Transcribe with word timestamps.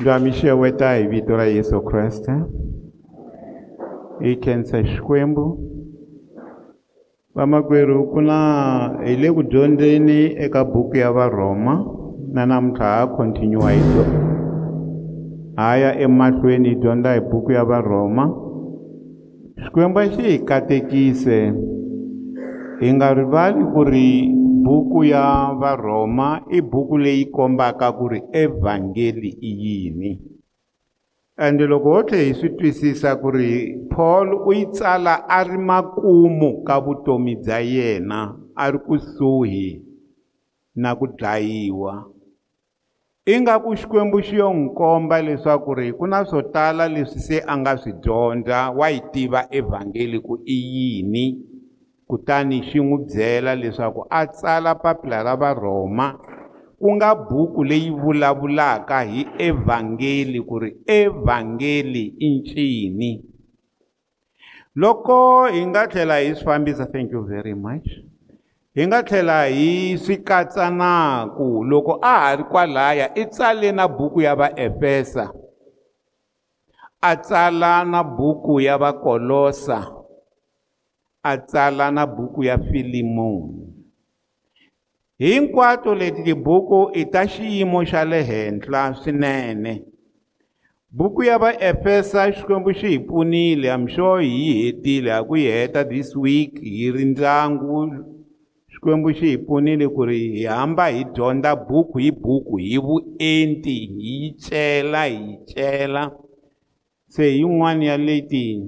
Ndza 0.00 0.20
weta 0.54 0.94
ra 1.36 1.44
Yesu 1.44 1.80
Kreste. 1.80 2.32
Hi 4.20 4.36
khensa 4.36 4.82
Xikwembu. 4.84 5.58
Vamakwerhu 7.34 8.06
ku 8.12 8.20
na 8.20 8.38
hi 9.04 9.16
le 9.16 9.28
ku 9.34 9.42
dyondzeni 9.42 10.38
eka 10.38 10.64
buku 10.64 10.96
ya 10.96 11.10
Varhoma 11.12 11.84
na 12.32 12.46
namuntlha 12.46 12.86
ha 12.86 13.06
continue 13.06 13.72
hi 13.74 13.82
haya 15.56 15.98
emahlweni 15.98 16.68
hi 16.68 16.76
dyondza 16.76 17.14
hi 17.14 17.20
buku 17.20 17.52
ya 17.52 17.64
Varhoma. 17.64 18.30
Xikwembu 19.64 20.00
xi 20.14 20.22
hi 20.22 20.38
katekise 20.38 21.52
hi 22.80 22.92
nga 22.94 23.14
rivali 23.14 23.64
ku 23.74 23.84
ri 23.84 24.37
buku 24.98 25.04
ya 25.04 25.54
varhoma 25.54 26.42
i 26.50 26.60
buku 26.60 26.98
leyi 26.98 27.30
kombaka 27.30 27.92
ku 27.92 28.08
ri 28.08 28.22
evhangeli 28.32 29.30
i 29.40 29.52
yini. 29.62 30.18
Ende 31.38 31.66
loko 31.66 31.94
ho 31.94 32.02
tlhe 32.02 32.24
hi 32.24 32.34
swi 32.34 32.50
twisisa 32.58 33.14
ku 33.22 33.30
ri 33.30 33.78
paul 33.90 34.34
u 34.34 34.52
yi 34.52 34.66
tsala 34.66 35.22
a 35.28 35.44
ri 35.44 35.58
makumu 35.58 36.64
ka 36.66 36.80
vutomi 36.80 37.36
bya 37.36 37.60
yena 37.60 38.34
a 38.56 38.70
ri 38.70 38.78
kusuhi 38.78 39.82
na 40.74 40.94
ku 40.98 41.06
dlayiwa. 41.06 42.10
Ingaku 43.26 43.76
xikwembu 43.76 44.18
xi 44.18 44.36
yo 44.36 44.50
n'wi 44.50 44.74
komba 44.74 45.22
leswaku 45.22 45.74
ri 45.78 45.92
ku 45.92 46.06
na 46.06 46.24
swo 46.26 46.42
tala 46.42 46.88
leswi 46.88 47.20
se 47.20 47.38
a 47.46 47.54
nga 47.54 47.76
swi 47.78 47.92
dyondza 48.02 48.70
wa 48.74 48.90
yi 48.90 49.00
tiva 49.12 49.46
evhangeli 49.50 50.18
ku 50.18 50.42
i 50.42 50.58
yini 50.74 51.38
kutani 52.08 52.62
xi 52.68 52.78
n'wi 52.80 53.04
byela 53.06 53.52
leswaku 53.54 54.06
a 54.10 54.26
tsala 54.26 54.74
papila 54.74 55.22
ra 55.22 55.34
varhoma 55.36 56.06
ku 56.80 56.88
nga 56.94 57.14
buku 57.14 57.64
leyi 57.64 57.90
vulavulaka 57.90 59.00
hi 59.02 59.26
evhangeli 59.38 60.40
ku 60.48 60.58
ri 60.62 60.70
evhangeli 60.86 62.04
i 62.18 62.28
ncini. 62.38 63.12
Loko 64.76 65.46
hi 65.50 65.66
nga 65.66 65.86
tlhela 65.90 66.16
hi 66.22 66.34
swi 66.34 66.44
fambisa 66.44 66.86
thank 66.86 67.10
you 67.12 67.22
very 67.26 67.54
much 67.54 67.88
hi 68.78 68.86
nga 68.86 69.02
tlhela 69.02 69.44
hi 69.50 69.98
swi 69.98 70.16
katsa 70.22 70.70
na 70.70 71.26
ku 71.36 71.64
loko 71.64 71.98
a 72.02 72.14
ha 72.20 72.36
ri 72.36 72.44
kwalaya 72.44 73.06
i 73.14 73.24
tsale 73.26 73.72
na 73.72 73.88
buku 73.88 74.20
ya 74.22 74.36
vaefesa 74.38 75.34
a 77.02 77.16
tsala 77.16 77.84
na 77.84 78.02
buku 78.04 78.60
ya 78.60 78.78
vakolosa 78.78 79.97
a 81.22 81.36
tsala 81.38 81.90
na 81.90 82.06
buku 82.06 82.44
ya 82.44 82.58
filimoni 82.58 83.68
hinkwato 85.18 85.94
leti 85.94 86.22
tibuku 86.22 86.90
i 86.94 87.04
ta 87.04 87.26
xiyimo 87.26 87.84
xa 87.84 88.04
le 88.04 88.22
henhla 88.22 88.94
swinene. 88.94 89.82
Buku 90.90 91.22
ya 91.22 91.38
vaefesa 91.38 92.32
xikwembu 92.32 92.70
xi 92.72 92.88
hi 92.88 92.98
pfunile 92.98 93.68
I'm 93.74 93.86
sure 93.88 94.22
hi 94.22 94.30
yi 94.30 94.52
hetile 94.62 95.10
ha 95.10 95.24
ku 95.24 95.36
yi 95.36 95.50
heta 95.50 95.84
this 95.84 96.16
week 96.16 96.60
hi 96.62 96.90
ri 96.94 97.04
ndyangu. 97.04 97.78
Xikwembu 98.72 99.12
xi 99.12 99.26
hi 99.26 99.38
pfunile 99.38 99.88
ku 99.88 100.04
ri 100.06 100.20
hi 100.36 100.44
hamba 100.44 100.86
hi 100.86 101.04
dyondza 101.04 101.56
buku 101.56 101.98
hi 101.98 102.10
buku 102.10 102.56
hi 102.56 102.78
vuenti 102.78 103.74
hi 103.74 103.98
yi 104.00 104.32
cela 104.38 105.04
hi 105.04 105.14
yi 105.14 105.36
cela 105.46 106.10
se 107.08 107.30
hi 107.30 107.38
yin'wana 107.38 107.84
ya 107.84 107.96
leti 107.96 108.62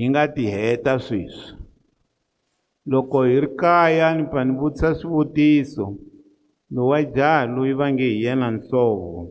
hi 0.00 0.08
nga 0.10 0.28
ti 0.34 0.44
heta 0.48 0.98
sweswi. 0.98 1.56
Loko 2.86 3.24
hi 3.28 3.40
ri 3.40 3.48
kaya 3.60 4.14
ni 4.16 4.24
pfa 4.24 4.44
ni 4.44 4.52
vutisa 4.56 4.94
swivutiso 4.94 5.86
lowa 6.70 7.02
jaha 7.04 7.46
loyi 7.46 7.72
va 7.72 7.92
nge 7.92 8.06
hi 8.08 8.22
yena 8.24 8.50
nsovo 8.50 9.28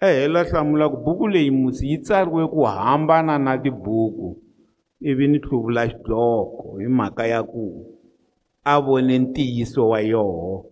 ehela 0.00 0.44
hlamula 0.44 0.88
ku 0.88 0.96
buku 1.04 1.24
leyi 1.28 1.50
musi 1.50 1.84
yi 1.90 1.98
tsariwe 1.98 2.42
ku 2.52 2.60
hambana 2.62 3.38
na 3.38 3.52
tibuku 3.62 4.28
ivi 5.00 5.28
ni 5.28 5.38
hluvula 5.38 5.82
xidloko 5.90 6.78
hi 6.80 6.86
mhaka 6.96 7.26
ya 7.26 7.40
ku 7.42 7.64
a 8.64 8.74
vone 8.80 9.18
ntiyiso 9.18 9.88
wa 9.88 10.00
yoho 10.00 10.64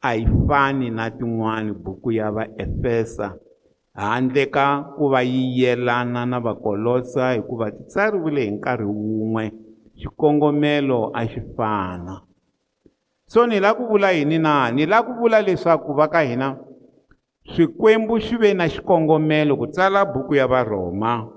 a 0.00 0.10
yi 0.14 0.26
fani 0.46 0.90
na 0.90 1.10
tin'wani 1.10 1.72
buku 1.72 2.12
ya 2.12 2.30
vaefesa 2.30 3.26
handle 3.98 4.46
ka 4.46 4.94
ku 4.96 5.10
va 5.10 5.20
yi 5.22 5.58
yelana 5.58 6.22
na 6.26 6.38
vakolosa 6.40 7.34
hikuva 7.34 7.70
ti 7.74 7.82
tsariwile 7.90 8.42
hi 8.46 8.50
nkarhi 8.56 8.86
wun'we 8.86 9.44
xikongomelo 10.00 11.10
a 11.14 11.26
xi 11.26 11.40
fana. 11.56 12.22
So 13.26 13.46
ni 13.46 13.58
la 13.60 13.74
ku 13.74 13.90
vula 13.90 14.14
yini 14.14 14.38
na? 14.38 14.70
Ni 14.70 14.86
la 14.86 15.02
ku 15.02 15.12
vula 15.18 15.42
leswaku 15.42 15.92
va 15.98 16.06
ka 16.08 16.22
hina 16.22 16.56
swikwembu 17.54 18.20
xi 18.20 18.36
ve 18.36 18.54
na 18.54 18.68
xikongomelo 18.68 19.56
ku 19.56 19.66
tsala 19.66 20.04
buku 20.04 20.34
ya 20.34 20.46
varhoma 20.46 21.28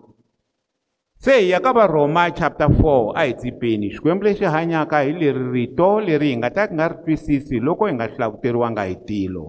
se 1.22 1.40
hi 1.40 1.50
ya 1.50 1.60
ka 1.60 1.72
varhoma 1.74 2.32
chapter 2.36 2.68
4 2.68 3.16
a 3.16 3.24
hi 3.26 3.34
tsipeni 3.34 3.90
xikwembu 3.94 4.24
lexi 4.26 4.46
hanyaka 4.46 5.02
hi 5.06 5.14
leri 5.14 5.46
rito 5.52 6.00
leri 6.00 6.30
hi 6.32 6.38
nga 6.38 6.50
ta 6.50 6.68
ku 6.68 6.74
nga 6.76 6.88
ri 6.88 6.98
twisisi 7.04 7.60
loko 7.60 7.88
hi 7.88 7.94
nga 7.94 8.08
hlavuteriwanga 8.12 8.84
hi 8.84 8.96
tilo 9.08 9.46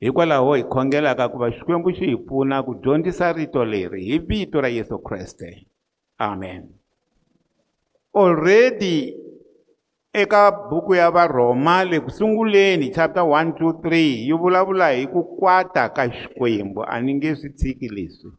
hikwalaho 0.00 0.54
hi 0.54 0.62
khongelaka 0.62 1.28
ku 1.28 1.38
va 1.38 1.50
xikwembu 1.50 1.90
xi 1.96 2.06
hi 2.06 2.16
pfuna 2.16 2.62
ku 2.62 2.74
dyondzisa 2.82 3.32
rito 3.32 3.64
leri 3.64 4.04
hi 4.04 4.18
vito 4.18 4.60
ra 4.60 4.68
yesu 4.68 4.98
kreste. 4.98 5.66
Amen. 6.18 6.62
Already 8.14 9.14
eka 10.12 10.50
buku 10.70 10.94
ya 10.94 11.10
varhoma 11.10 11.84
le 11.84 12.00
ku 12.00 12.10
sunguleni 12.10 12.90
chapter 12.94 13.22
1 13.22 13.52
2 13.58 13.72
3 13.82 14.26
yi 14.26 14.32
vulavula 14.32 14.90
hi 14.90 15.06
ku 15.06 15.24
kwata 15.38 15.88
ka 15.88 16.08
xikwembu 16.10 16.82
a 16.82 17.00
ni 17.00 17.14
nge 17.14 17.34
swi 17.36 17.50
tshiki 17.50 17.88
leswi. 17.88 18.30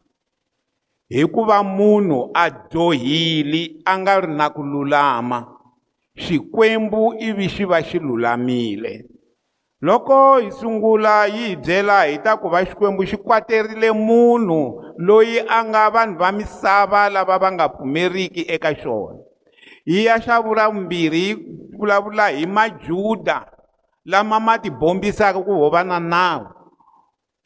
Hikuva 1.08 1.62
munhu 1.62 2.30
a 2.34 2.50
dyohili 2.50 3.82
a 3.84 3.98
nga 3.98 4.20
ri 4.20 4.34
na 4.34 4.50
ku 4.50 4.62
lulama 4.62 5.38
xikwembu 6.16 7.14
ivi 7.18 7.48
xi 7.48 7.64
va 7.64 7.82
xi 7.82 7.98
lulamile 7.98 9.19
loko 9.80 10.38
hi 10.38 10.52
sungula 10.52 11.26
yi 11.26 11.46
hi 11.48 11.56
byela 11.56 12.02
hi 12.04 12.18
ta 12.18 12.36
ku 12.36 12.48
va 12.52 12.64
xikwembu 12.64 13.04
xi 13.08 13.16
kwaterile 13.16 13.92
munhu 13.92 14.82
loyi 14.98 15.40
a 15.48 15.64
nga 15.64 15.90
vanhu 15.90 16.18
va 16.20 16.32
misava 16.32 17.08
lava 17.08 17.38
va 17.38 17.52
nga 17.52 17.68
pfumeriki 17.68 18.44
eka 18.54 18.74
xona. 18.76 19.24
Hi 19.86 20.04
ya 20.04 20.20
xa 20.20 20.40
vuravumbirhi 20.44 21.24
yi 21.28 21.36
vulavula 21.78 22.28
hi 22.28 22.46
majuda 22.46 23.48
lama 24.04 24.40
ma 24.40 24.58
tibombisaka 24.58 25.40
ku 25.40 25.52
ho 25.52 25.70
va 25.70 25.84
na 25.84 26.00
nawu. 26.00 26.46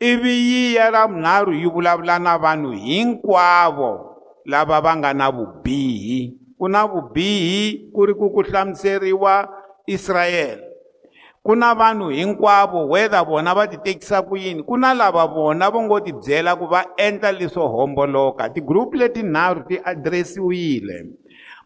Ivi 0.01 0.35
yi 0.51 0.75
ya 0.75 0.91
ra 0.91 1.07
vunharhu 1.07 1.53
yi 1.53 1.71
vulavula 1.71 2.19
na 2.19 2.39
vanhu 2.39 2.75
hinkwavo 2.75 4.19
lava 4.45 4.81
va 4.81 4.97
nga 4.97 5.15
na 5.15 5.31
vubihi. 5.31 6.35
Ku 6.59 6.67
na 6.69 6.83
vubihi 6.87 7.95
ku 7.95 8.07
ri 8.07 8.15
ku 8.15 8.31
ku 8.35 8.43
hlamuseriwa 8.43 9.47
israyele 9.87 10.74
ku 11.45 11.55
na 11.57 11.75
vanhu 11.75 12.09
hinkwavo 12.09 12.89
whether 12.89 13.25
vona 13.25 13.55
va 13.55 13.67
ti 13.69 13.77
tekisa 13.77 14.23
ku 14.23 14.37
yini 14.37 14.63
ku 14.63 14.77
na 14.77 14.95
lava 14.95 15.27
vona 15.27 15.69
vo 15.71 15.83
ngo 15.83 16.01
tibyela 16.01 16.57
ku 16.57 16.67
va 16.67 16.81
endla 16.97 17.33
leswo 17.33 17.69
homboloka. 17.69 18.49
Tigrupu 18.49 18.97
letinharhu 18.97 19.69
ti 19.69 19.77
adiresiwile 19.85 20.97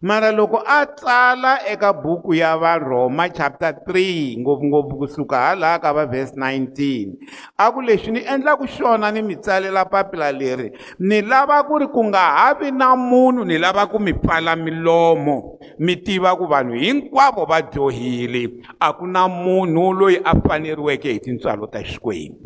mara 0.01 0.31
loko 0.31 0.63
a 0.65 0.85
tsala 0.85 1.67
eka 1.67 1.93
buku 1.93 2.33
ya 2.33 2.57
varhoma 2.57 3.29
chapter 3.29 3.71
3 3.87 4.39
ngopfungopfu 4.39 4.97
kusuka 4.97 5.37
halaha 5.37 5.79
ka 5.79 5.93
va 5.93 6.05
verse 6.05 6.33
19 6.35 7.13
a 7.57 7.71
ku 7.71 7.81
lexi 7.81 8.11
ni 8.11 8.19
endlaku 8.23 8.67
xona 8.67 9.11
ni 9.11 9.21
mi 9.21 9.35
tsalela 9.35 9.85
papila 9.85 10.31
leri 10.31 10.71
ni 10.99 11.21
lava 11.21 11.63
ku 11.63 11.79
ri 11.79 11.87
ku 11.87 12.03
nga 12.07 12.19
ha 12.19 12.53
vi 12.53 12.71
na 12.71 12.95
munhu 12.95 13.45
ni 13.45 13.57
lava 13.57 13.87
ku 13.87 13.99
mi 13.99 14.13
pfala 14.13 14.55
milomo 14.55 15.59
mi 15.79 15.95
tiva 15.95 16.35
ku 16.35 16.45
vanhu 16.47 16.73
hinkwavo 16.75 17.45
va 17.45 17.61
dyohile. 17.61 18.63
A 18.79 18.93
ku 18.93 19.07
na 19.07 19.27
munhu 19.27 19.93
loyi 19.93 20.17
a 20.23 20.33
faneriweke 20.35 21.11
hi 21.11 21.19
tintswalo 21.19 21.67
ta 21.67 21.83
xikwembu. 21.83 22.39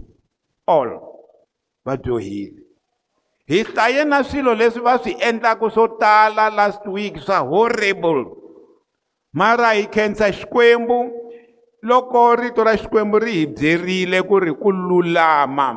All 0.67 0.89
va 1.85 1.97
dyohile 1.97 2.62
hi 3.47 3.63
hlaye 3.63 4.05
na 4.05 4.23
swilo 4.23 4.55
leswi 4.55 4.81
va 4.81 4.97
swi 5.03 5.15
endlaka 5.19 5.69
swo 5.69 5.87
tala 5.99 6.49
last 6.49 6.85
week 6.87 7.17
swa 7.19 7.39
horrible. 7.43 8.25
Mara 9.33 9.73
hi 9.73 9.87
khensa 9.91 10.31
xikwembu 10.31 10.99
loko 11.83 12.35
rito 12.35 12.63
ra 12.63 12.77
xikwembu 12.77 13.19
ri 13.19 13.31
hi 13.31 13.45
byerile 13.47 14.21
ku 14.23 14.39
ri 14.39 14.53
ku 14.55 14.71
lulama 14.71 15.67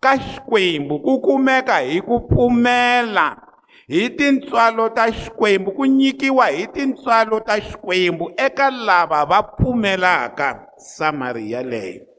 ka 0.00 0.14
xikwembu 0.18 1.00
ku 1.02 1.20
kumeka 1.20 1.82
hi 1.82 2.00
ku 2.00 2.20
pfumela. 2.28 3.42
Hi 3.88 4.10
tintswalo 4.18 4.88
ta 4.94 5.10
xikwembu 5.10 5.74
ku 5.74 5.84
nyikiwa 5.86 6.46
hi 6.50 6.66
tintswalo 6.70 7.40
ta 7.40 7.58
xikwembu 7.58 8.30
eka 8.36 8.70
lava 8.70 9.24
va 9.24 9.42
pfumelaka 9.42 10.66
samari 10.78 11.50
yaleyo 11.50 12.15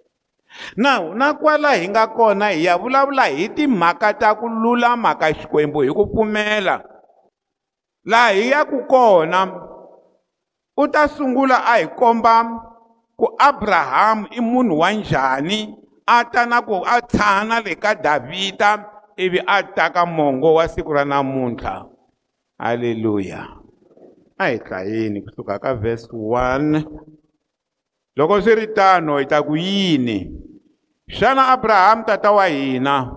na 0.75 1.00
na 1.13 1.33
kwala 1.33 1.71
hi 1.75 1.88
nga 1.89 2.07
kona 2.07 2.50
hi 2.50 2.65
ya 2.65 2.77
vulavula 2.77 3.25
hi 3.25 3.50
timhaka 3.50 4.13
ta 4.13 4.36
ku 4.36 4.50
lulama 4.50 5.15
ka 5.15 5.33
xikwembu 5.33 5.81
hi 5.81 5.89
ku 5.89 6.06
pfumela. 6.07 6.83
Laha 8.06 8.31
hi 8.31 8.50
yaku 8.51 8.86
kona 8.88 9.39
u 10.77 10.88
ta 10.88 11.07
sungula 11.07 11.65
a 11.65 11.77
hi 11.81 11.88
komba 11.88 12.44
ku 13.18 13.27
abrahamu 13.39 14.27
i 14.31 14.42
munhu 14.42 14.80
wa 14.80 14.92
njhani 14.94 15.75
a 16.07 16.24
ta 16.24 16.45
na 16.45 16.62
ku 16.62 16.81
a 16.86 17.01
tshana 17.01 17.59
le 17.65 17.75
ka 17.75 17.95
davhida 17.95 18.86
ivi 19.18 19.39
a 19.48 19.63
taka 19.63 20.06
mongo 20.06 20.54
wa 20.54 20.68
siku 20.68 20.94
ra 20.94 21.06
namuntlha. 21.06 21.86
Halleluya 22.59 23.42
a 24.38 24.45
hi 24.50 24.57
hlayeni 24.57 25.21
kusuka 25.21 25.59
ka 25.59 25.74
verse 25.74 26.07
1 26.13 26.86
loko 28.18 28.42
swi 28.42 28.56
ri 28.56 28.68
tano 28.74 29.18
hi 29.18 29.25
ta 29.25 29.42
ku 29.42 29.56
yini? 29.57 30.46
Xana 31.07 31.48
abrahamu 31.48 32.04
tata 32.04 32.31
wa 32.31 32.48
hina 32.48 33.12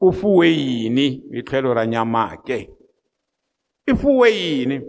u 0.00 0.12
fuwe 0.12 0.48
yini 0.48 1.22
hi 1.32 1.42
tlhelo 1.42 1.74
ra 1.74 1.86
nyama 1.86 2.36
ke? 2.46 2.68
I 3.86 3.94
fuwe 3.94 4.30
yini? 4.30 4.80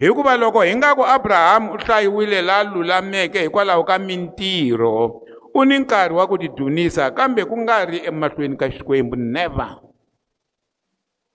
Hikuva 0.00 0.36
loko 0.36 0.62
hi 0.62 0.76
nga 0.76 0.94
ku 0.94 1.04
abrahamu 1.04 1.72
u 1.74 1.78
hlayiwile 1.78 2.42
la 2.42 2.64
lulameke 2.64 3.42
hikwalaho 3.42 3.84
ka 3.84 3.98
mintirho 3.98 5.22
u 5.54 5.64
ni 5.64 5.78
nkarhi 5.78 6.14
wa 6.14 6.26
ku 6.26 6.38
tidunisa 6.38 7.10
kambe 7.10 7.44
ku 7.44 7.58
nga 7.58 7.84
ri 7.84 7.98
emahlweni 8.06 8.56
ka 8.56 8.70
xikwembu 8.70 9.16
never. 9.16 9.78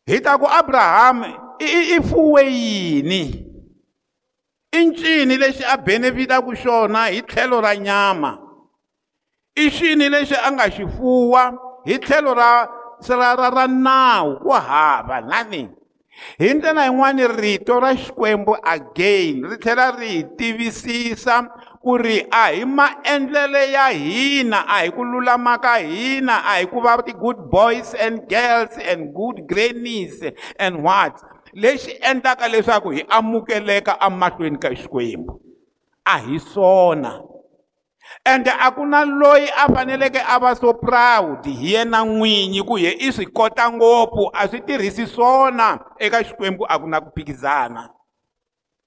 Hi 0.07 0.19
ta 0.19 0.37
ku 0.37 0.47
abrahamu 0.47 1.25
i, 1.59 1.95
i 1.95 2.01
fuwe 2.01 2.43
yini? 2.49 3.45
I 4.71 4.85
ncini 4.85 5.37
lexi 5.37 5.63
a 5.63 5.77
benefitaku 5.77 6.55
xona 6.55 7.05
hi 7.07 7.21
tlhelo 7.21 7.61
ra 7.61 7.75
nyama? 7.75 8.42
I 9.55 9.69
xini 9.69 10.09
lexi 10.09 10.35
a 10.35 10.51
nga 10.51 10.69
xi 10.69 10.85
fuwa 10.97 11.53
hi 11.85 11.99
tlhelo 11.99 12.33
ra 12.33 12.67
ra 13.07 13.35
ra 13.35 13.49
ra 13.49 13.67
nawu 13.67 14.39
ku 14.39 14.49
hava 14.49 15.21
nothing 15.21 15.69
hi 16.39 16.53
ndlela 16.53 16.85
yin'wani 16.85 17.27
rito 17.27 17.79
ra 17.79 17.95
xikwembu 17.95 18.55
again 18.63 19.45
ri 19.49 19.57
tlhela 19.57 19.91
ri 19.97 20.07
hi 20.07 20.23
tivisisa 20.37 21.49
ku 21.83 21.97
ri 21.97 22.25
a 22.31 22.55
hi 22.55 22.65
maendlele 22.65 23.71
ya 23.71 23.87
hina 23.91 24.63
a 24.67 24.81
hi 24.85 24.89
ku 24.89 25.03
lulama 25.03 25.57
ka 25.59 25.77
hina 25.77 26.39
a 26.47 26.57
hi 26.61 26.65
ku 26.65 26.81
va 26.81 26.97
ti-good 27.03 27.49
boys 27.51 27.93
and 27.93 28.23
girls 28.29 28.77
and 28.79 29.13
good 29.13 29.43
grannies 29.47 30.23
and 30.59 30.79
what? 30.83 31.19
Lexi 31.53 31.93
endlaka 32.01 32.47
leswaku 32.47 32.89
hi 32.95 33.05
amukeleka 33.09 33.99
emahlweni 34.01 34.57
ka 34.57 34.73
xikwembu. 34.73 35.37
A 36.05 36.17
hi 36.17 36.39
swona 36.39 37.21
ende 38.25 38.51
a 38.51 38.71
ku 38.71 38.85
na 38.85 39.05
loyi 39.05 39.49
a 39.49 39.67
faneleke 39.67 40.19
a 40.19 40.39
va 40.39 40.55
so 40.55 40.73
proud. 40.73 41.45
Hi 41.45 41.73
yena 41.73 42.03
n'winyi 42.05 42.61
ku 42.65 42.77
ye 42.77 42.91
i 42.91 43.11
swi 43.11 43.25
kota 43.25 43.69
ngopfu 43.71 44.29
a 44.33 44.47
swi 44.47 44.61
tirhisi 44.61 45.07
swona. 45.07 45.79
Eka 45.99 46.23
xikwembu 46.23 46.65
a 46.69 46.79
ku 46.79 46.87
na 46.87 47.01
ku 47.01 47.11
phikizana. 47.15 47.89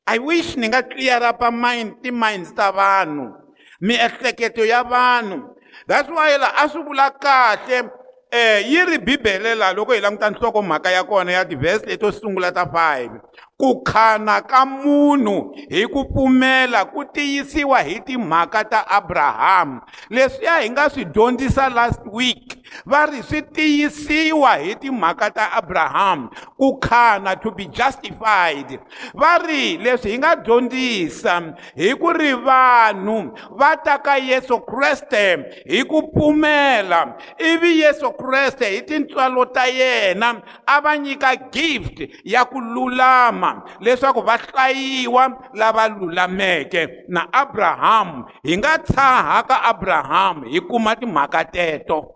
I 0.07 0.19
wish 0.19 0.57
ni 0.57 0.69
nga 0.69 0.83
up 1.29 1.43
mind 1.53 2.03
timinds 2.03 2.55
ta 2.55 2.73
vanhu 2.73 3.35
miehleketo 3.81 4.65
ya 4.65 4.85
vanhu. 4.85 5.55
That's 5.87 6.09
why 6.09 6.37
la 6.37 6.53
a 6.63 6.69
swi 6.69 6.83
vula 6.83 7.11
kahle 7.11 7.91
eh 8.31 8.67
yi 8.67 8.85
ri 8.85 8.99
bibele 8.99 9.55
la 9.55 9.73
loko 9.73 9.93
hi 9.93 10.01
languta 10.01 10.31
nhlokomhaka 10.31 10.91
ya 10.91 11.05
kona 11.05 11.33
ya 11.33 11.45
tivhesi 11.45 11.87
leto 11.87 12.13
sungula 12.13 12.53
ta 12.53 12.65
5 12.65 13.21
ku 13.59 13.81
khana 13.83 14.41
ka 14.45 14.67
munhu 14.67 15.57
hi 15.71 15.87
ku 15.89 16.05
pfumela 16.05 16.85
ku 16.93 17.05
tiyisiwa 17.05 17.81
hi 17.83 18.01
timhaka 18.05 18.65
ta 18.65 18.81
abrahamu 18.89 19.81
leswiya 20.11 20.61
hi 20.61 20.71
nga 20.71 20.91
swi 20.93 21.05
dyondzisa 21.05 21.69
last 21.69 22.01
week 22.13 22.57
va 22.85 23.07
ri 23.07 23.23
swi 23.23 23.43
tiyisiwa 23.43 24.57
hi 24.61 24.75
timhaka 24.77 25.31
ta 25.31 25.53
abrahamu 25.53 26.29
ku 26.59 26.79
khana 26.81 27.37
to 27.37 27.51
be 27.51 27.67
justified. 27.67 28.79
Va 29.15 29.39
ri 29.39 29.79
leswi 29.79 30.11
hi 30.11 30.19
nga 30.19 30.37
dyondzisa 30.37 31.55
hi 31.77 31.95
ku 31.95 32.13
ri 32.13 32.33
vanhu 32.35 33.33
va 33.59 33.77
ta 33.77 33.99
ka 33.99 34.17
yesu 34.17 34.61
kreste 34.67 35.25
hi 35.67 35.83
ku 35.85 36.03
pfumela. 36.11 37.17
Ivi 37.39 37.81
yesu 37.83 38.13
kreste 38.13 38.67
hi 38.67 38.83
tintswalo 38.83 39.47
ta 39.53 39.67
yena 39.69 40.43
a 40.67 40.81
va 40.81 40.97
nyika 40.97 41.37
gift 41.53 42.03
ya 42.25 42.45
ku 42.45 42.61
lulama 42.61 43.63
leswaku 43.81 44.23
va 44.23 44.37
hlayiwa 44.39 45.55
lava 45.55 45.89
lulameke. 45.89 47.07
Na 47.09 47.29
abrahamu 47.33 48.25
hi 48.45 48.57
nga 48.59 48.79
tshaha 48.79 49.43
ka 49.47 49.57
abrahamu 49.71 50.49
hi 50.51 50.61
kuma 50.61 50.97
timhaka 50.97 51.45
teto. 51.45 52.16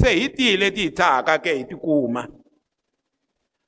Se 0.00 0.14
hi 0.14 0.28
tihi 0.28 0.56
leti 0.56 0.82
hi 0.82 0.90
tshahaka 0.90 1.38
ke 1.38 1.54
hi 1.58 1.64
tikuma 1.64 2.28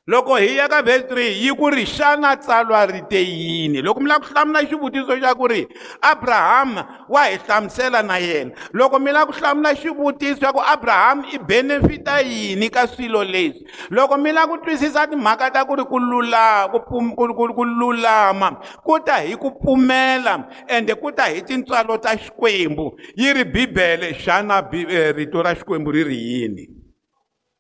loko 0.09 0.37
hi 0.41 0.57
ya 0.57 0.69
ka 0.69 0.81
verse 0.83 1.05
3 1.05 1.21
yi 1.45 1.53
ku 1.53 1.69
ri 1.69 1.85
xana 1.85 2.37
tsalwa 2.41 2.87
ri 2.89 3.03
te 3.11 3.21
yini? 3.21 3.83
Loko 3.85 4.01
mi 4.01 4.09
lava 4.09 4.25
ku 4.25 4.33
hlamula 4.33 4.65
xivutiso 4.65 5.13
xa 5.21 5.35
ku 5.37 5.47
ri 5.47 5.69
abrahamu 6.01 6.81
wa 7.09 7.25
hi 7.29 7.37
hlamusela 7.37 8.01
na 8.03 8.17
yena. 8.17 8.57
Loko 8.73 8.99
mi 8.99 9.13
lava 9.13 9.29
ku 9.29 9.37
hlamula 9.37 9.75
xivutiso 9.77 10.41
xa 10.41 10.53
ku 10.53 10.65
abrahamu 10.65 11.29
i 11.29 11.39
benefita 11.39 12.23
yini 12.25 12.71
ka 12.73 12.87
swilo 12.89 13.21
leswi? 13.21 13.69
Loko 13.91 14.17
mi 14.17 14.33
lava 14.33 14.57
ku 14.57 14.65
twisisa 14.65 15.05
timhaka 15.07 15.53
ta 15.53 15.65
ku 15.69 15.77
ri 15.77 15.85
ku 15.85 16.01
lula 16.01 16.73
ku, 16.73 16.81
ku, 16.89 17.35
ku, 17.37 17.53
ku 17.53 17.65
lulama 17.65 18.65
ku 18.81 18.97
ta 19.05 19.21
hi 19.21 19.37
ku 19.37 19.53
pfumela 19.61 20.49
ende 20.73 20.97
ku 20.97 21.13
ta 21.13 21.29
hi 21.29 21.45
tintswalo 21.45 22.01
ta 22.01 22.17
xikwembu 22.17 22.97
yi 23.13 23.33
ri 23.37 23.45
bibele 23.45 24.17
xana 24.17 24.65
eh, 24.73 25.13
rito 25.13 25.43
ra 25.45 25.53
xikwembu 25.53 25.93
ri 25.93 26.03
ri 26.09 26.17
yini? 26.17 26.65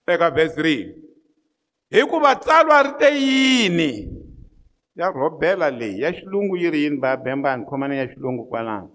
Eka 0.08 0.32
verse 0.32 0.56
3 0.56 1.07
hikuva 1.90 2.36
tsalwa 2.36 2.82
ri 2.82 2.92
te 2.98 3.10
yini? 3.20 4.08
Ya 4.96 5.10
rhobela 5.10 5.70
leyi 5.70 6.00
ya 6.00 6.12
xilungu 6.12 6.56
yi 6.56 6.70
ri 6.70 6.82
yini 6.82 6.96
babembani 6.96 7.64
khomani 7.64 7.98
ya 7.98 8.06
xilungu 8.06 8.48
kwalano? 8.48 8.90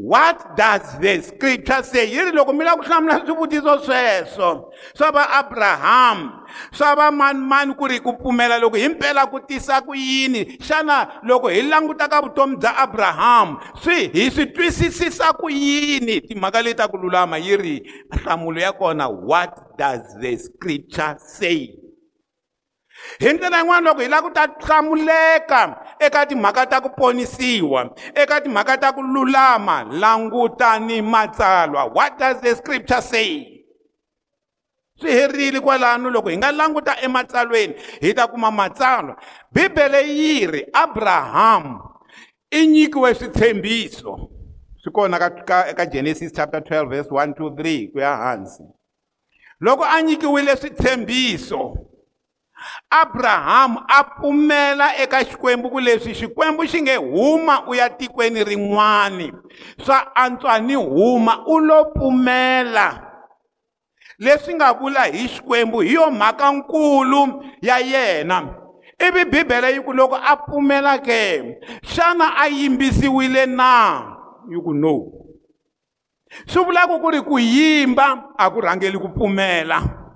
What 0.00 0.56
does 0.56 0.96
the 1.00 1.20
scripture 1.22 1.82
say? 1.82 2.06
Yi 2.06 2.30
ri 2.30 2.30
loko 2.30 2.52
mi 2.54 2.64
lava 2.64 2.82
ku 2.82 2.88
hlamula 2.88 3.26
swivutiso 3.26 3.78
sweswo. 3.82 4.70
Swa 4.94 5.10
va 5.10 5.26
abrahamu 5.38 6.30
swa 6.72 6.94
va 6.94 7.10
manimani 7.10 7.74
ku 7.76 7.86
ri 7.86 7.98
ku 7.98 8.12
pfumela 8.12 8.60
loko 8.60 8.76
hi 8.76 8.88
mpela 8.88 9.26
ku 9.26 9.40
tisa 9.40 9.80
ku 9.82 9.94
yini? 9.94 10.56
Xana 10.58 11.20
loko 11.24 11.48
hi 11.48 11.62
languta 11.62 12.08
ka 12.08 12.22
vutomi 12.22 12.56
bya 12.56 12.76
abrahamu 12.76 13.58
swi 13.82 14.08
hi 14.14 14.30
swi 14.30 14.46
twisisisa 14.46 15.32
ku 15.32 15.50
yini? 15.50 16.20
Timhaka 16.20 16.62
leti 16.62 16.76
ta 16.76 16.88
ku 16.88 16.96
lulama 16.96 17.36
yi 17.38 17.56
ri 17.56 17.82
nhlamulo 18.12 18.60
ya 18.60 18.72
kona 18.72 19.10
what 19.10 19.76
does 19.76 20.14
the 20.20 20.36
scripture 20.36 21.16
say 21.18 21.74
hi 23.18 23.32
ndlela 23.32 23.58
yin'wana 23.58 23.90
loko 23.90 24.00
hi 24.00 24.08
lava 24.08 24.28
ku 24.28 24.34
ta 24.34 24.46
hlamuleka 24.46 25.76
eka 25.98 26.26
timhaka 26.26 26.66
ta 26.66 26.80
ku 26.80 26.90
ponisiwa 26.90 27.90
eka 28.14 28.40
timhaka 28.40 28.78
ta 28.78 28.92
ku 28.92 29.02
lulama 29.02 29.84
langutani 29.84 31.02
matsalwa. 31.02 31.92
What 31.94 32.18
does 32.18 32.40
the 32.40 32.56
scripture 32.56 33.02
say? 33.02 33.64
Swi 35.00 35.10
herile 35.10 35.60
kwalano 35.60 36.10
loko 36.10 36.28
hi 36.28 36.36
nga 36.36 36.52
languta 36.52 37.00
ematsalweni 37.00 37.74
hi 38.00 38.14
ta 38.14 38.26
kuma 38.26 38.50
matsalwa. 38.50 39.16
Bibele 39.52 40.08
yi 40.08 40.46
ri 40.46 40.66
abrahamu 40.72 41.80
i 42.50 42.66
nyikiwe 42.66 43.14
switshembiso. 43.14 44.30
Swi 44.76 44.92
kona 44.92 45.18
ka, 45.18 45.30
ka 45.30 45.68
eka 45.68 45.86
genesis 45.86 46.32
chapter 46.32 46.60
12 46.60 46.88
verse 46.88 47.10
1 47.10 47.34
to 47.34 47.50
3 47.50 47.92
ku 47.92 47.98
ya 47.98 48.16
hansi. 48.16 48.62
Loko 49.60 49.84
a 49.84 50.02
nyikiwile 50.02 50.56
switshembiso 50.56 51.87
abrahamu 52.90 53.80
a 53.88 54.04
pfumela 54.04 54.96
eka 54.96 55.24
xikwembu 55.24 55.70
ku 55.70 55.80
leswi 55.80 56.14
xikwembu 56.14 56.66
xi 56.66 56.82
nge 56.82 56.96
huma 56.96 57.66
u 57.66 57.74
ya 57.74 57.90
tikweni 57.90 58.44
rin'wani. 58.44 59.32
Swa 59.84 60.16
antswa 60.16 60.58
ni 60.58 60.74
huma 60.74 61.44
u 61.46 61.60
lo 61.60 61.84
pfumela. 61.84 63.04
Leswi 64.18 64.54
nga 64.54 64.72
vula 64.72 65.04
hi 65.04 65.28
xikwembu 65.28 65.80
hi 65.80 65.94
yo 65.94 66.10
mhaka 66.10 66.52
nkulu 66.52 67.44
ya 67.62 67.78
yena. 67.78 68.54
Ivi 68.98 69.24
bibele 69.24 69.72
yi 69.74 69.80
ku 69.80 69.92
loko 69.92 70.16
a 70.16 70.36
pfumela 70.36 70.98
ke 70.98 71.60
xana 71.82 72.34
a 72.36 72.48
yimbisiwile 72.48 73.46
na? 73.46 74.02
Yi 74.50 74.60
ku 74.64 74.74
no 74.74 75.18
swi 76.46 76.64
vulaka 76.64 76.98
ku 76.98 77.10
ri 77.10 77.20
ku 77.22 77.38
yimba 77.38 78.34
a 78.38 78.50
ku 78.50 78.60
rhangeli 78.60 78.98
ku 78.98 79.08
pfumela. 79.08 80.07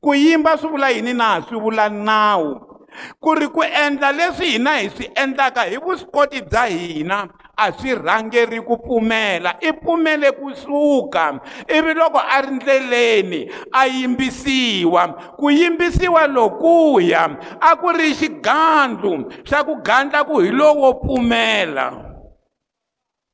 Ku 0.00 0.14
yimba 0.14 0.56
swi 0.58 0.68
vula 0.70 0.90
yini 0.90 1.14
na? 1.14 1.42
Swi 1.42 1.60
vula 1.60 1.88
nawu. 1.88 2.72
Ku 3.20 3.34
ri 3.34 3.48
ku 3.48 3.62
endla 3.64 4.12
leswi 4.12 4.46
hina 4.52 4.76
hi 4.78 4.90
swi 4.90 5.08
endlaka 5.16 5.64
hi 5.64 5.76
vuswikoti 5.76 6.42
bya 6.42 6.64
hina 6.66 7.28
a 7.56 7.72
swi 7.72 7.94
rhangeri 7.94 8.60
ku 8.60 8.76
pfumela. 8.76 9.56
I 9.62 9.72
pfumele 9.72 10.32
kusuka 10.32 11.40
ivi 11.68 11.94
loko 11.94 12.18
a 12.20 12.42
ri 12.42 12.50
ndleleni 12.50 13.50
a 13.72 13.86
yimbisiwa. 13.86 15.08
Ku 15.38 15.50
yimbisiwa 15.50 16.26
lokuya 16.26 17.36
a 17.60 17.76
ku 17.76 17.92
ri 17.92 18.12
xigandlu 18.14 19.44
xa 19.44 19.64
ku 19.64 19.80
gandla 19.82 20.24
ku 20.24 20.40
hi 20.40 20.50
lowo 20.50 21.00
pfumela. 21.00 22.12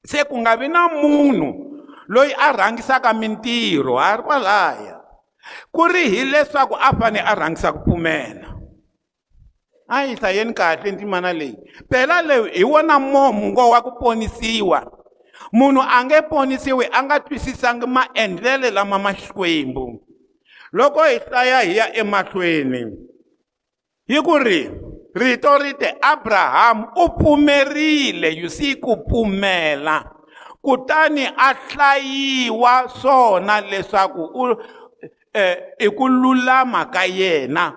Se 0.07 0.25
ku 0.25 0.39
nga 0.39 0.57
vi 0.57 0.69
na 0.69 0.87
munhu 0.89 1.83
loyi 2.09 2.33
a 2.33 2.53
rhangisaka 2.53 3.13
mintirho 3.13 3.99
ha 3.99 4.17
ri 4.17 4.23
kwalaya. 4.23 4.98
Ku 5.73 5.89
ri 5.89 6.09
hileswaku 6.09 6.75
a 6.75 6.93
fane 7.01 7.21
a 7.21 7.35
rhangisa 7.35 7.73
ku 7.73 7.79
pfumela. 7.85 8.55
A 9.89 10.05
yi 10.05 10.15
hlayeni 10.15 10.55
kahle 10.55 10.93
ndzimana 10.93 11.33
leyi. 11.33 11.57
Phela 11.91 12.23
leyi 12.23 12.51
hi 12.51 12.65
wona 12.65 12.99
mongo 12.99 13.71
wa 13.71 13.83
ku 13.83 13.93
ponisiwa. 14.01 14.93
Munhu 15.53 15.81
a 15.81 16.05
nge 16.05 16.23
ponisiwi 16.23 16.89
a 16.93 17.03
nga 17.03 17.21
twisisanga 17.21 17.87
maendlele 17.87 18.71
lama 18.71 18.99
ma 18.99 19.13
xikwembu. 19.15 20.05
Loko 20.73 21.05
hi 21.05 21.19
hlaya 21.19 21.61
hi 21.61 21.77
ya 21.77 21.97
emahlweni 21.97 22.85
hi 24.09 24.23
ku 24.23 24.39
ri 24.39 24.71
rito 25.15 25.59
ri 25.59 25.75
te 25.75 25.95
abrahamu 26.01 26.87
u 26.97 27.09
pfumerile 27.09 28.37
you 28.37 28.49
see 28.49 28.75
ku 28.75 28.97
pfumela. 28.97 30.05
Kutani 30.63 31.25
a 31.27 31.55
hlayiwa 31.55 32.89
swona 32.89 33.61
leswaku 33.61 34.23
u 34.35 34.57
i 35.79 35.89
ku 35.91 36.09
lulama 36.09 36.85
ka 36.93 37.03
yena 37.07 37.73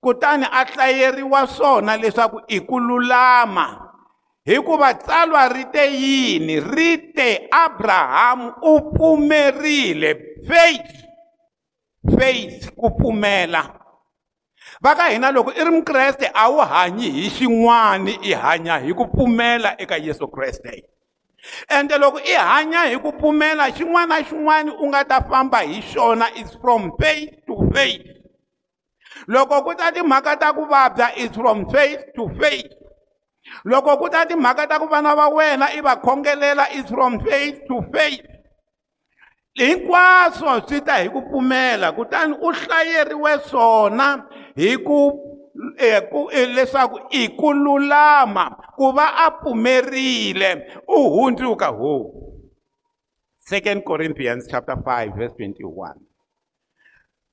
kutani 0.00 0.46
a 0.52 0.64
hlayeriwa 0.64 1.46
swona 1.46 1.96
leswaku 1.96 2.40
i 2.48 2.60
ku 2.60 2.78
lulama. 2.80 3.86
Hikuva 4.44 4.94
tsalwa 4.94 5.48
ri 5.48 5.64
te 5.64 5.84
yini? 5.92 6.60
Ri 6.60 7.12
te 7.12 7.48
abrahamu 7.52 8.52
u 8.62 8.80
pfumerile 8.92 10.14
faith 10.48 10.92
faith 12.16 12.72
ku 12.76 12.90
pfumela. 12.90 13.62
Va 14.80 14.94
ka 14.96 15.10
hina 15.12 15.30
loko 15.30 15.52
i 15.52 15.64
ri 15.64 15.70
mukreste 15.70 16.30
a 16.34 16.48
wu 16.48 16.64
hanyi 16.64 17.10
hi 17.10 17.28
xin'wani 17.30 18.18
i 18.22 18.32
hanya 18.32 18.78
hi 18.80 18.92
ku 18.96 19.04
pfumela 19.12 19.76
eka 19.78 19.96
yesu 19.96 20.28
kreste. 20.28 20.84
Ende 21.68 21.98
loko 21.98 22.18
i 22.18 22.34
hanya 22.34 22.88
hi 22.88 22.98
ku 22.98 23.12
pfumela 23.12 23.70
xin'wana 23.72 24.06
na 24.06 24.22
xin'wana 24.22 24.72
u 24.80 24.86
nga 24.88 25.04
ta 25.04 25.20
famba 25.20 25.58
hi 25.58 25.80
xona 25.80 26.28
is 26.36 26.54
from 26.60 26.92
faith 27.00 27.30
to 27.46 27.56
faith. 27.74 28.06
Loko 29.28 29.64
ku 29.64 29.74
ta 29.74 29.90
timhaka 29.92 30.36
ta 30.38 30.52
ku 30.52 30.66
vabya 30.66 31.16
is 31.16 31.30
from 31.34 31.68
faith 31.70 32.04
to 32.16 32.28
faith. 32.40 32.72
Loko 33.64 33.98
ku 33.98 34.08
ta 34.08 34.24
timhaka 34.24 34.68
ta 34.68 34.78
ku 34.78 34.88
vana 34.88 35.14
va 35.14 35.28
wena 35.28 35.72
i 35.72 35.80
va 35.80 35.96
khongelela 35.96 36.66
is 36.74 36.88
from 36.90 37.20
faith 37.20 37.60
to 37.68 37.82
faith. 37.92 38.26
Hinkwaswo 39.58 40.60
swi 40.68 40.80
ta 40.84 41.00
hi 41.02 41.08
ku 41.08 41.22
pfumela 41.22 41.92
kutani 41.92 42.36
u 42.36 42.52
hlayeriwe 42.52 43.38
swona 43.48 44.24
hi 44.56 44.76
ku 44.76 45.29
leswaku 46.54 46.98
i 47.10 47.28
ku 47.28 47.52
lulama 47.52 48.56
ku 48.76 48.92
va 48.92 49.26
a 49.26 49.30
pfumerile. 49.30 50.82
U 50.88 51.10
hundzuka 51.10 51.68
ho 51.68 52.10
2 53.50 53.82
corinthians 53.82 54.46
chapter 54.48 54.76
5 54.76 55.16
verse 55.16 55.34
21 55.34 55.94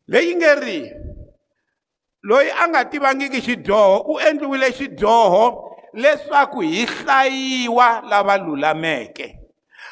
leyi 0.07 0.35
nge 0.35 0.55
ri 0.55 0.79
loyi 2.23 2.49
a 2.49 2.67
nga 2.67 2.85
tivangiki 2.85 3.41
xidyoho 3.41 3.97
u 4.11 4.19
endliwile 4.19 4.71
xidyoho 4.71 5.67
leswaku 5.93 6.61
hi 6.61 6.85
hlayiwa 6.85 8.01
lava 8.09 8.37
lulameke. 8.37 9.39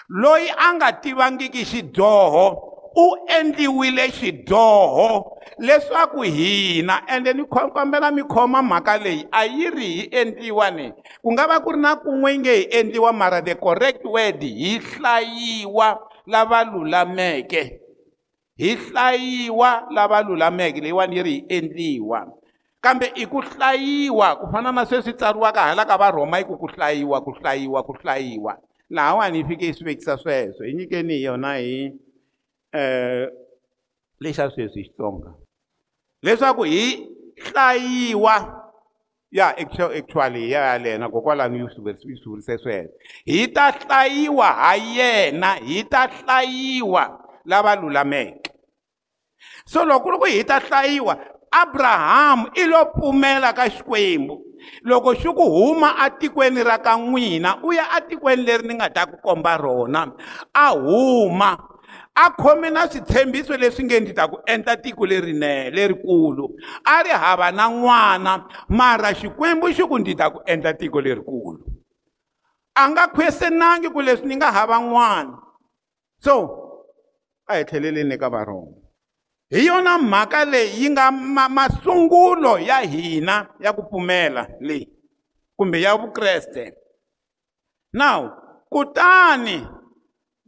Loyi 0.09 0.49
a 0.49 0.73
nga 0.73 0.91
tivangiki 0.91 1.65
xidyoho 1.65 2.74
u 2.95 3.15
endliwile 3.27 4.07
xidyoho 4.11 5.37
leswaku 5.57 6.21
hina 6.21 7.03
ende 7.07 7.33
ni 7.33 7.43
kombela 7.45 8.11
mi 8.11 8.23
khoma 8.23 8.61
mhaka 8.61 8.97
leyi. 8.97 9.27
A 9.31 9.45
yi 9.45 9.69
ri 9.69 9.87
hi 9.87 10.09
endliwa 10.11 10.71
ni? 10.71 10.91
Ku 11.23 11.31
nga 11.33 11.47
va 11.47 11.59
ku 11.59 11.71
ri 11.71 11.79
na 11.79 11.95
kun'we 11.95 12.37
nge 12.37 12.55
hi 12.55 12.63
endliwa 12.71 13.13
mara 13.13 13.41
the 13.41 13.55
correct 13.55 14.05
word 14.05 14.41
hi 14.41 14.79
hlayiwa 14.79 15.99
lava 16.27 16.63
lulameke. 16.63 17.79
Hi 18.57 18.75
hlayiwa 18.75 19.87
lava 19.91 20.21
lulameke 20.21 20.81
leyiwani 20.81 21.15
yi 21.17 21.23
ri 21.23 21.31
hi 21.33 21.45
endliwa. 21.49 22.27
Kambe 22.81 23.11
i 23.15 23.25
ku 23.25 23.41
hlayiwa 23.41 24.35
ku 24.35 24.47
fana 24.51 24.71
na 24.71 24.85
sweswi 24.85 25.13
tsariwaka 25.13 25.61
hala 25.61 25.85
ka 25.85 25.97
varhoma 25.97 26.39
i 26.39 26.43
ku 26.43 26.57
ku 26.57 26.67
hlayiwa 26.67 27.21
ku 27.21 27.31
hlayiwa 27.31 27.83
ku 27.83 27.93
hlayiwa. 27.93 28.57
Lahawani 28.89 29.41
hi 29.41 29.47
fike 29.47 29.65
hi 29.65 29.73
swi 29.73 29.85
vekisa 29.85 30.17
sweswo 30.17 30.65
hi 30.65 30.73
nyikeni 30.73 31.13
hi 31.13 31.23
yona 31.23 31.57
hi 31.57 31.91
lexa 34.19 34.49
sweswi 34.51 34.81
hi 34.81 34.89
xitsonga 34.89 35.33
leswaku 36.23 36.63
hi 36.63 37.09
hlayiwa 37.35 38.61
ya 39.31 39.57
actually 39.57 40.51
ya 40.51 40.61
yalena 40.61 41.09
kokwalano 41.09 41.57
yi 41.57 41.69
swi 41.75 42.15
vurise 42.25 42.57
sweswo 42.57 42.91
hi 43.25 43.47
ta 43.47 43.71
hlayiwa 43.71 44.47
ha 44.47 44.75
yena 44.75 45.53
hi 45.55 45.83
ta 45.83 46.07
hlayiwa 46.07 47.19
lava 47.45 47.75
lulameke 47.75 48.51
so 49.65 49.85
loko 49.85 50.17
ku 50.17 50.25
hi 50.25 50.43
ta 50.43 50.59
hlayiwa 50.59 51.17
abrahamu 51.51 52.49
i 52.55 52.63
lo 52.63 52.85
pfumela 52.85 53.53
ka 53.53 53.69
xikwembu 53.69 54.41
loko 54.83 55.13
xi 55.15 55.29
ku 55.29 55.45
huma 55.51 55.97
atikweni 55.97 56.63
ra 56.63 56.77
ka 56.77 56.97
n'wina 56.97 57.59
u 57.63 57.73
ya 57.73 57.91
atikweni 57.91 58.43
leri 58.43 58.67
ni 58.67 58.73
nga 58.75 58.89
ta 58.89 59.05
ku 59.05 59.17
komba 59.21 59.57
rona 59.57 60.11
a 60.53 60.69
huma 60.71 61.74
a 62.15 62.31
khome 62.31 62.69
na 62.69 62.87
switshembiso 62.87 63.57
leswi 63.57 63.83
nge 63.83 63.99
ndzi 63.99 64.13
ta 64.13 64.27
ku 64.27 64.39
endla 64.45 64.77
tiko 64.77 65.05
lerinene 65.05 65.69
lerikulu. 65.69 66.55
A 66.85 67.03
ri 67.03 67.09
hava 67.09 67.51
na 67.51 67.69
n'wana 67.69 68.45
mara 68.69 69.13
xikwembu 69.13 69.67
xi 69.73 69.83
ku 69.83 69.99
ndzi 69.99 70.15
ta 70.15 70.29
ku 70.29 70.39
endla 70.45 70.73
tiko 70.73 71.01
lerikulu. 71.01 71.59
A 72.75 72.89
nga 72.89 73.07
khwesenangi 73.07 73.89
ku 73.89 74.01
leswi 74.01 74.27
ni 74.27 74.35
nga 74.35 74.51
hava 74.51 74.79
n'wana. 74.79 75.37
So 76.19 76.33
a 77.47 77.57
hi 77.57 77.63
tlheleleni 77.65 78.13
eka 78.15 78.29
varhoma 78.29 78.85
hi 79.49 79.65
yona 79.65 79.97
mhaka 79.97 80.45
leyi 80.45 80.83
yi 80.83 80.89
nga 80.89 81.11
ma 81.11 81.49
masungulo 81.49 82.59
ya 82.59 82.79
hina 82.79 83.47
ya 83.59 83.73
ku 83.73 83.83
pfumela 83.83 84.47
leyi 84.59 84.89
kumbe 85.57 85.81
ya 85.81 85.95
vukreste. 85.95 86.73
Now 87.93 88.31
kutani 88.71 89.67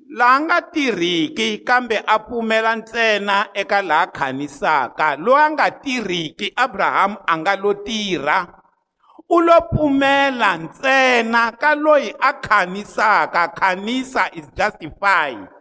laha 0.10 0.40
nga 0.40 0.62
tirhiki 0.62 1.64
kambe 1.68 1.98
a 2.08 2.20
pfumela 2.20 2.76
ntsena 2.76 3.48
eka 3.54 3.82
laha 3.82 4.08
khanisaka. 4.08 5.16
Loyi 5.18 5.42
a 5.44 5.50
nga 5.52 5.68
tirhiki 5.72 6.48
abrahamu 6.56 7.18
a 7.28 7.34
nga 7.38 7.54
lo 7.56 7.74
tirha 7.86 8.40
u 9.30 9.38
lo 9.42 9.58
pfumela 9.72 10.58
ntsena 10.58 11.52
ka 11.62 11.76
loyi 11.76 12.14
a 12.20 12.32
khanisaka. 12.40 13.42
Khanisa 13.60 14.24
is 14.40 14.48
justified 14.56 15.57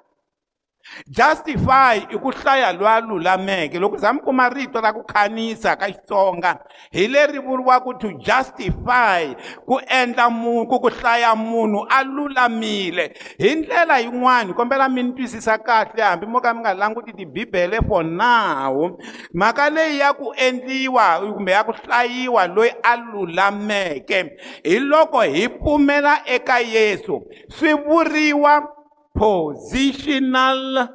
justify 1.08 1.96
i 1.96 2.18
ku 2.18 2.30
hlaya 2.30 2.72
loyi 2.72 2.92
a 2.92 3.00
lulameke 3.00 3.78
loko 3.78 3.96
za 3.96 4.12
mi 4.12 4.20
kuma 4.20 4.48
rito 4.48 4.80
ra 4.80 4.92
ku 4.92 5.02
khanisa 5.02 5.76
ka 5.76 5.86
xitsonga 5.86 6.58
hi 6.92 7.08
leri 7.08 7.38
vuriwaka 7.38 7.98
to 8.00 8.12
justify 8.18 9.34
ku 9.66 9.80
endla 9.88 10.30
munhu 10.30 10.66
ku 10.66 10.88
hlaya 10.88 11.34
munhu 11.34 11.86
a 11.88 12.04
lulamile 12.04 13.12
hi 13.38 13.54
ndlela 13.54 13.98
yin'wani 13.98 14.54
kombela 14.54 14.88
mi 14.88 15.02
ni 15.02 15.12
twisisa 15.12 15.58
kahle 15.58 16.02
hambi 16.02 16.26
mo 16.26 16.40
ka 16.40 16.54
mi 16.54 16.60
nga 16.60 16.74
languti 16.74 17.12
tibibele 17.12 17.80
for 17.88 18.04
now. 18.04 18.98
Mhaka 19.32 19.70
leyi 19.70 19.98
ya 19.98 20.12
ku 20.12 20.34
endliwa 20.36 21.20
kumbe 21.20 21.52
ya 21.52 21.64
ku 21.64 21.72
hlayiwa 21.72 22.46
loyi 22.46 22.72
a 22.82 22.96
lulameke 22.96 24.38
hi 24.64 24.78
loko 24.78 25.20
hi 25.20 25.48
pfumela 25.48 26.22
eka 26.26 26.60
yesu 26.60 27.22
swi 27.48 27.74
vuriwa 27.74 28.68
positional 29.16 30.88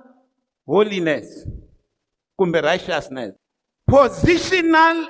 holiness. 0.65 1.45
Kumbe 2.39 2.61
righteousness. 2.61 3.33
Positional 3.89 5.07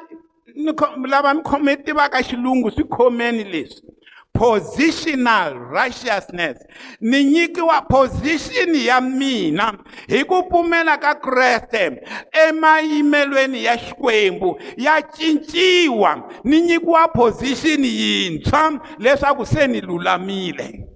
lava 1.07 1.33
mi 1.33 1.41
khome 1.43 1.77
tivaka 1.85 2.23
xilungu 2.23 2.71
swi 2.71 2.83
khomeni 2.83 3.43
leswi. 3.43 3.89
Positional 4.33 5.53
righteousness. 5.71 6.57
Ni 7.01 7.23
nyikiwa 7.23 7.81
position 7.89 8.75
ya 8.75 9.01
mina 9.01 9.77
hi 10.07 10.23
ku 10.23 10.43
pfumela 10.43 10.97
ka 10.97 11.15
kreste 11.15 12.01
emayimelweni 12.47 13.63
ya 13.63 13.77
xikwembu. 13.77 14.59
Ya 14.77 15.01
cinciwa. 15.01 16.29
Ni 16.43 16.61
nyikiwa 16.61 17.07
position 17.07 17.83
yintshwa 17.85 18.79
leswaku 18.99 19.45
se 19.45 19.67
ni 19.67 19.81
lulamile. 19.81 20.87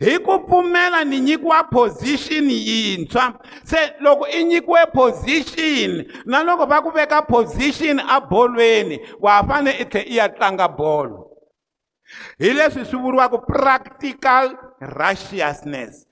Hi 0.00 0.18
ku 0.18 0.38
pfumela 0.46 1.04
ni 1.04 1.20
nyikiwa 1.20 1.64
position 1.64 2.50
yintshwa. 2.50 3.34
Se 3.64 3.92
loko 4.00 4.26
i 4.26 4.44
nyikiwe 4.44 4.86
position 4.92 6.04
na 6.24 6.42
loko 6.42 6.66
va 6.66 6.82
ku 6.82 6.90
veka 6.90 7.22
position 7.22 8.00
abolweni 8.00 9.00
wa 9.20 9.42
fane 9.44 9.70
i 9.80 9.84
tlhe 9.84 10.02
i 10.02 10.16
ya 10.16 10.28
tlanga 10.28 10.68
bolo. 10.68 11.28
Hi 12.38 12.52
leswi 12.52 12.84
swi 12.84 12.98
vuriwaka 12.98 13.38
practical 13.38 14.56
righteousness. 14.80 16.06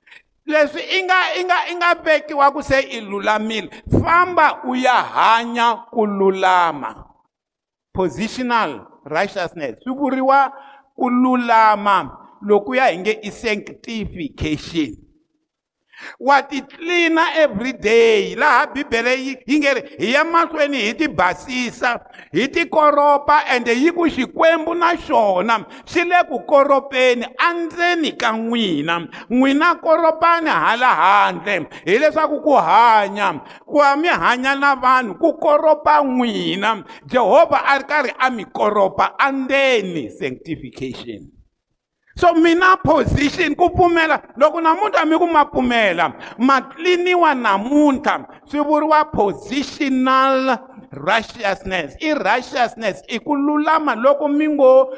Leswi 0.46 0.80
i 0.80 1.02
nga 1.02 1.18
i 1.36 1.44
nga 1.44 1.58
i 1.70 1.74
nga 1.76 1.94
vekiwa 1.94 2.52
ku 2.52 2.62
se 2.62 2.80
i 2.80 3.00
lulamile. 3.00 3.70
Famba 3.90 4.62
u 4.64 4.74
ya 4.74 5.02
hanya 5.02 5.86
ku 5.92 6.06
lulama. 6.06 7.04
Positional 7.94 8.86
righteousness 9.04 9.76
swi 9.82 9.94
vuriwa 9.94 10.52
ku 10.96 11.10
lulama. 11.10 12.19
Lokuya 12.42 12.86
hi 12.90 12.98
nge 12.98 13.18
i 13.22 13.30
sanctification 13.30 14.96
wa 16.20 16.42
ti 16.42 16.62
tlilina 16.62 17.34
every 17.36 17.72
day 17.72 18.34
laha 18.34 18.66
bibele 18.66 19.14
yi 19.24 19.36
yi 19.46 19.58
nge 19.58 19.74
ri 19.74 19.82
hi 19.98 20.12
ya 20.12 20.24
mahlweni 20.24 20.78
hi 20.78 20.94
ti 20.94 21.08
basisa 21.08 22.00
hi 22.32 22.48
ti 22.48 22.64
koropa 22.64 23.44
ende 23.54 23.72
yi 23.72 23.90
ku 23.92 24.08
xikwembu 24.08 24.74
na 24.74 24.96
xona 24.96 25.64
xi 25.84 26.04
le 26.04 26.22
ku 26.28 26.38
koropeni 26.46 27.26
endzeni 27.48 28.12
ka 28.12 28.32
n'wina. 28.32 29.08
N'wina 29.30 29.74
koropani 29.74 30.50
hala 30.50 30.88
handle 30.94 31.66
hileswaku 31.84 32.40
ku 32.42 32.54
hanya 32.56 33.40
ku 33.66 33.78
mi 34.00 34.08
hanya 34.08 34.54
na 34.54 34.74
vanhu 34.74 35.14
ku 35.20 35.32
koropa 35.38 36.00
n'wina. 36.02 36.84
Jehovha 37.06 37.60
a 37.66 37.78
ri 37.78 37.84
karhi 37.84 38.12
a 38.18 38.30
mi 38.30 38.44
koropa 38.44 39.18
andzeni 39.18 40.10
sanctification 40.10 41.39
so 42.20 42.34
mina 42.34 42.76
position 42.76 43.54
ku 43.54 43.70
pfumela 43.70 44.20
loko 44.36 44.60
namuntlha 44.60 45.08
mi 45.08 45.16
ku 45.16 45.26
ma 45.26 45.44
pfumela 45.44 46.12
ma 46.38 46.60
tliniwa 46.60 47.34
namuntlha 47.34 48.26
swi 48.44 48.60
vuriwa 48.60 49.04
positional 49.12 50.58
righteousness. 50.92 51.94
I 52.02 52.12
righteousness 52.14 53.02
i 53.08 53.18
ku 53.18 53.36
lulama 53.36 53.94
loko 53.96 54.28
mi 54.28 54.48
ngo 54.48 54.92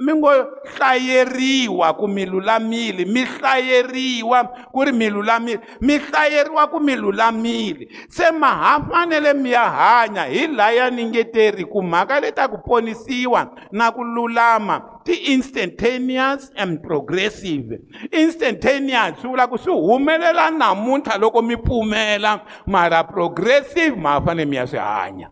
mi 0.00 0.14
ngo 0.14 0.30
hlayeriwa 0.76 1.92
ku 1.94 2.08
mi 2.08 2.26
lulamile 2.26 3.04
mi 3.04 3.24
hlayeriwa 3.24 4.44
ku 4.72 4.84
ri 4.84 4.92
mi 4.92 5.10
lulamile 5.10 5.60
mi 5.80 5.98
hlayeriwa 5.98 6.66
ku 6.70 6.80
mi 6.80 6.96
lulamile. 6.96 7.88
Se 8.08 8.30
ma 8.30 8.46
ha 8.48 8.80
fanele 8.90 9.34
mi 9.34 9.50
ya 9.52 9.70
hanya 9.70 10.24
hi 10.24 10.46
laya 10.46 10.90
ni 10.90 11.04
ngeteri 11.04 11.64
ku 11.64 11.82
mhaka 11.82 12.20
leti 12.20 12.36
ta 12.36 12.48
ku 12.48 12.58
ponisiwa 12.58 13.50
na 13.72 13.90
ku 13.92 14.04
lulama 14.04 15.00
ti-instantaneous 15.04 16.50
and 16.56 16.82
progressive. 16.82 17.78
Instantaneous 18.12 19.20
swi 19.20 19.28
vula 19.28 19.48
ku 19.48 19.58
swi 19.58 19.72
humelela 19.72 20.50
namuntlha 20.50 21.18
loko 21.18 21.42
mi 21.42 21.56
pfumela 21.56 22.40
mara 22.66 23.04
progressive 23.04 23.96
ma 23.96 24.12
ha 24.12 24.20
fanele 24.20 24.48
mi 24.48 24.56
ya 24.56 24.66
swi 24.66 24.78
hanya. 24.78 25.30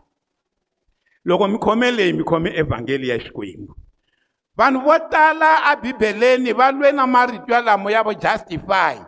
Loko 1.24 1.48
mi 1.48 1.58
khome 1.58 1.90
leyi 1.90 2.12
mi 2.12 2.24
khome 2.24 2.52
evhangeli 2.54 3.08
ya 3.08 3.18
xikwembu. 3.18 3.74
Vanhu 4.58 4.80
vo 4.80 4.98
tala 5.10 5.64
abibeleni 5.70 6.52
va 6.52 6.72
lwe 6.72 6.92
na 6.92 7.06
marito 7.06 7.52
yalamo 7.52 7.90
ya 7.90 8.02
vo 8.02 8.14
justify 8.14 8.98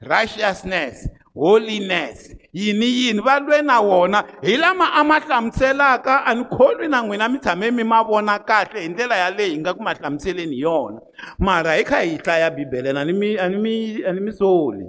righteousness 0.00 1.08
holiness 1.34 2.36
yini 2.52 2.86
yini 2.86 3.20
va 3.20 3.40
lwe 3.40 3.62
na 3.62 3.80
wona. 3.80 4.24
Hi 4.42 4.56
lama 4.56 4.92
a 4.94 5.04
ma 5.04 5.20
hlamuselaka 5.20 6.24
a 6.24 6.34
ni 6.34 6.44
kholwi 6.44 6.88
na 6.88 7.02
n'wina 7.02 7.28
mi 7.28 7.38
tshame 7.38 7.70
mi 7.70 7.84
ma 7.84 8.02
vona 8.04 8.38
kahle 8.38 8.80
hi 8.80 8.88
ndlela 8.88 9.16
yaleyi 9.16 9.54
hi 9.54 9.58
nga 9.58 9.74
ku 9.74 9.82
ma 9.82 9.94
hlamuseleni 9.94 10.56
hi 10.56 10.60
yona. 10.60 11.00
Mara 11.38 11.74
hi 11.74 11.84
kha 11.84 12.00
hi 12.00 12.16
hlaya 12.16 12.50
bibele 12.50 12.90
a 12.90 13.04
ni 13.04 13.12
mi 13.12 13.38
a 13.38 13.48
ni 13.48 13.56
mi 13.56 14.04
a 14.04 14.12
ni 14.12 14.20
mi 14.20 14.32
soli. 14.32 14.84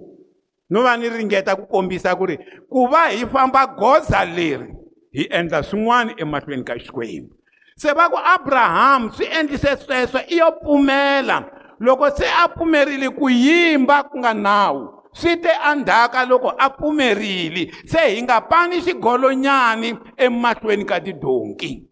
No 0.69 0.83
va 0.83 0.97
ni 0.97 1.09
ringeta 1.09 1.55
ku 1.55 1.65
kombisa 1.67 2.15
ku 2.15 2.25
ri 2.25 2.37
ku 2.69 2.87
va 2.87 3.09
hi 3.09 3.25
famba 3.25 3.67
goza 3.67 4.25
leri 4.25 4.67
hi 5.11 5.27
endla 5.31 5.63
swin'wana 5.63 6.13
emahlweni 6.17 6.63
ka 6.63 6.73
xikwembu 6.73 7.35
se 7.75 7.93
va 7.93 8.09
ku 8.09 8.17
abrahamu 8.17 9.11
swi 9.11 9.25
endlise 9.25 9.77
sweswo 9.77 10.19
i 10.27 10.37
yo 10.37 10.51
pfumela 10.51 11.43
loko 11.79 12.09
se 12.09 12.25
a 12.25 12.47
pfumerile 12.47 13.09
ku 13.09 13.29
yimba 13.29 14.03
ku 14.03 14.19
nga 14.19 14.33
nawu 14.33 15.03
swi 15.13 15.37
te 15.37 15.49
endzhaka 15.71 16.25
loko 16.25 16.49
a 16.57 16.69
pfumerile 16.69 17.71
se 17.85 18.15
hi 18.15 18.21
nga 18.21 18.41
pani 18.41 18.81
xigolonyani 18.81 19.97
emahlweni 20.17 20.85
ka 20.85 20.99
tidonki. 20.99 21.89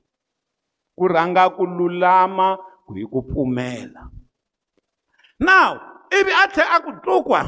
Ku 0.97 1.07
rhanga 1.07 1.49
ku 1.49 1.65
lulama 1.65 2.57
hi 2.91 3.05
ku 3.07 3.23
pfumela 3.23 4.11
now 5.39 5.79
ivi 6.11 6.31
a 6.31 6.45
tlhela 6.47 6.75
a 6.75 6.83
ku 6.83 6.91
tlukwa 7.03 7.41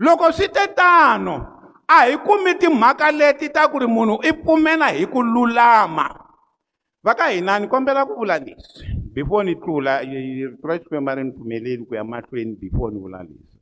loko 0.00 0.32
swi 0.32 0.48
te 0.48 0.66
tano 0.74 1.36
a 1.86 2.08
hi 2.08 2.16
kumi 2.16 2.54
timhaka 2.58 3.10
leti 3.12 3.48
ta 3.48 3.68
ku 3.68 3.78
ri 3.78 3.86
munhu 3.86 4.18
i 4.24 4.32
pfumela 4.32 4.88
hi 4.92 5.06
ku 5.06 5.22
lulama. 5.22 6.27
Va 7.08 7.14
ka 7.14 7.32
hina 7.32 7.58
ni 7.58 7.68
kombela 7.72 8.04
ku 8.04 8.20
vula 8.20 8.36
leswi 8.38 8.84
before 9.16 9.44
ni 9.44 9.54
tlula 9.56 10.04
ra 10.68 10.74
xikwembu 10.78 11.14
ri 11.16 11.24
ni 11.24 11.32
pfumeleli 11.32 11.84
ku 11.88 11.94
ya 11.94 12.04
mahlweni 12.04 12.60
before 12.60 12.92
ni 12.92 13.00
vula 13.00 13.22
leswi 13.24 13.58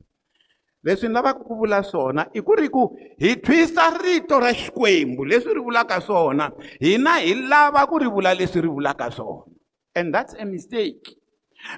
leswi 0.83 1.07
ni 1.07 1.13
lavaka 1.13 1.43
ku 1.47 1.55
vula 1.55 1.83
swona 1.83 2.27
i 2.33 2.41
ku 2.41 2.55
ri 2.59 2.67
ku 2.69 2.83
hi 3.19 3.35
twisa 3.39 3.91
rito 4.03 4.39
ra 4.39 4.51
xikwembu. 4.53 5.25
Leswi 5.25 5.53
ri 5.53 5.61
vulaka 5.61 6.01
swona 6.01 6.51
hina 6.79 7.19
hi 7.23 7.33
lava 7.33 7.87
ku 7.87 7.99
ri 7.99 8.07
vula 8.07 8.35
leswi 8.35 8.61
ri 8.61 8.67
vulaka 8.67 9.11
swona 9.11 9.47
and 9.95 10.13
that's 10.13 10.33
a 10.35 10.45
mistake. 10.45 11.15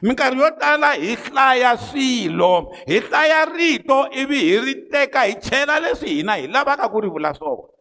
Minkarhi 0.04 0.40
yo 0.42 0.50
tala 0.60 0.94
hi 0.98 1.16
hlaya 1.16 1.78
swilo 1.78 2.74
hi 2.88 3.00
hlaya 3.00 3.46
rito 3.46 4.10
ivi 4.12 4.40
hi 4.50 4.58
ri 4.66 4.76
teka 4.92 5.26
hi 5.30 5.38
chela 5.38 5.80
leswi 5.80 6.10
hina 6.20 6.34
hi 6.42 6.48
lavaka 6.48 6.90
ku 6.90 7.02
ri 7.02 7.10
vula 7.10 7.34
swona. 7.34 7.79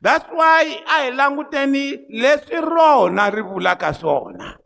That's 0.00 0.28
why 0.30 0.62
a 0.86 1.10
hi 1.10 1.10
languteni 1.10 1.98
leswi 2.10 2.60
rona 2.60 3.30
ri 3.30 3.42
vulaka 3.42 3.92
swona. 3.94 4.56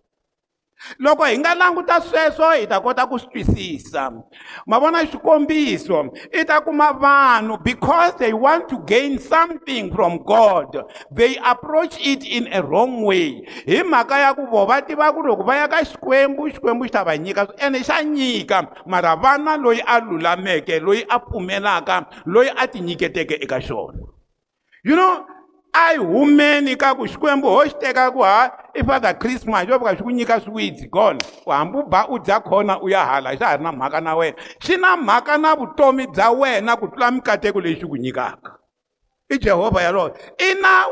Loko 0.98 1.24
hi 1.24 1.38
nga 1.38 1.54
languta 1.54 2.00
sweswo 2.00 2.50
hi 2.50 2.66
ta 2.66 2.80
kota 2.80 3.06
ku 3.06 3.18
swi 3.18 3.30
twisisa. 3.30 4.10
Ma 4.66 4.78
vona 4.82 5.06
xikombiso 5.06 6.10
i 6.34 6.44
ta 6.44 6.60
kuma 6.60 6.92
vanhu 6.92 7.62
because 7.62 8.14
they 8.18 8.32
want 8.32 8.68
to 8.68 8.78
gain 8.84 9.18
something 9.18 9.94
from 9.94 10.18
god. 10.26 10.74
They 11.14 11.38
approach 11.38 11.96
it 12.02 12.26
in 12.26 12.50
a 12.52 12.62
wrong 12.62 13.02
way. 13.06 13.46
Hi 13.66 13.82
mhaka 13.86 14.18
ya 14.18 14.34
ku 14.34 14.46
vo 14.50 14.66
va 14.66 14.82
tiva 14.82 15.14
ku 15.14 15.22
loko 15.22 15.46
va 15.46 15.56
ya 15.62 15.68
ka 15.68 15.86
xikwembu 15.86 16.50
xikwembu 16.50 16.84
xi 16.84 16.92
ta 16.92 17.04
va 17.04 17.16
nyika 17.16 17.46
ene 17.62 17.82
xa 17.86 18.02
nyika. 18.02 18.66
Mara 18.86 19.16
vana 19.16 19.56
loyi 19.56 19.80
a 19.86 20.00
lulameke 20.00 20.82
loyi 20.82 21.06
a 21.08 21.18
pfumelaka 21.18 22.10
loyi 22.26 22.50
a 22.50 22.66
tinyiketeke 22.66 23.38
eka 23.38 23.60
xona. 23.62 24.11
You 24.84 24.96
know 24.96 25.26
a 25.74 25.78
hi 25.78 25.96
humeni 25.96 26.76
ka 26.76 26.94
ku 26.94 27.06
xikwembu 27.06 27.48
ho 27.48 27.64
xi 27.64 27.74
teka 27.80 28.10
ku 28.12 28.22
ha 28.22 28.50
i 28.74 28.82
father 28.82 29.14
christmas 29.14 29.68
yo 29.68 29.78
fika 29.78 29.96
xi 29.96 30.02
ku 30.02 30.10
nyika 30.10 30.40
swiwitsi 30.40 30.90
gone. 30.90 31.18
Ku 31.44 31.50
hambi 31.50 31.78
u 31.78 31.82
ba 31.88 32.06
u 32.10 32.18
dya 32.18 32.40
khona 32.40 32.78
u 32.82 32.88
ya 32.88 33.04
hala 33.04 33.36
xa 33.36 33.46
ha 33.46 33.56
ri 33.56 33.62
na 33.62 33.72
mhaka 33.72 34.00
na 34.00 34.16
wena. 34.16 34.36
Xi 34.60 34.76
na 34.76 34.96
mhaka 34.96 35.38
na 35.38 35.56
vutomi 35.56 36.06
bya 36.06 36.30
wena 36.30 36.76
ku 36.76 36.88
tlula 36.88 37.10
mikateko 37.10 37.60
leyi 37.60 37.80
xi 37.80 37.86
ku 37.86 37.96
nyikaka 37.96 38.58
i 39.32 39.38
jehovha 39.38 39.82
yaloye 39.82 40.12
i 40.38 40.54
na 40.60 40.84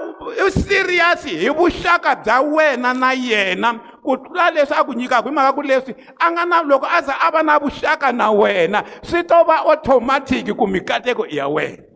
i 0.46 0.50
serious 0.50 1.24
hi 1.24 1.48
vuxaka 1.50 2.16
bya 2.24 2.40
wena 2.40 2.94
na 2.94 3.12
yena 3.12 3.76
ku 4.02 4.16
tlula 4.16 4.50
leswi 4.50 4.76
a 4.80 4.84
ku 4.84 4.92
nyikaka 4.94 5.28
hi 5.28 5.34
mhaka 5.34 5.52
ku 5.52 5.62
leswi 5.62 5.94
a 6.18 6.30
nga 6.30 6.44
na 6.46 6.62
loko 6.62 6.86
a 6.86 7.02
za 7.02 7.20
a 7.20 7.30
va 7.30 7.42
na 7.42 7.58
vuxaka 7.58 8.12
na 8.12 8.30
wena 8.30 8.84
swi 9.02 9.22
to 9.28 9.44
va 9.44 9.60
automatic 9.68 10.56
ku 10.56 10.66
mikateko 10.66 11.26
i 11.28 11.36
ya 11.36 11.48
wena. 11.48 11.89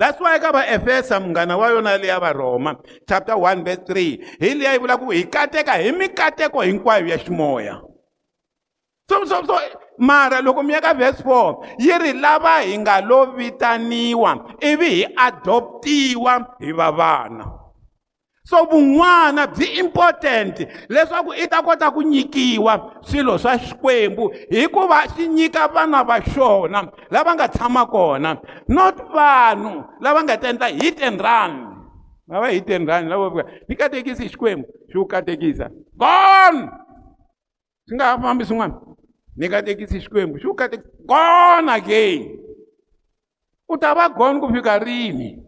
That's 0.00 0.16
why 0.20 0.38
ka 0.40 0.48
vaefesa 0.52 1.20
munghana 1.20 1.56
wa 1.60 1.68
yona 1.68 1.98
leya 2.00 2.16
varhoma 2.20 2.72
chapter 3.08 3.36
1 3.36 3.64
verse 3.64 3.84
3 3.84 4.40
hi 4.40 4.54
liya 4.56 4.72
yi 4.72 4.78
vula 4.80 4.96
ku 4.96 5.10
hi 5.12 5.24
kateka 5.28 5.76
hi 5.76 5.92
mikateko 5.92 6.62
hinkwayo 6.64 7.06
ya 7.06 7.18
ximoya 7.18 7.80
so 9.10 9.24
so 9.28 9.44
so 9.46 9.60
mara 9.98 10.40
loko 10.40 10.62
mi 10.64 10.72
ya 10.72 10.80
ka 10.80 10.94
verse 10.94 11.20
4 11.22 11.76
yi 11.78 11.98
ri 11.98 12.12
lava 12.16 12.58
hi 12.64 12.78
nga 12.78 13.00
lo 13.04 13.26
vitaniwa 13.36 14.56
ivi 14.60 14.88
hi 14.88 15.08
adoptiwa 15.16 16.56
hi 16.60 16.72
va 16.72 16.90
vana 16.92 17.59
so 18.50 18.66
vun'wana 18.66 19.46
byi 19.46 19.78
important. 19.78 20.66
Leswaku 20.90 21.32
i 21.38 21.46
ta 21.46 21.62
kota 21.62 21.90
ku 21.94 22.02
nyikiwa 22.02 22.98
swilo 23.06 23.38
swa 23.38 23.58
xikwembu 23.58 24.34
hikuva 24.50 25.06
xi 25.14 25.28
nyika 25.28 25.68
vana 25.68 26.02
va 26.02 26.18
xona 26.20 26.90
lava 27.10 27.34
nga 27.34 27.48
tshama 27.48 27.86
kona 27.86 28.34
not 28.68 28.98
vanhu 29.14 29.84
lava 30.00 30.22
nga 30.26 30.36
ta 30.36 30.50
endla 30.50 30.66
hit 30.66 30.98
and 31.02 31.20
run. 31.20 31.52
Lava 32.26 32.50
hit 32.50 32.70
and 32.70 32.88
run 32.88 33.08
lava 33.08 33.44
ni 33.68 33.76
katekisi 33.76 34.26
xikwembu 34.28 34.66
xi 34.90 34.98
wu 34.98 35.06
katekisa. 35.06 35.70
Gone! 35.94 36.66
Swi 37.86 37.94
nga 37.94 38.18
fambi 38.18 38.44
swin'wana. 38.44 38.74
Ni 39.36 39.48
katekisi 39.48 40.00
xikwembu 40.02 40.38
xi 40.42 40.46
wu 40.46 40.54
katekisa 40.54 40.90
gone 41.06 41.70
again. 41.70 42.34
U 43.70 43.78
ta 43.78 43.94
va 43.94 44.10
gone 44.10 44.40
ku 44.42 44.50
fika 44.50 44.78
rini? 44.82 45.38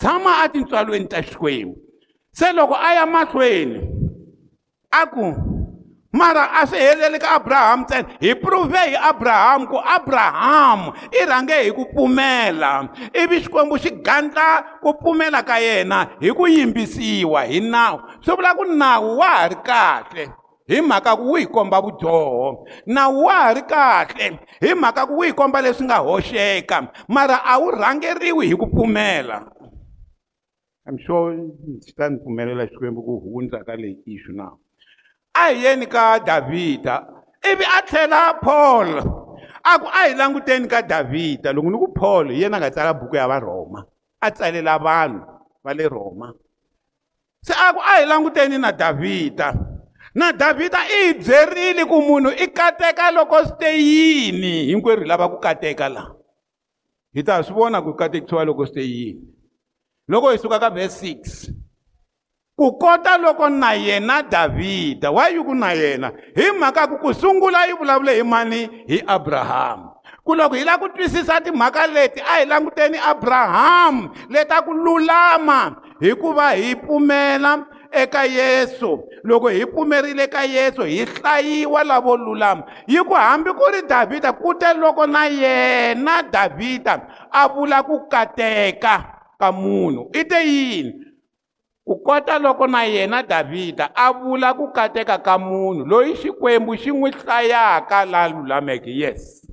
Tshama 0.00 0.40
a 0.40 0.48
tintswalweni 0.48 1.08
ta 1.08 1.20
xikwembu. 1.20 1.83
Se 2.34 2.52
loko 2.52 2.74
a 2.74 2.94
ya 2.94 3.06
mahlweni 3.06 3.80
a 4.90 5.06
ku 5.06 5.34
mara 6.12 6.44
a 6.60 6.66
swi 6.66 6.78
heleli 6.78 7.18
ka 7.18 7.30
abrahamu 7.38 7.82
ntsena. 7.82 8.08
Hi 8.20 8.34
pruve 8.34 8.78
hi 8.78 8.96
abrahamu 8.96 9.66
ku 9.66 9.78
abrahamu 9.78 10.92
i 11.10 11.26
rhange 11.26 11.54
hi 11.62 11.70
ku 11.72 11.84
pfumela. 11.90 12.88
Ivi 13.14 13.40
xikwembu 13.40 13.78
xi 13.78 13.90
gandla 13.90 14.78
ku 14.82 14.94
pfumela 14.94 15.42
ka 15.42 15.58
yena 15.58 16.06
hi 16.20 16.30
ku 16.30 16.46
yimbisiwa 16.46 17.42
hi 17.50 17.60
nawu. 17.60 17.98
Swi 18.22 18.36
vula 18.36 18.54
ku 18.54 18.64
nawu 18.64 19.18
wa 19.18 19.26
ha 19.26 19.48
ri 19.48 19.56
kahle 19.56 20.30
hi 20.68 20.80
mhaka 20.80 21.16
ku 21.16 21.22
wu 21.22 21.34
hi 21.36 21.46
komba 21.46 21.80
vudyoho 21.80 22.66
nawu 22.86 23.24
wa 23.24 23.34
ha 23.34 23.52
ri 23.54 23.62
kahle 23.62 24.38
hi 24.60 24.74
mhaka 24.74 25.06
ku 25.06 25.14
wu 25.18 25.22
hi 25.22 25.32
komba 25.32 25.62
leswi 25.62 25.86
nga 25.86 25.98
hoxeka 25.98 26.88
mara 27.08 27.42
a 27.44 27.58
wu 27.58 27.70
rhangeriwi 27.70 28.46
hi 28.46 28.54
ku 28.56 28.66
pfumela. 28.66 29.42
I'm 30.86 30.98
sure 30.98 31.32
xi 31.84 31.92
ta 31.96 32.08
ni 32.08 32.18
pfumelela 32.18 32.66
xikwembu 32.66 33.00
ku 33.02 33.20
hundza 33.24 33.64
ka 33.64 33.74
leyi 33.76 33.98
issue 34.06 34.36
na. 34.36 34.52
A 35.34 35.52
hi 35.52 35.64
yeni 35.64 35.86
ka 35.86 36.18
davhida 36.18 37.06
ivi 37.40 37.64
a 37.64 37.82
tlhela 37.82 38.40
paul. 38.40 39.24
A 39.64 39.78
ku 39.80 39.86
a 39.88 40.08
hi 40.08 40.14
languteni 40.14 40.68
ka 40.68 40.82
davhida 40.82 41.52
loko 41.52 41.70
ni 41.70 41.78
ku 41.78 41.88
paul 41.92 42.28
hi 42.28 42.42
yena 42.42 42.56
a 42.56 42.60
nga 42.60 42.70
tsala 42.70 42.92
buku 42.92 43.16
ya 43.16 43.28
varhoma 43.28 43.80
a 44.20 44.30
tsalela 44.30 44.78
vanhu 44.78 45.20
va 45.64 45.72
le 45.72 45.88
rhoma 45.88 46.28
se 47.40 47.52
a 47.52 47.72
ku 47.72 47.80
a 47.80 47.92
hi 48.00 48.04
languteni 48.04 48.58
na 48.58 48.72
davhida 48.72 49.48
na 50.14 50.32
davhida 50.32 50.80
i 50.84 51.00
hi 51.06 51.14
byerile 51.14 51.84
ku 51.88 51.96
munhu 52.00 52.30
i 52.44 52.46
kateka 52.52 53.10
loko 53.10 53.40
swi 53.44 53.56
te 53.58 53.70
yini 53.72 54.54
hinkwerhu 54.68 55.02
hi 55.02 55.08
lava 55.08 55.28
ku 55.28 55.38
kateka 55.40 55.88
laha 55.88 56.12
hi 57.14 57.22
ta 57.24 57.42
swi 57.42 57.56
vona 57.56 57.82
ku 57.82 57.96
katekisiwa 57.96 58.44
loko 58.44 58.66
swi 58.66 58.74
te 58.74 58.84
yini 58.84 59.33
loko 60.08 60.30
hi 60.30 60.38
suka 60.38 60.58
ka 60.60 60.70
verse 60.70 61.00
6 61.02 61.52
ku 62.56 62.78
kota 62.78 63.18
loko 63.18 63.48
na 63.48 63.72
yena 63.72 64.22
davhida 64.22 65.10
wa 65.10 65.28
yi 65.28 65.42
ku 65.42 65.54
na 65.54 65.72
yena? 65.72 66.12
Hi 66.36 66.52
mhaka 66.54 66.86
ku 66.86 66.98
ku 66.98 67.14
sungula 67.14 67.66
yi 67.66 67.74
vulavule 67.74 68.14
hi 68.14 68.22
mani? 68.22 68.68
Hi 68.88 69.02
abrahamu 69.06 69.90
ku 70.24 70.34
loko 70.34 70.54
hi 70.54 70.64
lava 70.64 70.86
ku 70.86 70.88
twisisa 70.94 71.40
timhaka 71.40 71.86
leti 71.86 72.20
a 72.20 72.38
hi 72.40 72.44
languteni 72.46 72.98
abrahamu 72.98 74.10
leta 74.30 74.62
ku 74.62 74.72
lulama. 74.72 75.82
Hikuva 76.00 76.50
hi 76.54 76.74
pfumela 76.74 77.66
eka 77.92 78.24
yesu. 78.24 79.02
Loko 79.24 79.48
hi 79.48 79.66
pfumerile 79.66 80.26
ka 80.26 80.44
yesu 80.44 80.82
hi 80.82 81.04
hlayiwa 81.04 81.84
lavo 81.84 82.16
lulama. 82.16 82.62
Yi 82.86 83.02
ku 83.04 83.14
hambi 83.14 83.50
ku 83.50 83.66
ri 83.72 83.82
davhida 83.82 84.32
ku 84.32 84.54
te 84.54 84.74
loko 84.74 85.06
na 85.06 85.26
yena 85.26 86.22
davhida 86.22 87.02
a 87.32 87.48
vula 87.48 87.82
ku 87.82 88.06
kateka. 88.08 89.13
Ka 89.38 89.52
munhu. 89.52 90.10
I 90.14 90.24
te 90.24 90.40
yini? 90.46 90.92
Ku 91.84 92.00
kota 92.00 92.38
loko 92.38 92.66
na 92.66 92.82
yena 92.88 93.22
davhida 93.22 93.92
a 93.94 94.12
vula 94.12 94.54
ku 94.56 94.72
kateka 94.72 95.18
ka 95.20 95.36
munhu 95.36 95.84
loyi 95.84 96.16
xikwembu 96.16 96.72
xi 96.80 96.90
n'wi 96.90 97.12
hlayaka 97.12 98.04
la 98.08 98.28
lulameke 98.28 98.88
yes. 98.88 99.44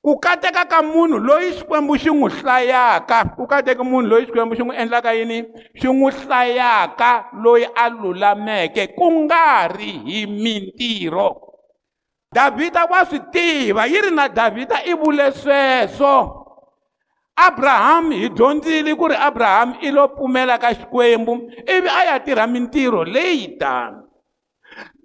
Ku 0.00 0.16
kateka 0.16 0.64
ka 0.64 0.80
munhu 0.80 1.18
loyi 1.20 1.52
xikwembu 1.52 1.92
xi 1.98 2.08
n'wi 2.08 2.30
hlayaka 2.40 3.36
ku 3.36 3.44
kateka 3.46 3.84
munhu 3.84 4.08
loyi 4.08 4.24
xikwembu 4.26 4.56
xi 4.56 4.64
n'wi 4.64 4.76
endlaka 4.80 5.12
yini? 5.12 5.44
Xi 5.76 5.88
n'wi 5.92 6.10
hlayaka 6.24 7.28
loyi 7.42 7.68
a 7.68 7.88
lulameke. 7.90 8.96
Ku 8.96 9.28
nga 9.28 9.68
ri 9.68 9.92
hi 10.08 10.24
mintirho. 10.26 11.52
Davhida 12.32 12.88
wa 12.88 13.04
swi 13.04 13.20
tiva 13.32 13.86
yi 13.86 14.00
ri 14.00 14.10
na 14.10 14.28
davhida 14.28 14.80
i 14.88 14.94
vule 14.96 15.32
sweswo. 15.32 16.45
Abrahamu 17.36 18.12
hi 18.12 18.28
dyondzile 18.28 18.96
ku 18.96 19.08
ri 19.08 19.16
abrahamu 19.16 19.76
i 19.84 19.90
lo 19.92 20.08
pfumela 20.08 20.58
ka 20.58 20.72
xikwembu 20.74 21.52
ivi 21.68 21.88
a 21.88 22.04
ya 22.04 22.16
tirha 22.20 22.46
mintirho 22.46 23.04
leyi 23.04 23.58
tano. 23.60 24.08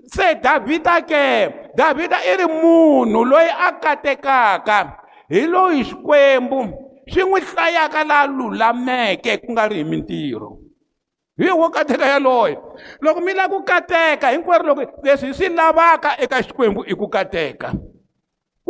Se 0.08 0.36
davhida 0.36 1.02
ke 1.04 1.52
davhida 1.76 2.24
i 2.24 2.38
ri 2.39 2.48
munhu 2.48 3.26
loyi 3.26 3.52
a 3.52 3.72
katekaka 3.80 4.98
hi 5.30 5.48
loyi 5.48 5.84
xikwembu 5.84 6.60
xi 7.12 7.22
n'wi 7.24 7.41
hlayaka 7.41 8.04
laha 8.04 8.28
lulameke 8.28 9.38
ku 9.44 9.52
nga 9.52 9.67
ri 9.67 9.84
hi 9.84 9.84
mintirho. 9.84 10.58
Hi 11.36 11.52
wo 11.52 11.70
kateka 11.70 12.06
yaloye 12.06 12.58
loko 13.02 13.20
mi 13.22 13.34
lava 13.34 13.56
ku 13.56 13.63
kateka 13.63 14.32
hinkwerhu 14.32 14.67
loko 14.67 14.82
leswi 15.04 15.28
hi 15.28 15.34
swi 15.34 15.50
lavaka 15.50 16.15
eka 16.15 16.44
xikwembu 16.44 16.88
i 16.88 16.96
ku 16.96 17.08
kateka. 17.08 17.76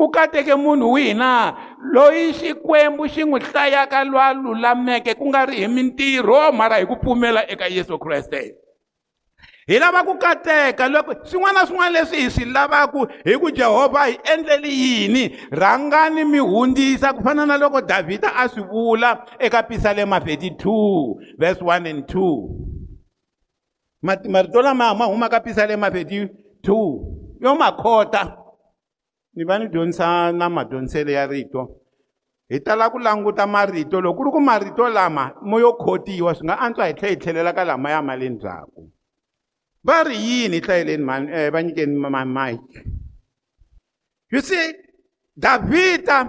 Ku 0.02 0.10
kateke 0.10 0.56
munhu 0.56 0.92
wihi 0.92 1.14
na 1.14 1.54
loyi 1.94 2.34
xikwembu 2.34 3.06
xi 3.08 3.22
n'wi 3.24 3.40
hlayaka 3.40 4.04
lwa 4.04 4.34
lulameke 4.34 5.14
ku 5.14 5.30
nga 5.30 5.46
ri 5.46 5.62
hi 5.62 5.68
mintirho 5.68 6.52
mara 6.52 6.82
hi 6.82 6.86
ku 6.90 6.96
pfumela 6.98 7.46
eka 7.46 7.70
yesu 7.70 8.00
kreste. 8.02 8.58
Hi 9.70 9.78
lava 9.78 10.02
ku 10.04 10.18
kateka 10.18 10.90
loko 10.90 11.14
swin'wana 11.22 11.62
na 11.62 11.66
swin'wana 11.70 11.94
leswi 11.94 12.18
hi 12.18 12.30
swi 12.34 12.46
lavaka 12.46 12.98
hi 13.26 13.38
ku 13.38 13.52
jehovha 13.54 14.10
hi 14.10 14.18
endleli 14.34 14.74
yini? 14.74 15.38
Rhangani 15.52 16.26
mi 16.26 16.40
hundzisa 16.40 17.14
ku 17.14 17.22
fana 17.22 17.46
na 17.46 17.58
loko 17.58 17.82
davhida 17.82 18.34
a 18.34 18.50
swi 18.50 18.64
vula 18.64 19.22
eka 19.38 19.64
pisalema 19.64 20.18
32 20.18 21.38
verse 21.38 21.62
1 21.62 21.86
and 21.86 22.04
2 22.10 22.50
marito 24.02 24.62
lama 24.62 24.96
ma 24.96 25.06
huma 25.06 25.30
ka 25.30 25.40
pisalema 25.40 25.90
32 25.90 26.34
yo 27.42 27.56
ma 27.56 27.72
khota 27.72 28.40
ni 29.34 29.44
va 29.44 29.60
ni 29.60 29.67
dyondzisa 29.67 30.32
na 30.32 30.50
madyondziselo 30.50 31.12
ya 31.12 31.28
rito? 31.28 31.78
Hi 32.50 32.60
tala 32.60 32.89
ku 32.89 33.00
languta 33.00 33.48
marito 33.48 34.02
loko 34.02 34.17
ku 34.17 34.24
ri 34.24 34.32
ku 34.32 34.41
marito 34.44 34.84
lama 34.89 35.32
mo 35.41 35.60
yo 35.60 35.74
khotiwa 35.80 36.36
swi 36.36 36.46
nga 36.46 36.60
antswa 36.60 36.88
hi 36.88 36.94
tlhela 36.94 37.15
hi 37.15 37.20
tlhelela 37.20 37.54
ka 37.54 37.63
lamaya 37.63 38.02
ma 38.02 38.15
le 38.15 38.30
ndzhaku. 38.30 38.91
Va 39.84 40.04
ri 40.04 40.15
yini 40.15 40.60
hi 40.60 40.62
hlayeleni 40.62 41.04
um 41.04 41.52
va 41.54 41.63
nyikeni 41.63 41.96
mike 42.28 42.84
you 44.32 44.41
see 44.41 44.76
davhida 45.38 46.28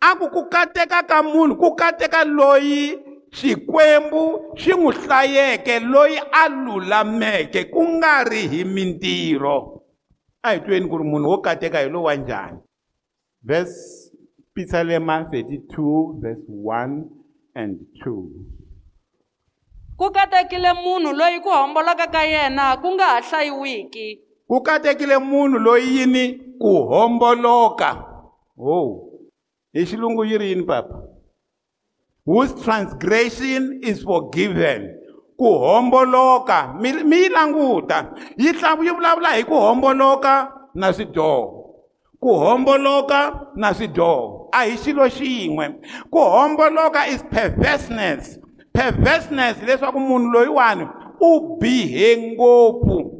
a 0.00 0.16
ku 0.16 0.28
ku 0.28 0.44
kateka 0.48 1.08
ka 1.08 1.22
munhu 1.22 1.56
ku 1.56 1.74
kateka 1.74 2.24
loyi 2.24 3.00
xikwembu 3.32 4.52
xi 4.60 4.72
n'wi 4.76 4.92
hlayeke 4.92 5.80
loyi 5.80 6.20
a 6.20 6.48
lulameke 6.48 7.70
ku 7.72 7.80
nga 7.96 8.24
ri 8.24 8.48
hi 8.48 8.64
mintirho. 8.64 9.75
A 10.46 10.54
hi 10.54 10.60
tweni 10.64 10.88
ku 10.90 10.98
ri 10.98 11.04
munhu 11.04 11.30
wo 11.30 11.38
kateka 11.38 11.78
hi 11.82 11.88
lowa 11.88 12.14
njhani 12.14 12.58
verse 13.42 14.12
pisalema 14.54 15.20
32 15.20 16.20
verse 16.22 16.46
1 16.48 17.02
and 17.54 17.74
2 18.06 18.56
ku 19.96 20.10
katekile 20.12 20.72
munhu 20.72 21.12
loyi 21.12 21.40
ku 21.40 21.48
homboloka 21.48 22.06
ka 22.06 22.22
yena 22.24 22.76
ku 22.76 22.92
nga 22.94 23.04
ha 23.04 23.20
hlayiwiki. 23.20 24.20
Ku 24.48 24.60
katekile 24.60 25.18
munhu 25.18 25.58
loyi 25.58 25.96
yini? 25.96 26.24
Ku 26.60 26.84
homboloka. 26.90 28.04
Oh 28.58 29.08
hi 29.72 29.84
xilungu 29.88 30.24
yi 30.24 30.38
ri 30.38 30.48
yini 30.52 30.66
papa? 30.66 31.02
Whose 32.26 32.52
transgression 32.64 33.80
is 33.82 34.02
forgiven 34.02 34.94
ku 35.38 35.58
homboloka 35.58 36.74
mi 36.80 36.92
mi 37.04 37.16
yi 37.16 37.28
languta. 37.28 38.12
Yi 38.38 38.52
yi 38.84 38.90
vulavula 38.90 39.28
hi 39.36 39.42
ku 39.44 39.54
homboloka 39.54 40.52
na 40.74 40.92
swidyoho. 40.92 41.64
Ku 42.20 42.28
homboloka 42.34 43.52
na 43.56 43.72
swidyoho 43.74 44.48
a 44.52 44.64
hi 44.64 44.76
xilo 44.76 45.08
xin'we. 45.08 45.66
Ku 46.10 46.18
homboloka 46.18 47.06
is 47.08 47.22
perverseness. 47.22 48.38
Perverseness 48.72 49.56
leswaku 49.62 50.00
munhu 50.00 50.30
loyiwani 50.32 50.84
u 51.20 51.58
bihe 51.60 52.16
ngopfu. 52.34 53.15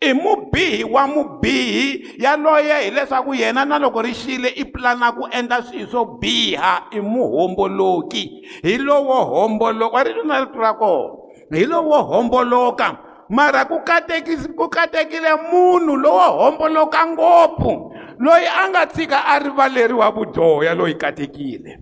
I 0.00 0.12
mubihi 0.14 0.84
wa 0.84 1.06
mubihi 1.06 2.14
yaloye 2.18 2.84
hileswaku 2.84 3.34
yena 3.34 3.64
na 3.64 3.78
loko 3.78 4.02
ri 4.02 4.14
xile 4.14 4.48
i 4.48 4.64
pulana 4.64 5.12
ku 5.12 5.28
endla 5.30 5.62
swilo 5.62 5.86
swo 5.86 6.04
biha. 6.20 6.88
I 6.90 7.00
muhomboloki 7.00 8.48
hi 8.62 8.78
lowo 8.78 9.24
homboloka 9.24 10.04
rito 10.04 10.22
na 10.22 10.40
rito 10.40 10.58
ra 10.58 10.74
kona. 10.74 11.14
Hi 11.52 11.64
lowo 11.64 12.02
homboloka. 12.02 12.98
Mara 13.30 13.64
ku 13.64 13.80
katekisi 13.84 14.48
ku 14.56 14.68
katekile 14.68 15.36
munhu 15.52 15.96
lowo 15.96 16.38
homboloka 16.38 17.06
ngopfu 17.06 17.92
loyi 18.18 18.46
a 18.46 18.68
nga 18.68 18.86
tshika 18.86 19.24
a 19.26 19.38
rivaleriwa 19.38 20.10
vudyoya 20.10 20.74
loyi 20.74 20.94
katekile. 20.94 21.78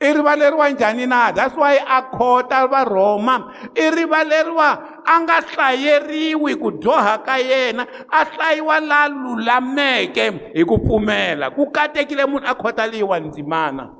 I 0.00 0.12
rivaleriwa 0.12 0.70
njhani 0.70 1.06
na? 1.06 1.32
That's 1.32 1.56
why 1.56 1.78
a 1.78 2.02
khota 2.02 2.66
varhoma 2.66 3.52
i 3.74 3.90
rivaleriwa 3.90 4.93
a 5.06 5.20
nga 5.20 5.40
hlayeriwi 5.40 6.56
ku 6.56 6.70
dyoha 6.70 7.18
ka 7.24 7.36
yena 7.38 7.86
a 8.10 8.24
hlayiwa 8.24 8.80
la 8.80 9.08
lulameke 9.08 10.30
hi 10.54 10.64
ku 10.64 10.78
pfumela. 10.78 11.50
Ku 11.50 11.70
katekile 11.70 12.26
munhu 12.26 12.46
a 12.46 12.54
khota 12.54 12.86
leyiwa 12.86 13.20
ndzimana. 13.20 13.90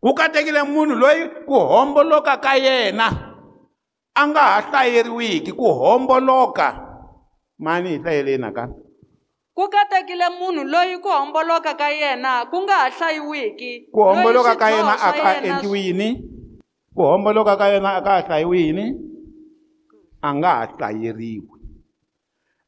Ku 0.00 0.14
katekile 0.14 0.62
munhu 0.62 0.94
loyi 0.94 1.28
ku 1.46 1.54
homboloka 1.54 2.36
ka 2.36 2.56
yena 2.56 3.06
a 4.14 4.22
nga 4.28 4.40
ha 4.40 4.60
hlayeriwiki 4.60 5.52
ku 5.52 5.64
homboloka. 5.64 6.84
Mani 7.58 7.88
hi 7.88 7.98
hlayeleni 7.98 8.42
nakambe 8.42 8.88
ku 9.58 9.68
katekile 9.68 10.28
munhu 10.38 10.64
loyi 10.64 10.98
ku 11.02 11.08
homboloka 11.08 11.74
ka 11.74 11.90
yena 11.90 12.46
ku 12.46 12.62
nga 12.62 12.74
ha 12.74 12.90
hlayiwiki. 12.90 13.90
Ku 13.92 14.00
homboloka 14.00 14.54
ka 14.56 14.70
yena 14.70 14.94
a 14.94 15.12
ka 15.12 15.34
yena 15.34 15.46
endliwi 15.46 15.80
yini 15.86 16.08
ku 16.94 17.02
homboloka 17.02 17.56
ka 17.58 17.66
yena 17.74 17.98
a 17.98 18.02
ka 18.02 18.10
ha 18.10 18.22
hlayiwi 18.22 18.58
yini 18.66 19.07
a 20.22 20.34
nga 20.34 20.48
ha 20.48 20.66
hlayeriwi. 20.66 21.58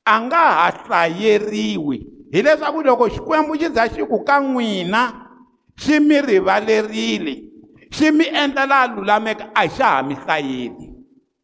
A 0.07 0.21
nga 0.21 0.37
ha 0.37 0.71
hlayeriwi. 0.71 2.07
Hileswaku 2.33 2.83
loko 2.83 3.09
xikwembu 3.09 3.59
xi 3.59 3.69
za 3.75 3.89
xi 3.89 4.03
ku 4.07 4.25
ka 4.25 4.41
n'wina 4.41 5.03
xi 5.77 6.01
mi 6.01 6.21
rivalerile 6.21 7.35
xi 7.91 8.11
mi 8.13 8.25
endla 8.25 8.67
laha 8.67 8.87
lulameke 8.95 9.45
a 9.55 9.69
xa 9.69 9.87
ha 9.99 10.03
mi 10.03 10.15
hlayeli. 10.15 10.87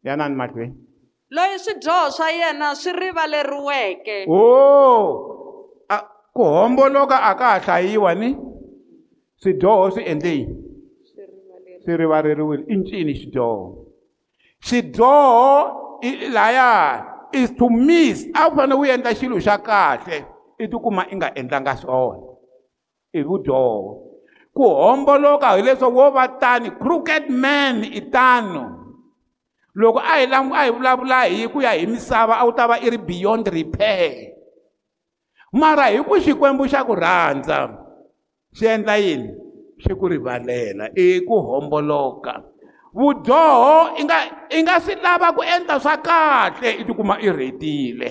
Yanani 0.03 0.35
mahlweni 0.35 0.87
loyi 1.29 1.59
swidyoho 1.59 2.11
swa 2.11 2.31
yena 2.31 2.75
swi 2.75 2.93
rivaleriweke. 2.93 4.25
O 4.29 5.33
ku 6.33 6.43
homboloka 6.43 7.17
a 7.23 7.35
ka 7.35 7.45
ha 7.45 7.59
hlayiwa 7.59 8.15
ni? 8.15 8.37
Swidyoho 9.35 9.91
swi 9.91 10.03
endle 10.05 10.29
yini? 10.29 10.55
Swi 11.83 11.97
rivaleriwile. 11.97 12.63
I 12.67 12.75
ncini 12.75 13.13
xidyoho? 13.13 13.85
Xidyoho 14.61 15.86
laya 16.31 17.03
is 17.33 17.51
to 17.57 17.69
miss. 17.69 18.25
A 18.35 18.49
wu 18.49 18.55
fanele 18.55 18.75
wu 18.77 18.85
endla 18.85 19.13
xilo 19.13 19.37
xa 19.39 19.57
kahle. 19.57 20.25
I 20.59 20.65
tikuma 20.67 21.05
i 21.11 21.15
nga 21.15 21.33
endlanga 21.35 21.77
swona 21.77 22.37
i 23.13 23.23
vudyoho 23.23 24.03
ku 24.57 24.65
homboloka 24.65 25.53
hi 25.53 25.61
leswo 25.61 25.89
wo 25.93 26.09
va 26.11 26.25
tani 26.41 26.73
crooked 26.81 27.29
man 27.29 27.85
i 27.85 28.01
tano 28.09 28.63
loko 29.77 30.01
a 30.01 30.17
hi 30.17 30.25
a 30.25 30.41
hi 30.65 30.71
vulavula 30.73 31.19
hi 31.29 31.45
ku 31.53 31.61
ya 31.61 31.77
hi 31.77 31.85
misava 31.85 32.41
a 32.41 32.45
wu 32.45 32.51
ta 32.57 32.65
va 32.65 32.81
i 32.81 32.89
ri 32.89 32.97
beyond 32.97 33.45
repair. 33.47 34.33
Mara 35.53 35.93
hi 35.93 36.01
ku 36.01 36.17
xikwembu 36.17 36.65
xa 36.65 36.81
ku 36.81 36.97
rhandza 36.97 37.69
xi 38.57 38.65
endla 38.65 38.97
yini? 38.97 39.29
Xi 39.77 39.93
ku 39.93 40.09
rivalela 40.09 40.89
i 40.97 41.21
ku 41.21 41.37
homboloka. 41.37 42.41
Vudyoho 42.97 43.93
i 43.97 44.03
nga 44.03 44.17
i 44.49 44.63
nga 44.63 44.81
swi 44.81 44.95
lava 44.97 45.29
ku 45.37 45.45
endla 45.45 45.77
swa 45.77 45.97
kahle 46.01 46.81
i 46.81 46.83
tikuma 46.83 47.21
i 47.21 47.29
rhetile 47.29 48.09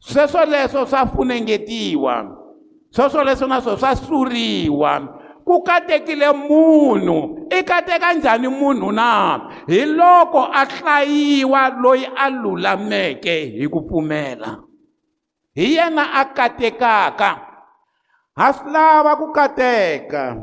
sweswo 0.00 0.44
leswo 0.48 0.86
swa 0.88 1.06
funengetiwa 1.06 2.16
sweswo 2.90 3.24
leswo 3.24 3.46
na? 3.46 3.60
Swo 3.60 3.76
swa 3.76 3.96
suriwa 3.96 4.92
ku 5.44 5.62
katekile 5.62 6.32
munhu 6.32 7.48
i 7.50 7.62
kateka 7.62 8.14
njhani 8.14 8.48
munhu 8.48 8.92
na 8.92 9.40
hi 9.68 9.84
loko 9.84 10.40
a 10.40 10.64
hlayiwa 10.64 11.68
loyi 11.68 12.08
a 12.16 12.30
lulameke 12.30 13.60
hi 13.60 13.68
ku 13.68 13.84
pfumela 13.84 14.56
hi 15.54 15.76
yena 15.76 16.16
a 16.16 16.24
katekaka 16.24 17.30
ha 18.36 18.52
swi 18.52 18.72
lava 18.72 19.16
ku 19.16 19.28
kateka 19.32 20.40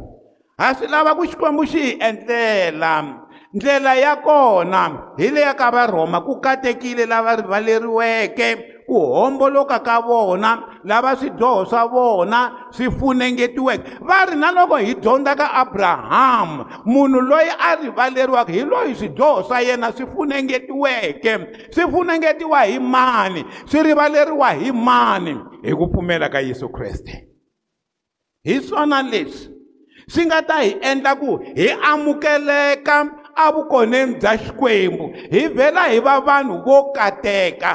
ha 0.58 0.76
swi 0.76 0.88
lava 0.88 1.16
ku 1.16 1.26
xikwembu 1.26 1.66
xi 1.66 1.80
hi 1.80 1.98
endlela 1.98 3.19
ndlela 3.54 3.96
ya 3.96 4.16
kona 4.16 5.14
hi 5.18 5.30
le 5.30 5.42
ya 5.42 5.54
ka 5.54 5.72
varhoma 5.72 6.22
ku 6.22 6.40
katekile 6.42 7.06
lava 7.06 7.36
rivaleriweke 7.36 8.80
ku 8.88 8.98
homboloka 9.00 9.80
ka 9.80 10.02
vona 10.02 10.82
lava 10.84 11.16
swidyoho 11.16 11.66
swa 11.66 11.88
vona 11.88 12.52
swi 12.72 12.92
funengetiweke. 12.92 14.02
Va 14.02 14.26
ri 14.26 14.36
na 14.36 14.52
loko 14.52 14.78
hi 14.78 14.96
dyondza 14.96 15.36
ka 15.36 15.54
abrahamu 15.54 16.66
munhu 16.86 17.22
loyi 17.22 17.50
a 17.50 17.76
rivaleriwaka 17.76 18.52
hi 18.52 18.66
loyi 18.66 18.96
swidyoho 18.96 19.44
swa 19.44 19.62
yena 19.62 19.92
swi 19.92 20.06
funengetiweke. 20.06 21.40
Swi 21.70 21.84
funengetiwa 21.92 22.62
hi 22.64 22.80
mani? 22.80 23.46
Swi 23.66 23.84
rivaleriwa 23.84 24.50
hi 24.54 24.72
mani? 24.72 25.38
Hi 25.64 25.74
ku 25.74 25.88
pfumela 25.88 26.30
ka 26.30 26.40
yesu 26.40 26.70
kreste. 26.70 27.28
Hi 28.44 28.62
swona 28.62 29.02
leswi 29.02 29.60
swi 30.10 30.26
nga 30.26 30.42
ta 30.42 30.62
hi 30.62 30.78
endla 30.82 31.16
ku 31.16 31.38
hi 31.56 31.70
amukeleka 31.70 33.19
avukoneni 33.46 34.16
bya 34.20 34.38
xikwembu 34.38 35.06
hi 35.32 35.48
vhela 35.48 35.84
hi 35.92 36.00
va 36.00 36.20
vanhu 36.20 36.64
vo 36.66 36.92
kateka. 36.92 37.72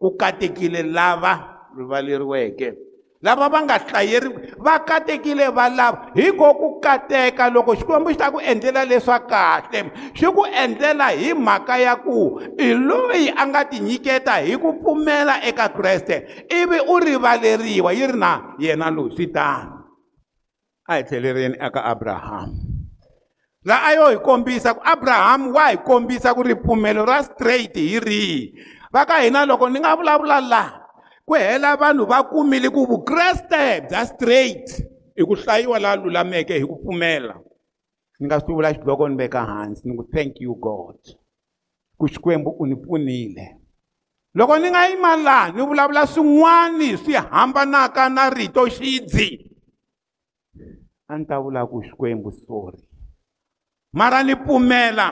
Ku 0.00 0.16
katekile 0.16 0.82
lava 0.82 1.32
rivaleriweke. 1.76 2.86
Lava 3.22 3.48
va 3.48 3.62
nga 3.64 3.78
hlayeri 3.80 4.28
va 4.60 4.78
katekile 4.84 5.48
valava 5.48 6.12
hi 6.14 6.30
ko 6.36 6.52
ku 6.54 6.68
kateka 6.84 7.48
loko 7.48 7.72
xikwembu 7.72 8.12
xi 8.12 8.18
ta 8.20 8.28
ku 8.30 8.38
endlela 8.44 8.84
leswa 8.84 9.18
kahle 9.24 9.88
xi 10.12 10.26
ku 10.36 10.44
endlela 10.44 11.08
hi 11.16 11.32
mhaka 11.32 11.80
ya 11.80 11.96
ku 11.96 12.36
i 12.60 12.76
loyi 12.76 13.32
a 13.32 13.42
nga 13.48 13.64
tinyiketa 13.64 14.44
hi 14.44 14.60
ku 14.60 14.76
pfumela 14.78 15.40
eka 15.48 15.72
kreste 15.72 16.44
ivi 16.52 16.78
u 16.92 16.94
rivaleriwa 17.00 17.90
yi 17.96 18.06
ri 18.06 18.18
na 18.20 18.54
yena 18.60 18.92
loyi 18.92 19.16
swi 19.16 19.26
tano 19.32 19.80
a 20.84 21.00
hi 21.00 21.02
tlhelereni 21.08 21.56
eka 21.56 21.80
abrahamu 21.88 22.65
laha 23.66 23.86
a 23.90 23.94
yo 23.94 24.06
hi 24.14 24.18
kombisa 24.22 24.74
ku 24.74 24.80
abrahamu 24.84 25.50
wa 25.50 25.74
hi 25.74 25.76
kombisa 25.82 26.34
ku 26.34 26.42
ripfumelo 26.46 27.02
ra 27.02 27.22
straight 27.26 27.74
hi 27.74 27.98
rihi? 27.98 28.54
Va 28.94 29.02
ka 29.02 29.18
hina 29.26 29.42
loko 29.42 29.66
ni 29.68 29.82
nga 29.82 29.98
vulavula 29.98 30.38
laha 30.40 30.86
ku 31.26 31.34
hela 31.34 31.74
vanhu 31.74 32.06
va 32.06 32.22
kumile 32.22 32.70
ku 32.70 32.86
vukreste 32.86 33.90
bya 33.90 34.06
straight 34.06 34.70
i 35.18 35.22
ku 35.26 35.34
hlayiwa 35.34 35.82
laha 35.82 35.98
lulameke 35.98 36.54
hi 36.54 36.62
ku 36.62 36.78
pfumela. 36.78 37.34
Ni 38.20 38.30
nga 38.30 38.38
swi 38.38 38.54
vula 38.54 38.70
xidloko 38.70 39.08
ni 39.08 39.18
veka 39.18 39.42
hansi 39.42 39.82
ni 39.88 39.98
ku 39.98 40.06
thank 40.14 40.38
you 40.40 40.54
god. 40.54 41.02
Ku 41.98 42.06
xikwembu 42.06 42.54
u 42.54 42.66
ni 42.70 42.78
pfunile. 42.78 43.58
Loko 44.34 44.58
ni 44.62 44.70
nga 44.70 44.86
yima 44.86 45.16
laha 45.18 45.50
ni 45.50 45.66
vulavula 45.66 46.06
swin'wani 46.06 46.94
swi 47.02 47.18
hambanaka 47.18 48.06
na 48.08 48.30
rito 48.30 48.62
xidzi. 48.70 49.42
A 51.10 51.18
ni 51.18 51.26
ta 51.26 51.42
vula 51.42 51.66
ku 51.66 51.82
xikwembu 51.82 52.30
sorry. 52.46 52.78
Mara 53.96 54.20
ni 54.22 54.36
pfumela 54.36 55.08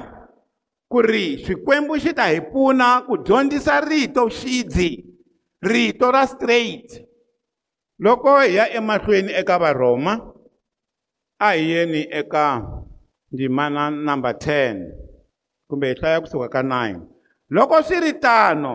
ku 0.92 1.00
ri 1.00 1.40
xikwembu 1.44 1.96
xi 2.02 2.12
ta 2.12 2.28
hi 2.28 2.40
pfuna 2.40 2.88
ku 3.08 3.16
dyondzisa 3.24 3.80
rito 3.80 4.28
xidzi 4.28 4.90
rito 5.64 6.06
ra 6.12 6.26
straight. 6.28 6.90
Loko 8.04 8.38
hi 8.40 8.54
ya 8.60 8.64
emahlweni 8.78 9.32
eka 9.32 9.56
varhoma 9.58 10.12
a 11.40 11.48
hi 11.56 11.64
yeni 11.70 12.02
eka 12.20 12.44
ndzimana 13.32 13.90
number 13.90 14.32
10 14.32 14.92
kumbe 15.68 15.88
hi 15.88 15.94
hlaya 15.98 16.20
kusuka 16.20 16.48
ka 16.48 16.62
9 16.62 17.00
loko 17.50 17.82
swi 17.82 18.00
ri 18.00 18.12
tano 18.12 18.72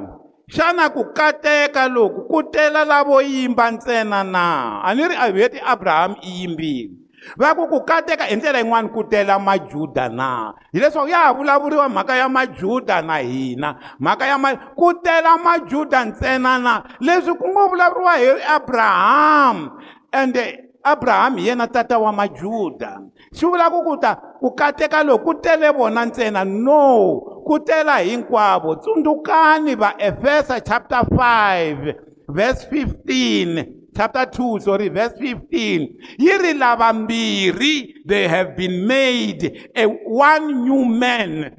xana 0.50 0.90
ku 0.90 1.14
kateka 1.14 1.86
loku 1.88 2.26
ku 2.26 2.44
tela 2.50 2.82
lavo 2.86 3.22
yimba 3.22 3.72
ntsena 3.72 4.24
na? 4.24 4.82
A 4.82 4.90
ni 4.96 5.06
ri 5.06 5.16
a 5.16 5.30
heti 5.30 5.60
abrahamu 5.62 6.16
i 6.26 6.30
yimbile. 6.42 6.98
Va 7.38 7.56
ku 7.56 7.68
ku 7.68 7.82
kateka 7.86 8.24
hi 8.24 8.36
ndlela 8.36 8.60
yin'wani 8.60 8.90
ku 8.90 9.04
tela 9.04 9.40
majuda 9.40 10.10
na? 10.10 10.54
Hileswaku 10.72 11.10
ya 11.10 11.18
ha 11.18 11.34
vulavuriwa 11.34 11.90
mhaka 11.90 12.16
ya 12.16 12.30
majuda 12.30 13.02
na 13.02 13.18
hina. 13.18 13.76
Mhaka 14.00 14.28
ya 14.28 14.38
ma 14.38 14.56
ku 14.76 14.94
tela 14.94 15.38
majuda 15.38 16.06
ntsena 16.06 16.60
na? 16.60 16.84
Leswi 17.00 17.34
ku 17.34 17.48
ngo 17.48 17.68
vulavuriwa 17.68 18.18
hi 18.18 18.44
abrahamu 18.56 19.72
ende 20.12 20.70
abrahamu 20.84 21.38
hi 21.38 21.48
yena 21.48 21.68
tata 21.68 22.00
wa 22.00 22.14
majuda. 22.14 23.02
Swi 23.32 23.50
vula 23.50 23.70
ku 23.70 23.84
ku 23.84 23.98
ta 23.98 24.16
ku 24.40 24.52
kateka 24.52 25.04
loku 25.04 25.26
ku 25.26 25.34
tele 25.34 25.70
vona 25.72 26.06
ntsena. 26.06 26.46
No 26.46 27.20
ku 27.46 27.60
tela 27.60 27.98
hinkwavo. 27.98 28.76
Tsundzukani 28.76 29.76
va 29.76 29.94
efesa 29.98 30.60
chapter 30.60 31.04
5 31.06 31.94
verse 32.30 32.68
15 32.72 33.79
chapter 34.00 34.26
2 34.32 34.60
sorry 34.64 34.88
verse 34.88 35.12
15 35.20 36.16
yi 36.18 36.38
ri 36.40 36.54
lavambirhi 36.54 38.08
they 38.08 38.28
have 38.30 38.56
been 38.56 38.88
made 38.88 39.44
a 39.76 39.86
one 40.08 40.64
new 40.64 40.86
man. 40.86 41.52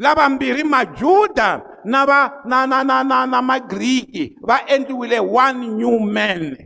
Lavambirhi 0.00 0.64
majuda 0.64 1.62
na 1.84 2.06
va 2.06 2.40
na 2.46 2.64
na 2.64 2.82
na 2.82 3.02
na 3.02 3.26
na 3.26 3.42
magriki 3.42 4.32
va 4.40 4.64
endliwile 4.66 5.20
one 5.20 5.76
new 5.76 6.00
man. 6.00 6.56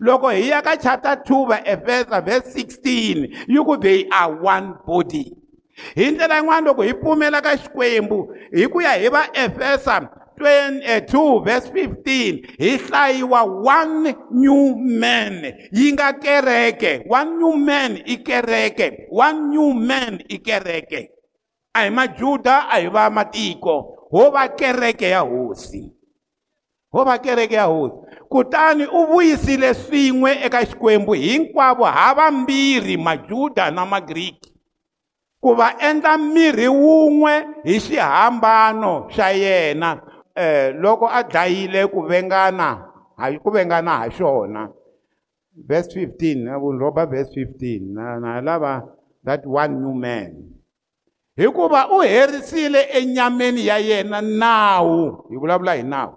Loko 0.00 0.30
hi 0.30 0.48
ya 0.48 0.62
ka 0.62 0.76
chapter 0.76 1.18
2 1.26 1.48
va 1.48 1.58
efesa 1.66 2.24
verse 2.24 2.54
16 2.54 3.46
yi 3.48 3.64
ku 3.64 3.76
they 3.76 4.06
are 4.08 4.32
one 4.40 4.74
body. 4.86 5.32
Hi 5.96 6.10
ndlela 6.10 6.38
yin'wana 6.38 6.66
loko 6.70 6.82
hi 6.82 6.94
pfumela 6.94 7.42
ka 7.42 7.56
xikwembu 7.56 8.30
hi 8.54 8.68
ku 8.68 8.80
ya 8.80 8.92
hi 8.92 9.08
va 9.08 9.26
efesa 9.34 10.08
2 10.38 11.44
verse 11.44 11.70
15 11.70 12.58
hi 12.58 12.78
hlayiwa 12.78 13.42
one 13.44 14.14
new 14.30 14.76
man. 14.76 15.54
Yi 15.72 15.92
nga 15.92 16.12
kereke. 16.12 17.04
One 17.08 17.38
new 17.38 17.56
man 17.56 18.02
i 18.06 18.16
kereke. 18.16 19.06
One 19.10 19.50
new 19.50 19.72
man 19.72 20.22
i 20.28 20.38
kereke. 20.38 21.10
A 21.74 21.84
hi 21.84 21.90
majuda 21.90 22.68
a 22.70 22.80
hi 22.80 22.88
va 22.88 23.10
matiko. 23.10 24.08
Ho 24.10 24.30
va 24.30 24.48
kereke 24.48 25.08
ya 25.08 25.20
hosi. 25.20 25.90
Ho 26.92 27.04
va 27.04 27.18
kereke 27.18 27.54
ya 27.54 27.66
hosi. 27.66 27.94
Kutani 28.30 28.86
u 28.86 29.06
vuyisile 29.06 29.74
swin'we 29.74 30.44
eka 30.44 30.66
xikwembu 30.66 31.12
hinkwavo 31.12 31.84
havambirhi 31.84 32.96
majuda 32.96 33.70
na 33.70 33.86
magriki 33.86 34.54
ku 35.44 35.52
va 35.52 35.76
endla 35.76 36.16
mirhi 36.16 36.68
wun'we 36.72 37.34
hi 37.68 37.76
xihambano 37.76 38.92
xa 39.12 39.28
yena 39.28 40.00
eh 40.36 40.74
loko 40.74 41.06
a 41.08 41.22
dlayile 41.22 41.86
ku 41.86 42.02
vengana 42.02 42.90
ku 43.42 43.50
vengana 43.50 43.90
ha 43.98 44.10
xona 44.10 44.68
verse 45.68 45.94
15 45.94 46.44
na 46.44 46.58
vunroba 46.58 47.06
verse 47.06 47.30
15 47.30 47.94
na 47.94 48.18
na 48.20 48.40
lava 48.40 48.82
that 49.24 49.46
one 49.46 49.80
new 49.80 49.94
man. 49.94 50.50
Hikuva 51.36 51.88
u 51.88 52.00
herisile 52.00 52.82
enyameni 52.82 53.66
ya 53.66 53.78
yena 53.78 54.20
nawu 54.20 55.26
hi 55.30 55.36
vulavula 55.36 55.74
hi 55.74 55.82
nawu. 55.82 56.12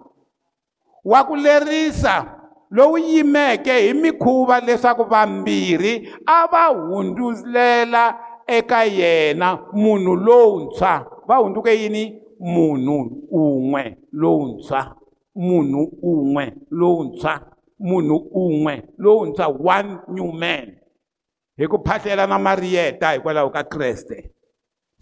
Wa 1.04 1.24
ku 1.24 1.36
lerisa 1.36 2.38
lowu 2.70 2.98
yimeke 2.98 3.80
hi 3.80 3.94
mikhuva 3.94 4.60
leswaku 4.60 5.04
vambirhi 5.04 6.08
a 6.26 6.46
va 6.46 6.66
hundzulela 6.66 8.18
eka 8.46 8.84
yena 8.84 9.58
munhu 9.72 10.16
lowuntshwa. 10.16 11.22
Va 11.26 11.36
hundzuke 11.36 11.82
yini? 11.82 12.22
Munhu 12.40 13.26
un'we. 13.30 13.96
Lowuntshwa 14.20 14.80
munhu 15.34 15.82
un'we 16.02 16.44
lowuntshwa 16.70 17.32
munhu 17.78 18.16
un'we 18.42 18.74
lowuntshwa 18.98 19.46
one 19.74 19.90
new 20.08 20.32
man. 20.32 20.74
Hi 21.58 21.66
ku 21.66 21.78
phahlela 21.86 22.26
na 22.26 22.38
mariyeta 22.38 23.12
hikwalaho 23.12 23.50
ka 23.50 23.62
kreste. 23.64 24.30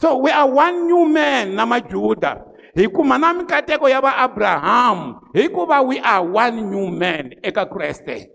So 0.00 0.18
we 0.18 0.31
are 0.31 0.48
one 0.48 0.87
new 0.87 1.05
man 1.09 1.55
na 1.57 1.66
majuda. 1.66 2.44
Hi 2.74 2.88
kuma 2.88 3.18
na 3.18 3.33
mikateko 3.35 3.88
ya 3.88 4.00
va 4.00 4.16
abrahamu 4.16 5.20
hikuva 5.35 5.81
we 5.81 5.98
are 6.00 6.24
one 6.24 6.61
new 6.70 6.90
man 6.90 7.33
eka 7.42 7.66
kreste. 7.66 8.29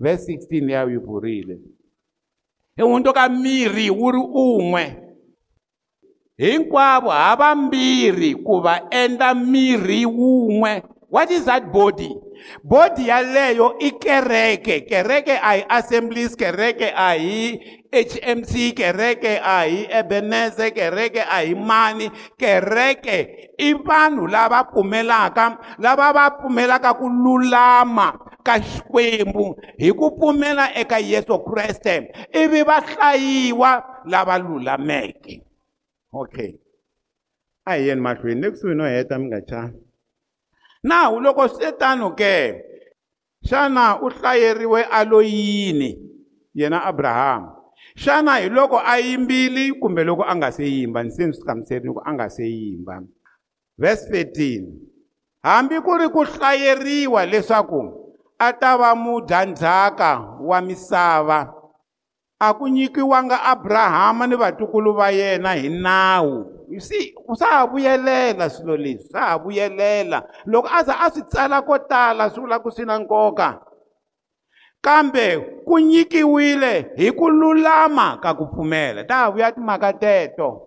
Verse 0.00 0.26
16 0.32 0.70
ya 0.70 0.84
yi 0.84 0.96
vurile 0.96 1.58
hi 2.76 2.82
hundzuka 2.82 3.28
miri 3.28 3.90
wu 3.90 4.10
ri 4.10 4.18
un'we 4.18 4.96
hinkwavo 6.40 7.10
havambirhi 7.10 8.32
ku 8.46 8.60
va 8.64 8.74
endla 8.90 9.34
miri 9.34 10.06
wun'we. 10.06 10.82
What 11.10 11.30
is 11.30 11.44
that 11.44 11.72
body? 11.72 12.14
Body 12.64 13.10
yaleyo 13.10 13.74
i 13.82 13.90
kereke. 13.98 14.86
Kereke 14.86 15.34
a 15.36 15.58
hi 15.58 15.64
assemblies 15.68 16.36
kereke 16.38 16.94
a 16.94 17.18
hi 17.18 17.58
HMC 17.92 18.72
kereke 18.78 19.42
a 19.42 19.66
hi 19.66 19.90
Ebenezer 19.90 20.70
kereke 20.70 21.26
a 21.26 21.42
hi 21.42 21.54
mani. 21.54 22.08
Kereke 22.38 23.50
i 23.58 23.74
vanhu 23.74 24.30
lava 24.30 24.62
pfumelaka 24.70 25.58
lava 25.82 26.12
va 26.14 26.30
pfumelaka 26.38 26.94
ku 26.94 27.10
lulama 27.10 28.14
ka 28.46 28.56
xikwembu 28.62 29.58
hi 29.82 29.90
ku 29.92 30.14
pfumela 30.14 30.70
eka 30.78 31.02
Yesu 31.02 31.42
Kreste. 31.42 32.08
Ivi 32.32 32.62
va 32.62 32.80
hlayiwa 32.80 33.72
lava 34.06 34.38
lulameke 34.38 35.49
okay. 36.12 36.58
A 37.66 37.76
hi 37.76 37.86
yeni 37.86 38.00
mahlweni 38.00 38.40
le 38.40 38.50
kusuhi 38.50 38.74
no 38.74 38.84
heta 38.84 39.18
mi 39.18 39.26
nga 39.26 39.40
chani 39.40 39.78
nawu 40.82 41.20
loko 41.20 41.48
swi 41.48 41.72
tano 41.78 42.10
ke. 42.14 42.66
Xana 43.44 44.00
u 44.02 44.08
hlayeriwe 44.10 44.84
a 44.90 45.04
lo 45.04 45.22
yini 45.22 45.96
yena 46.54 46.84
abrahamu 46.84 47.60
xana 47.96 48.40
hi 48.40 48.48
loko 48.48 48.78
a 48.78 48.98
yimbile 48.98 49.72
kumbe 49.80 50.04
loko 50.04 50.22
a 50.22 50.34
nga 50.36 50.52
se 50.52 50.64
yimba 50.64 51.02
ni 51.02 51.10
se 51.10 51.26
ni 51.26 51.32
swi 51.32 51.44
hlamuserile 51.44 51.86
loko 51.86 52.02
a 52.04 52.12
nga 52.12 52.28
se 52.30 52.44
yimba 52.44 53.02
verse 53.78 54.08
13 54.10 54.66
hambi 55.42 55.80
ku 55.80 55.96
ri 55.96 56.08
ku 56.08 56.24
hlayeriwa 56.24 57.26
leswaku 57.26 57.80
a 58.38 58.52
ta 58.52 58.76
va 58.76 58.94
mudyandzhaka 58.94 60.40
wa 60.40 60.60
misava 60.60 61.54
a 62.40 62.54
ku 62.54 62.68
nyikiwanga 62.68 63.42
abrahama 63.44 64.26
ni 64.26 64.36
vatukulu 64.36 64.92
va 64.92 65.10
yena 65.10 65.52
hi 65.54 65.68
nawu. 65.68 66.46
See 66.78 67.14
swa 67.36 67.46
ha 67.46 67.66
vuyelela 67.66 68.50
swilo 68.50 68.76
leswi 68.76 69.08
swa 69.10 69.20
ha 69.20 69.38
vuyelela 69.38 70.22
loko 70.46 70.68
a 70.72 70.82
za 70.82 71.00
a 71.00 71.10
swi 71.10 71.22
tsala 71.22 71.62
ko 71.62 71.78
tala 71.78 72.30
swi 72.30 72.40
vula 72.40 72.58
ku 72.58 72.70
swi 72.70 72.86
na 72.86 72.98
nkoka. 72.98 73.60
Kambe 74.80 75.38
ku 75.66 75.78
nyikiwile 75.78 76.96
hi 76.96 77.12
ku 77.12 77.28
lulama 77.28 78.16
ka 78.22 78.34
ku 78.34 78.46
pfumela. 78.46 79.04
Ta 79.04 79.14
ha 79.14 79.30
vuya 79.30 79.52
timhaka 79.52 79.92
teto. 79.92 80.66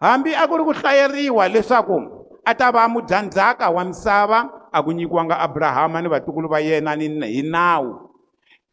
Hambi 0.00 0.34
a 0.34 0.48
ku 0.48 0.56
ri 0.58 0.64
ku 0.64 0.72
hlayeriwa 0.72 1.48
leswaku 1.48 1.96
a 2.44 2.54
ta 2.54 2.70
va 2.70 2.88
mudyandzhaka 2.88 3.70
wa 3.70 3.84
misava 3.84 4.68
a 4.72 4.82
ku 4.82 4.92
nyikiwanga 4.92 5.38
abrahama 5.40 6.02
ni 6.02 6.08
vatukulu 6.08 6.48
va 6.48 6.60
yena 6.60 6.96
ni 6.96 7.08
hi 7.08 7.42
nawu 7.42 8.11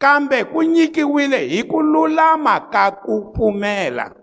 kambe 0.00 0.44
ku 0.44 0.62
nyikiwile 0.62 1.38
hi 1.38 1.62
ku 1.62 1.82
lulama 1.82 2.60
ka 2.72 2.90
ku 2.90 3.32
pfumela. 3.32 4.14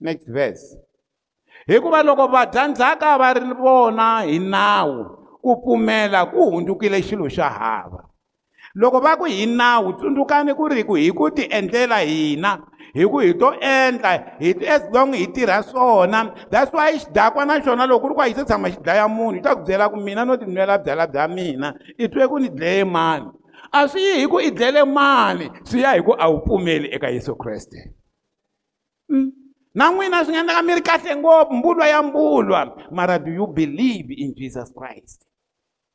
Next 0.00 0.28
verse. 0.28 0.76
Hikuva 1.66 2.02
loko 2.02 2.26
vadyandzhaka 2.28 3.18
va 3.18 3.32
ri 3.32 3.54
vona 3.54 4.20
hi 4.20 4.38
nawu 4.38 5.04
ku 5.42 5.56
pfumela 5.56 6.26
ku 6.26 6.50
hundzukile 6.50 7.02
xilo 7.02 7.28
xa 7.28 7.48
hava. 7.48 8.04
Loko 8.74 9.00
va 9.00 9.16
ku 9.16 9.24
hi 9.24 9.46
nawu 9.46 9.92
tsundzukani 9.96 10.54
ku 10.54 10.68
ri 10.68 10.84
ku 10.84 10.94
hi 10.94 11.10
ku 11.10 11.30
ti 11.30 11.48
endlela 11.50 12.04
hina 12.04 12.60
hi 12.94 13.04
ku 13.08 13.18
hi 13.18 13.32
to 13.32 13.48
endla 13.60 14.36
hi 14.40 14.52
as 14.68 14.82
long 14.92 15.14
hi 15.14 15.26
tirha 15.26 15.62
swona. 15.62 16.34
That's 16.50 16.72
why 16.72 16.92
xidakwa 16.98 17.46
na 17.46 17.60
xona 17.60 17.86
loko 17.88 18.00
ku 18.02 18.08
ri 18.08 18.14
ku 18.14 18.20
a 18.20 18.28
hi 18.28 18.34
se 18.34 18.44
tshama 18.44 18.68
xi 18.68 18.80
dlaya 18.84 19.08
munhu 19.08 19.38
i 19.38 19.42
ta 19.42 19.56
ku 19.56 19.64
byela 19.64 19.88
ku 19.88 19.96
mina 19.96 20.24
no 20.24 20.36
ti 20.36 20.44
nwela 20.44 20.76
byala 20.78 21.06
bya 21.06 21.28
mina 21.28 21.72
i 21.98 22.08
twe 22.08 22.28
ku 22.28 22.38
ni 22.38 22.48
dleye 22.48 22.84
mani 22.84 23.40
a 23.72 23.88
swi 23.88 24.00
yi 24.02 24.20
hi 24.20 24.26
ku 24.28 24.40
i 24.40 24.50
dlele 24.50 24.84
mani 24.84 25.50
swi 25.64 25.80
ya 25.80 25.94
hi 25.96 26.02
ku 26.02 26.12
a 26.18 26.28
wu 26.30 26.40
pfumeli 26.44 26.88
eka 26.92 27.08
yesu 27.08 27.34
kreste. 27.36 27.94
Na 29.74 29.90
n'wina 29.90 30.24
swi 30.24 30.32
nga 30.32 30.40
endleka 30.40 30.62
mi 30.62 30.74
ri 30.74 30.82
kahle 30.82 31.16
ngopfu 31.16 31.54
mbulwa 31.54 31.86
ya 31.88 32.02
mbulwa. 32.02 32.88
Mara 32.90 33.18
do 33.18 33.32
you 33.32 33.46
believe 33.46 34.10
in 34.10 34.34
jesus 34.34 34.72
christ? 34.74 35.24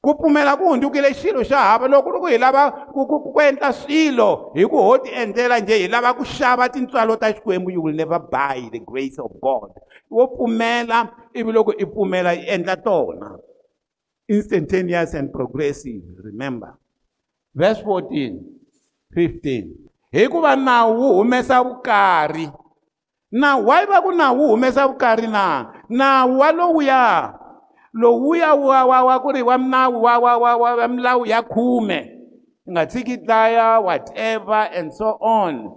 Ku 0.02 0.14
pfumela 0.16 0.58
ku 0.58 0.64
hundzukile 0.70 1.14
xilo 1.14 1.44
xa 1.44 1.58
hava 1.58 1.88
loko 1.88 2.20
ku 2.20 2.26
hi 2.26 2.38
lava 2.38 2.72
ku 2.94 3.06
ku 3.06 3.20
ku 3.34 3.42
endla 3.42 3.74
swilo 3.74 4.52
hi 4.56 4.66
ku 4.66 4.78
ho 4.78 4.98
ti 4.98 5.10
endlela 5.12 5.60
njhe 5.60 5.78
hi 5.78 5.88
lava 5.88 6.14
ku 6.14 6.24
xava 6.26 6.70
tintswalo 6.70 7.18
ta 7.18 7.34
xikwembu 7.34 7.72
you 7.72 7.82
will 7.82 7.96
never 7.96 8.20
buy 8.20 8.70
the 8.72 8.80
grace 8.80 9.20
of 9.20 9.32
god. 9.42 9.70
Wo 10.10 10.28
pfumela 10.28 11.14
ivi 11.34 11.52
loko 11.52 11.74
i 11.78 11.86
pfumela 11.86 12.34
i 12.34 12.46
endla 12.50 12.76
tona. 12.78 13.38
Instantaneous 14.30 15.14
and 15.14 15.32
progressive 15.32 16.04
remember. 16.24 16.74
Verse 17.58 17.82
14 17.82 18.38
15 19.16 19.66
hikuva 20.12 20.56
nawu 20.56 21.02
wu 21.02 21.14
humesa 21.14 21.64
vukarhi 21.64 22.50
nawu 23.32 23.68
wa 23.68 23.86
va 23.86 24.02
ku 24.02 24.12
nawu 24.12 24.42
wu 24.42 24.48
humesa 24.54 24.88
vukarhi 24.88 25.28
na? 25.28 25.74
Nawu 25.90 26.40
wa 26.40 26.52
lowuya 26.52 27.34
lowuya 27.94 28.54
wa 28.54 28.86
wa 28.86 29.00
wa 29.04 29.16
ku 29.20 29.32
ri 29.32 29.42
wa 29.42 29.58
nawu 29.58 30.04
wa 30.04 30.18
wa 30.20 30.38
wa 30.38 30.56
wa 30.58 30.88
milawu 30.88 31.26
ya 31.26 31.42
khume. 31.42 32.14
U 32.68 32.72
nga 32.72 32.86
tshiki 32.86 33.18
dlaya 33.18 33.80
whatever 33.80 34.70
and 34.76 34.92
so 34.94 35.18
on 35.22 35.72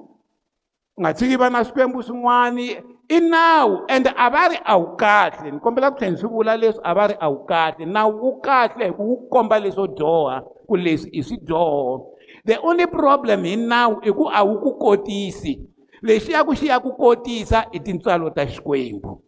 nga 1.01 1.15
tshiki 1.15 1.37
va 1.37 1.51
na 1.51 1.65
swikwembu 1.65 2.03
swin'wani 2.03 2.77
i 3.09 3.21
nawu 3.21 3.85
and 3.89 4.07
a 4.17 4.31
va 4.31 4.49
ri 4.49 4.59
a 4.65 4.77
wu 4.79 4.97
kahle 4.97 5.51
ni 5.51 5.61
kombela 5.61 5.91
ku 5.91 5.99
tlhela 5.99 6.17
swi 6.17 6.29
vula 6.29 6.57
leswi 6.57 6.81
a 6.85 6.95
va 6.95 7.07
ri 7.07 7.15
a 7.21 7.29
wu 7.31 7.45
kahle 7.47 7.85
nawu 7.87 8.23
wu 8.23 8.41
kahle 8.41 8.85
hi 8.87 8.93
ku 8.93 9.03
wu 9.03 9.17
komba 9.29 9.59
leswo 9.59 9.87
dyoha 9.87 10.43
ku 10.69 10.77
leswi 10.77 11.11
i 11.13 11.23
swidyoho 11.23 12.07
the 12.45 12.59
only 12.63 12.87
problem 12.87 13.45
hi 13.45 13.57
nawu 13.57 14.01
i 14.03 14.13
ku 14.13 14.29
a 14.29 14.45
wu 14.45 14.61
ku 14.61 14.75
kotisi 14.79 15.59
lexi 16.03 16.33
ya 16.33 16.45
ku 16.45 16.55
xi 16.55 16.67
ya 16.67 16.81
ku 16.81 16.93
kotisa 16.93 17.65
i 17.73 17.81
tintswalo 17.81 18.31
ta 18.31 18.47
xikwembu 18.47 19.23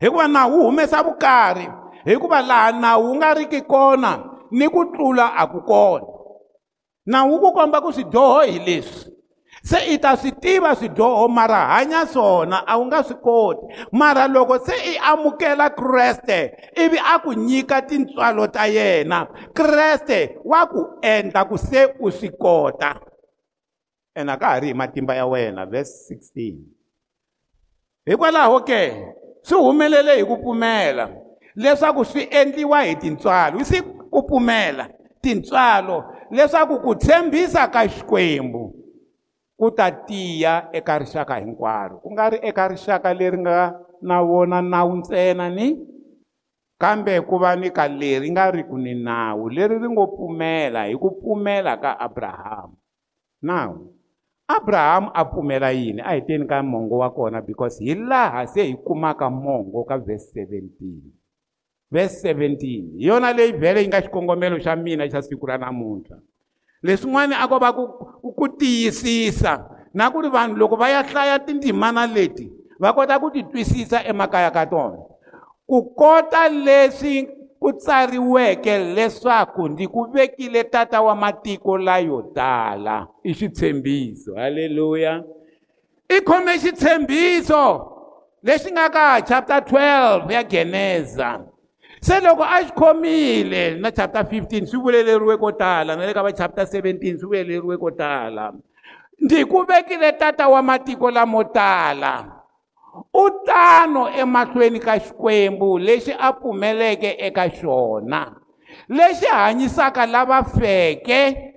hikuva 0.00 0.28
nawu 0.28 0.58
wu 0.58 0.64
humesa 0.64 1.02
vukarhi 1.02 1.68
hikuva 2.04 2.42
laha 2.42 2.72
nawu 2.72 3.08
wu 3.08 3.16
nga 3.16 3.34
riki 3.34 3.62
kona 3.62 4.24
ni 4.50 4.68
ku 4.68 4.84
tlula 4.84 5.34
a 5.34 5.46
ku 5.46 5.62
kona 5.62 6.06
nawu 7.06 7.32
wu 7.32 7.40
ku 7.40 7.52
komba 7.52 7.80
ku 7.80 7.92
swidyoho 7.92 8.40
hi 8.40 8.58
leswi 8.58 9.19
se 9.62 9.78
i 9.92 9.98
ta 9.98 10.16
swi 10.16 10.32
tiva 10.32 10.74
swidyoho 10.74 11.28
mara 11.28 11.66
hanya 11.66 12.06
swona 12.06 12.64
a 12.66 12.78
wu 12.78 12.86
nga 12.86 13.02
swi 13.02 13.16
koti. 13.22 13.66
Mara 13.92 14.28
loko 14.28 14.58
se 14.58 14.72
i 14.92 14.98
amukela 14.98 15.70
kreste 15.70 16.52
ivi 16.76 16.98
a 16.98 17.18
ku 17.18 17.32
nyika 17.32 17.82
tintswalo 17.82 18.46
ta 18.46 18.66
yena 18.66 19.26
kreste 19.54 20.38
wa 20.44 20.66
ku 20.66 20.86
endla 21.02 21.44
ku 21.44 21.58
se 21.58 21.86
u 22.00 22.10
swi 22.10 22.30
kota. 22.38 23.00
Ene 24.14 24.32
a 24.32 24.36
ka 24.36 24.46
ha 24.46 24.60
ri 24.60 24.68
hi 24.68 24.74
matimba 24.74 25.14
ya 25.14 25.26
wena 25.26 25.66
verse 25.66 26.14
16 26.14 26.56
hikwalaho 28.06 28.60
ke 28.60 28.92
swi 29.42 29.58
humelele 29.58 30.16
hi 30.16 30.24
ku 30.24 30.36
pfumela 30.36 31.08
leswaku 31.56 32.04
swi 32.04 32.28
endliwa 32.30 32.82
hi 32.82 32.96
tintswalo. 32.96 33.64
Si 33.64 33.82
ku 33.82 34.22
pfumela 34.22 34.88
tintswalo 35.20 36.04
leswaku 36.30 36.80
ku 36.80 36.94
tshembisa 36.94 37.68
ka 37.68 37.88
xikwembu. 37.88 38.79
Ku 39.60 39.68
ta 39.68 39.92
tiya 39.92 40.72
eka 40.72 41.04
rixaka 41.04 41.36
hinkwaro. 41.36 42.00
Ku 42.00 42.08
nga 42.16 42.32
ri 42.32 42.40
eka 42.40 42.72
rixaka 42.72 43.12
leri 43.12 43.36
nga 43.44 43.76
na 44.00 44.24
wona 44.24 44.64
nawu 44.64 45.04
ntsena 45.04 45.52
ni 45.52 45.76
kambe 46.80 47.20
ku 47.28 47.36
va 47.36 47.52
ni 47.60 47.68
ka 47.68 47.84
leri 47.84 48.32
nga 48.32 48.48
ri 48.48 48.64
ku 48.64 48.80
ni 48.80 48.96
nawu 48.96 49.52
leri 49.52 49.76
ri 49.76 49.88
ngo 49.92 50.16
pfumela 50.16 50.88
hi 50.88 50.96
ku 50.96 51.12
pfumela 51.12 51.76
ka 51.76 51.92
abrahamu 51.92 52.72
nawu 53.44 53.92
abrahamu 54.48 55.12
a 55.12 55.22
pfumela 55.28 55.68
yini? 55.76 56.00
A 56.00 56.16
hi 56.16 56.24
teni 56.24 56.48
ka 56.48 56.64
mongo 56.64 57.04
wa 57.04 57.12
kona 57.12 57.44
because 57.44 57.76
hi 57.84 57.92
laha 57.92 58.48
se 58.48 58.64
hi 58.64 58.74
kumaka 58.80 59.28
mongo 59.28 59.84
ka 59.84 60.00
verse 60.00 60.32
17 60.32 60.72
verse 61.92 62.16
17 62.24 62.96
hi 62.96 63.04
yona 63.12 63.36
leyi 63.36 63.52
vhele 63.60 63.84
yi 63.84 63.92
nga 63.92 64.00
xikongomelo 64.00 64.56
xa 64.56 64.72
mina 64.72 65.04
xa 65.04 65.20
siku 65.20 65.44
ra 65.44 65.60
namuntlha 65.60 66.16
leswin'wana 66.82 67.40
a 67.40 67.48
ko 67.48 67.58
va 67.58 67.72
ku 67.72 67.84
ku 68.32 68.48
tiyisisa 68.48 69.64
na 69.94 70.10
ku 70.10 70.22
ri 70.22 70.28
vanhu 70.28 70.56
loko 70.56 70.76
va 70.76 70.88
ya 70.88 71.02
hlaya 71.02 71.38
tindzimana 71.38 72.06
leti 72.06 72.48
va 72.80 72.92
kota 72.92 73.18
ku 73.20 73.30
ti 73.30 73.42
twisisa 73.42 74.04
emakaya 74.04 74.50
ka 74.50 74.66
tona. 74.66 74.96
Ku 75.68 75.94
kota 75.94 76.48
leswi 76.48 77.28
ku 77.60 77.72
tsariweke 77.72 78.78
leswaku 78.96 79.68
ndzi 79.68 79.86
ku 79.86 80.08
vekile 80.12 80.64
tata 80.64 81.02
wa 81.02 81.14
matiko 81.14 81.78
layo 81.78 82.22
tala. 82.34 83.06
I 83.24 83.32
xitshembiso 83.34 84.34
halleluya 84.34 85.22
i 86.08 86.20
khome 86.20 86.58
xitshembiso 86.58 87.86
lexi 88.42 88.72
nga 88.72 88.88
ka 88.90 89.20
chapter 89.20 89.60
12 89.60 90.32
ya 90.32 90.42
geneza. 90.42 91.44
Se 92.00 92.20
loko 92.20 92.42
a 92.42 92.62
xi 92.64 92.72
khomile 92.72 93.78
na 93.80 93.90
chapter 93.90 94.22
15 94.22 94.66
swi 94.66 94.80
vuleleriwe 94.80 95.36
ko 95.36 95.52
tala 95.52 95.96
na 95.96 96.06
le 96.06 96.14
ka 96.14 96.22
va 96.22 96.32
chapter 96.32 96.64
17 96.64 97.18
swi 97.18 97.28
vuleleriwe 97.28 97.76
ko 97.76 97.90
tala 97.90 98.52
ndzi 99.20 99.44
ku 99.44 99.64
vekile 99.68 100.12
tata 100.12 100.48
wa 100.48 100.62
matiko 100.62 101.10
lamo 101.10 101.44
tala 101.44 102.42
u 103.14 103.26
tano 103.46 104.08
emahlweni 104.08 104.80
ka 104.80 104.98
xikwembu 104.98 105.78
lexi 105.78 106.12
a 106.18 106.32
pfumeleke 106.32 107.16
eka 107.18 107.50
xona 107.50 108.36
lexi 108.88 109.26
hanyisaka 109.26 110.06
lava 110.06 110.44
feke 110.44 111.50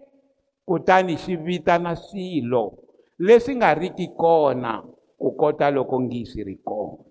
kutani 0.66 1.16
xi 1.18 1.36
vitana 1.36 1.96
swilo. 1.96 2.78
Leswi 3.20 3.56
nga 3.56 3.74
riki 3.74 4.08
kona 4.18 4.84
ku 5.20 5.32
kota 5.32 5.72
loko 5.72 6.02
ngisi 6.02 6.44
ri 6.44 6.56
kona. 6.64 7.04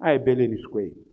A 0.00 0.12
hi 0.12 0.18
beleni 0.18 0.56
swikwembu 0.62 1.07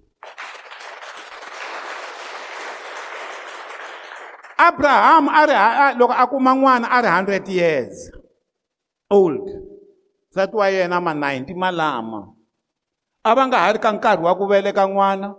abrahamu 4.57 5.29
a 5.31 5.41
ri 5.45 5.55
loko 5.99 6.13
a 6.15 6.25
kuma 6.27 6.51
n'wana 6.55 6.87
a 6.87 6.97
ri 7.03 7.09
100 7.09 7.47
years 7.51 7.95
old. 9.11 9.43
Nsati 10.31 10.55
wa 10.55 10.67
yena 10.67 10.99
ma 10.99 11.13
90 11.13 11.55
malama. 11.55 12.31
A 13.23 13.31
va 13.35 13.43
nga 13.47 13.59
ha 13.63 13.73
ri 13.73 13.79
ka 13.79 13.91
nkarhi 13.91 14.23
wa 14.23 14.35
ku 14.35 14.45
veleka 14.47 14.83
n'wana 14.87 15.35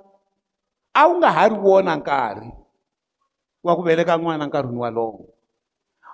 a 0.97 1.03
wu 1.05 1.21
nga 1.21 1.31
ha 1.31 1.45
ri 1.53 1.57
wona 1.61 1.93
nkarhi 2.01 2.51
wa 3.61 3.73
ku 3.77 3.83
veleka 3.85 4.17
n'wana 4.17 4.49
nkarhini 4.49 4.81
walowo 4.81 5.36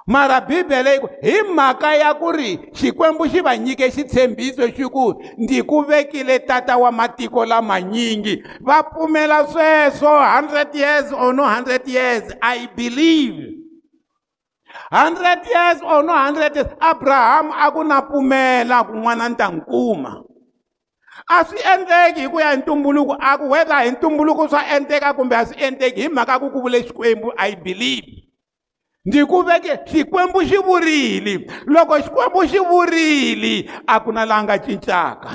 mara 0.07 0.40
bibele 0.40 1.00
hi 1.22 1.42
mhaka 1.55 1.94
ya 1.94 2.14
ku 2.14 2.32
ri 2.32 2.59
xikwembu 2.72 3.26
xi 3.28 3.40
va 3.40 3.57
nyike 3.57 3.90
xitshembiso 3.90 4.68
xi 4.68 4.84
ku 4.84 5.14
ndzi 5.38 5.62
ku 5.62 5.82
vekile 5.82 6.38
tata 6.38 6.76
wa 6.76 6.92
matiko 6.92 7.44
lamanyingi 7.46 8.42
va 8.61 8.82
pfumela 8.82 9.46
sweswo 9.46 10.09
100 10.09 10.74
years 10.74 11.12
or 11.12 11.32
no 11.34 11.42
100 11.42 11.88
years 11.88 12.34
i 12.42 12.66
believe. 12.76 13.59
100 14.90 15.46
years 15.46 15.80
or 15.82 16.03
no 16.03 16.12
100 16.12 16.57
years 16.57 16.68
abrahamu 16.80 17.53
a 17.55 17.70
ku 17.70 17.84
na 17.84 18.03
pfumela 18.03 18.84
ku 18.84 18.92
n'wana 18.92 19.28
ni 19.28 19.36
ta 19.36 19.48
n'wi 19.50 19.61
kuma 19.68 20.22
a 21.28 21.44
swi 21.44 21.59
endleki 21.62 22.20
hi 22.20 22.28
ku 22.28 22.40
ya 22.40 22.50
hi 22.50 22.57
ntumbuluko 22.57 23.16
a 23.20 23.38
ku 23.38 23.48
whether 23.48 23.74
hi 23.76 23.90
ntumbuluko 23.90 24.48
swa 24.48 24.66
endleka 24.66 25.14
kumbe 25.14 25.36
a 25.36 25.46
swi 25.46 25.57
endleki 25.62 26.00
hi 26.03 26.09
mhaka 26.09 26.38
ku 26.40 26.50
ku 26.50 26.61
vule 26.61 26.82
xikwembu 26.82 27.32
i 27.36 27.55
believe. 27.57 28.22
Ndzi 29.07 29.26
ku 29.26 29.42
veke 29.42 29.78
xikwembu 29.86 30.40
xi 30.48 30.57
vurile. 30.57 31.46
Loko 31.66 31.98
xikwembu 31.98 32.40
xi 32.50 32.59
vurile 32.59 33.70
a 33.86 34.00
ku 34.00 34.12
na 34.12 34.24
laha 34.24 34.42
nga 34.42 34.59
cincaka. 34.59 35.30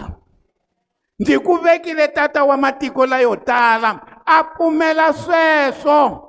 Ndzi 1.20 1.40
ku 1.40 1.54
vekile 1.58 2.08
tata 2.08 2.44
wa 2.44 2.58
matiko 2.58 3.06
layo 3.06 3.36
tala 3.36 4.24
a 4.26 4.44
pfumela 4.44 5.14
sweswo. 5.14 6.24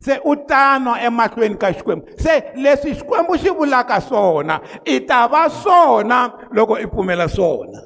Se 0.00 0.20
u 0.24 0.36
tano 0.36 0.96
emahlweni 0.96 1.56
ka 1.56 1.72
xikwembu. 1.72 2.06
Se 2.18 2.52
leswi 2.54 2.94
xikwembu 2.94 3.38
xi 3.38 3.50
vulaka 3.50 4.00
swona 4.00 4.60
i 4.84 5.00
ta 5.00 5.26
va 5.26 5.48
swona 5.48 6.32
loko 6.52 6.78
i 6.78 6.86
pfumela 6.86 7.28
swona. 7.28 7.80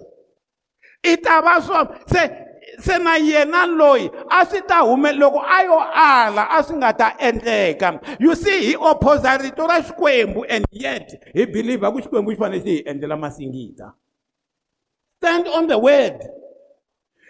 I 1.02 1.16
ta 1.16 1.40
va 1.40 1.60
swona. 1.60 1.90
Se 2.06 2.49
se 2.80 2.98
na 2.98 3.16
yena 3.16 3.66
loyi 3.66 4.10
a 4.28 4.44
swi 4.46 4.62
ta 4.66 4.80
hume 4.84 5.12
loko 5.12 5.40
a 5.40 5.64
yo 5.64 5.80
ala 5.80 6.48
a 6.50 6.62
swi 6.62 6.76
nga 6.76 6.92
ta 6.92 7.14
endleka. 7.18 8.00
You 8.20 8.34
see 8.34 8.72
hi 8.72 8.76
opposa 8.76 9.38
rito 9.38 9.66
ra 9.66 9.80
xikwembu 9.82 10.44
and 10.48 10.64
yet 10.70 11.12
hi 11.34 11.44
believe 11.46 11.80
ku 11.80 12.00
xikwembu 12.00 12.32
xi 12.32 12.36
fanele 12.36 12.62
xi 12.62 12.70
hi 12.76 12.82
endlela 12.86 13.16
masingita. 13.16 13.92
Stand 15.16 15.48
on 15.48 15.66
the 15.66 15.78
word. 15.78 16.20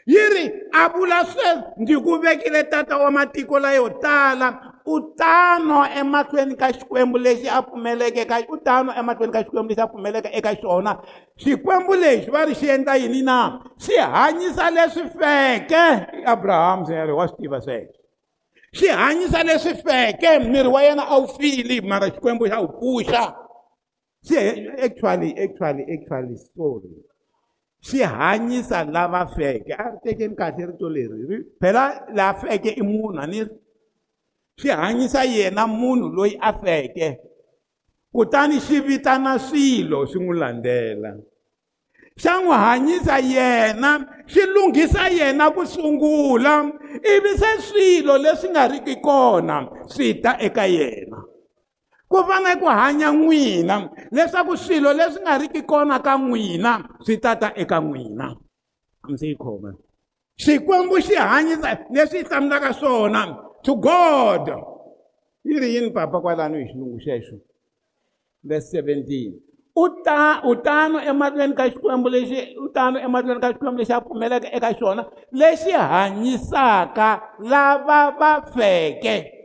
Yi 0.07 0.29
ri 0.29 0.45
a 0.73 0.89
vula 0.89 1.25
sweswi 1.25 1.63
ndzi 1.79 1.97
ku 1.97 2.19
vekile 2.19 2.65
tata 2.65 2.97
wa 2.97 3.11
matiko 3.11 3.59
layo 3.59 3.89
tala 4.01 4.70
u 4.95 5.15
tano 5.17 5.85
emahlweni 6.01 6.57
ka 6.57 6.73
xikwembu 6.73 7.19
lexi 7.19 7.49
a 7.49 7.63
pfumeleke 7.63 8.25
ka 8.25 8.39
u 8.49 8.57
tano 8.57 8.93
emahlweni 8.93 9.33
ka 9.33 9.43
xikwembu 9.45 9.71
lexi 9.71 9.83
a 9.83 9.87
pfumeleke 9.87 10.31
eka 10.39 10.55
xona. 10.63 10.93
Xikwembu 11.39 11.95
lexi 11.95 12.31
va 12.31 12.45
ri 12.45 12.55
xi 12.55 12.67
endla 12.75 12.97
yini 12.97 13.23
na? 13.23 13.61
Xi 13.79 13.97
hanyisa 13.97 14.71
leswi 14.71 15.05
feke 15.19 15.85
abrahamu 16.27 16.87
seri 16.87 17.13
wa 17.13 17.29
swi 17.29 17.37
tiva 17.43 17.61
sweswo. 17.61 18.01
Xi 18.73 18.89
hanyisa 18.89 19.43
leswi 19.43 19.75
feke 19.75 20.39
miri 20.39 20.69
wa 20.69 20.83
yena 20.83 21.05
a 21.09 21.19
wu 21.19 21.29
fili 21.29 21.81
mara 21.81 22.11
xikwembu 22.11 22.49
xa 22.49 22.61
wu 22.61 22.69
pfuxa. 22.69 23.25
Xi 24.27 24.37
actually 24.87 25.31
actually 25.39 25.85
actually 25.95 26.37
sorry. 26.55 26.95
Xi 27.83 27.99
hanyisa 28.03 28.85
lava 28.85 29.27
feke. 29.37 29.73
A 29.73 29.91
ri 29.91 29.99
tekeni 30.05 30.37
kahle 30.37 30.67
rito 30.67 30.89
leri 30.89 31.45
phela 31.61 32.07
laha 32.15 32.35
feke 32.41 32.71
i 32.77 32.83
munhu 32.83 33.19
a 33.19 33.27
ni 33.27 33.41
swi 34.61 34.71
hanyisa 34.71 35.25
yena 35.25 35.67
munhu 35.67 36.09
loyi 36.17 36.37
a 36.41 36.53
feke. 36.53 37.09
Kutani 38.13 38.61
xi 38.61 38.81
vitana 38.81 39.39
swilo 39.39 40.07
swi 40.07 40.21
n'wi 40.21 40.37
landzela 40.39 41.11
xa 42.21 42.37
n'wi 42.41 42.57
hanyisa 42.65 43.17
yena 43.19 43.91
xi 44.27 44.43
lunghisa 44.47 45.09
yena 45.09 45.51
ku 45.51 45.65
sungula. 45.67 46.69
Ivi 47.01 47.33
se 47.41 47.51
swilo 47.67 48.19
leswi 48.19 48.49
nga 48.51 48.69
riki 48.69 48.97
kona 49.01 49.57
swi 49.89 50.21
ta 50.23 50.37
eka 50.39 50.67
yena. 50.67 51.19
Ku 52.11 52.17
fanele 52.27 52.61
ku 52.61 52.67
hanya 52.67 53.09
n'wina 53.13 53.89
leswaku 54.13 54.57
swilo 54.57 54.93
leswi 54.93 55.23
nga 55.23 55.39
riki 55.39 55.63
kona 55.63 56.03
ka 56.05 56.19
n'wina 56.19 56.73
swi 57.05 57.17
ta 57.17 57.37
ta 57.41 57.49
eka 57.57 57.81
n'wina. 57.81 58.37
A 59.03 59.07
mi 59.09 59.17
se 59.19 59.27
yi 59.33 59.37
khoma. 59.37 59.73
Xikwembu 60.37 61.01
xi 61.01 61.15
hanyisa 61.15 61.89
leswi 61.95 62.19
hi 62.21 62.25
hlamulaka 62.29 62.73
swona 62.73 63.50
to 63.63 63.77
God. 63.77 64.47
yi 65.45 65.59
ri 65.61 65.75
yini 65.75 65.91
papa 65.91 66.21
kwalano 66.21 66.59
hi 66.59 66.65
xilungu 66.69 66.99
xexo 67.01 67.37
verse 68.45 68.83
17 68.83 69.33
u 69.77 69.89
ta 70.05 70.43
u 70.45 70.55
tano 70.57 71.01
emahlweni 71.01 71.55
ka 71.55 71.65
xikwembu 71.71 72.09
lexi 72.09 72.57
u 72.61 72.69
tano 72.69 73.01
emahlweni 73.01 73.41
ka 73.41 73.53
xikwembu 73.53 73.79
lexi 73.81 73.93
a 73.93 74.01
pfumeleka 74.01 74.49
eka 74.57 74.71
xona 74.79 75.03
lexi 75.33 75.73
hanyisaka 75.73 77.09
lava 77.39 78.01
va 78.21 78.33
feke 78.55 79.41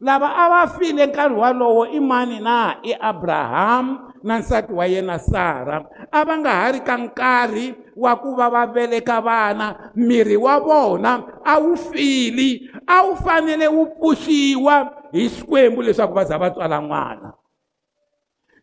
lava 0.00 0.28
a 0.28 0.44
va 0.52 0.60
file 0.76 1.06
nkarhi 1.06 1.34
walowo 1.34 1.86
i 1.86 2.00
mani 2.00 2.40
na 2.40 2.76
i 2.82 2.92
abrahamu 3.10 3.98
na 4.22 4.38
nsati 4.38 4.72
wa 4.72 4.86
yena 4.86 5.18
sara 5.18 5.84
a 6.12 6.24
va 6.24 6.34
nga 6.38 6.50
ha 6.50 6.72
ri 6.72 6.80
ka 6.80 6.96
nkarhi 6.96 7.74
wa 7.96 8.16
ku 8.16 8.34
va 8.36 8.50
va 8.50 8.66
veleka 8.66 9.20
vana 9.20 9.92
miri 9.94 10.36
wa 10.36 10.58
vona 10.60 11.12
a 11.44 11.58
wu 11.62 11.76
fili 11.76 12.68
a 12.86 13.02
wu 13.02 13.16
fanele 13.16 13.68
wu 13.68 13.86
pfuxiwa 13.86 14.76
hi 15.12 15.28
xikwembu 15.28 15.82
leswaku 15.82 16.14
va 16.14 16.24
za 16.24 16.38
va 16.38 16.50
tswala 16.50 16.80
n'wana 16.80 17.32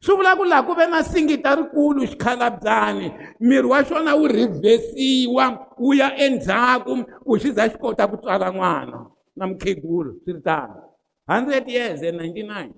swi 0.01 0.15
vula 0.15 0.36
ku 0.36 0.43
laha 0.45 0.63
ku 0.63 0.74
ve 0.74 0.88
na 0.88 1.03
singita 1.03 1.55
rikulu 1.55 2.07
xikhalabyani 2.07 3.11
miri 3.39 3.67
wa 3.67 3.84
xona 3.84 4.15
wu 4.15 4.28
rhivhesiwa 4.28 5.67
wu 5.78 5.93
ya 5.93 6.17
endzhaku 6.17 7.05
ku 7.26 7.38
xi 7.38 7.51
za 7.51 7.69
xi 7.69 7.78
kota 7.78 8.07
ku 8.07 8.17
tswala 8.17 8.51
n'wana 8.51 9.05
na 9.36 9.47
mukhegulu 9.47 10.19
swi 10.24 10.34
ri 10.34 10.41
tano 10.41 10.82
100 11.30 11.67
years 11.69 12.01
and 12.01 12.19
99 12.19 12.74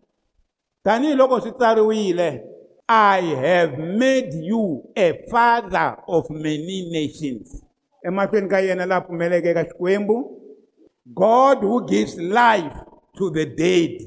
tanihiloko 0.83 1.41
swi 1.41 1.51
tsariwile 1.51 2.43
I 2.89 3.21
have 3.21 3.79
made 3.79 4.33
you 4.43 4.83
a 4.95 5.13
father 5.31 5.95
of 6.07 6.29
many 6.29 6.91
nations. 6.91 7.63
emahlweni 8.03 8.49
ka 8.49 8.59
yena 8.59 8.85
laha 8.85 9.01
pfumeleke 9.01 9.49
eka 9.49 9.65
xikwembu 9.65 10.42
god 11.05 11.59
who 11.59 11.85
gives 11.85 12.15
life 12.17 12.75
to 13.17 13.29
the 13.29 13.45
dead. 13.45 13.99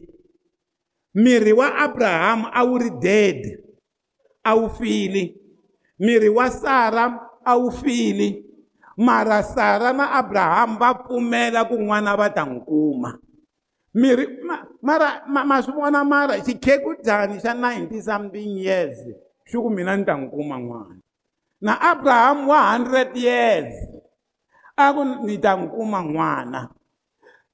Miri 1.16 1.52
wa 1.52 1.72
abrahamu 1.80 2.50
a 2.52 2.60
wu 2.64 2.76
ri 2.76 2.90
dead 3.00 3.40
a 4.44 4.52
wu 4.56 4.68
fili 4.68 5.32
miri 5.98 6.28
wa 6.28 6.50
sara 6.50 7.08
a 7.44 7.56
wu 7.56 7.70
fili 7.72 8.44
mara 8.96 9.42
sara 9.42 9.92
na 9.92 10.12
abrahamu 10.12 10.78
va 10.78 10.94
pfumela 10.94 11.64
ku 11.64 11.80
n'wana 11.80 12.16
va 12.16 12.28
ta 12.28 12.44
n'wi 12.44 12.60
kuma. 12.68 13.16
Miri 13.94 14.28
mara 14.82 15.24
ma 15.24 15.62
swi 15.62 15.72
vona 15.72 16.04
mara 16.04 16.36
xikhekutani 16.36 17.40
xa 17.40 17.56
90 17.56 17.96
something 18.04 18.60
years 18.60 19.00
xi 19.48 19.56
ku 19.56 19.72
mina 19.72 19.96
ni 19.96 20.04
ta 20.04 20.20
n'wi 20.20 20.28
kuma 20.28 20.60
n'wana. 20.60 21.00
Na 21.60 21.80
abrahamu 21.80 22.52
wa 22.52 22.76
100 22.76 23.16
years 23.16 23.72
a 24.76 24.92
ku 24.92 25.00
ni 25.24 25.40
ta 25.40 25.56
n'wi 25.56 25.72
kuma 25.72 26.04
n'wana 26.04 26.75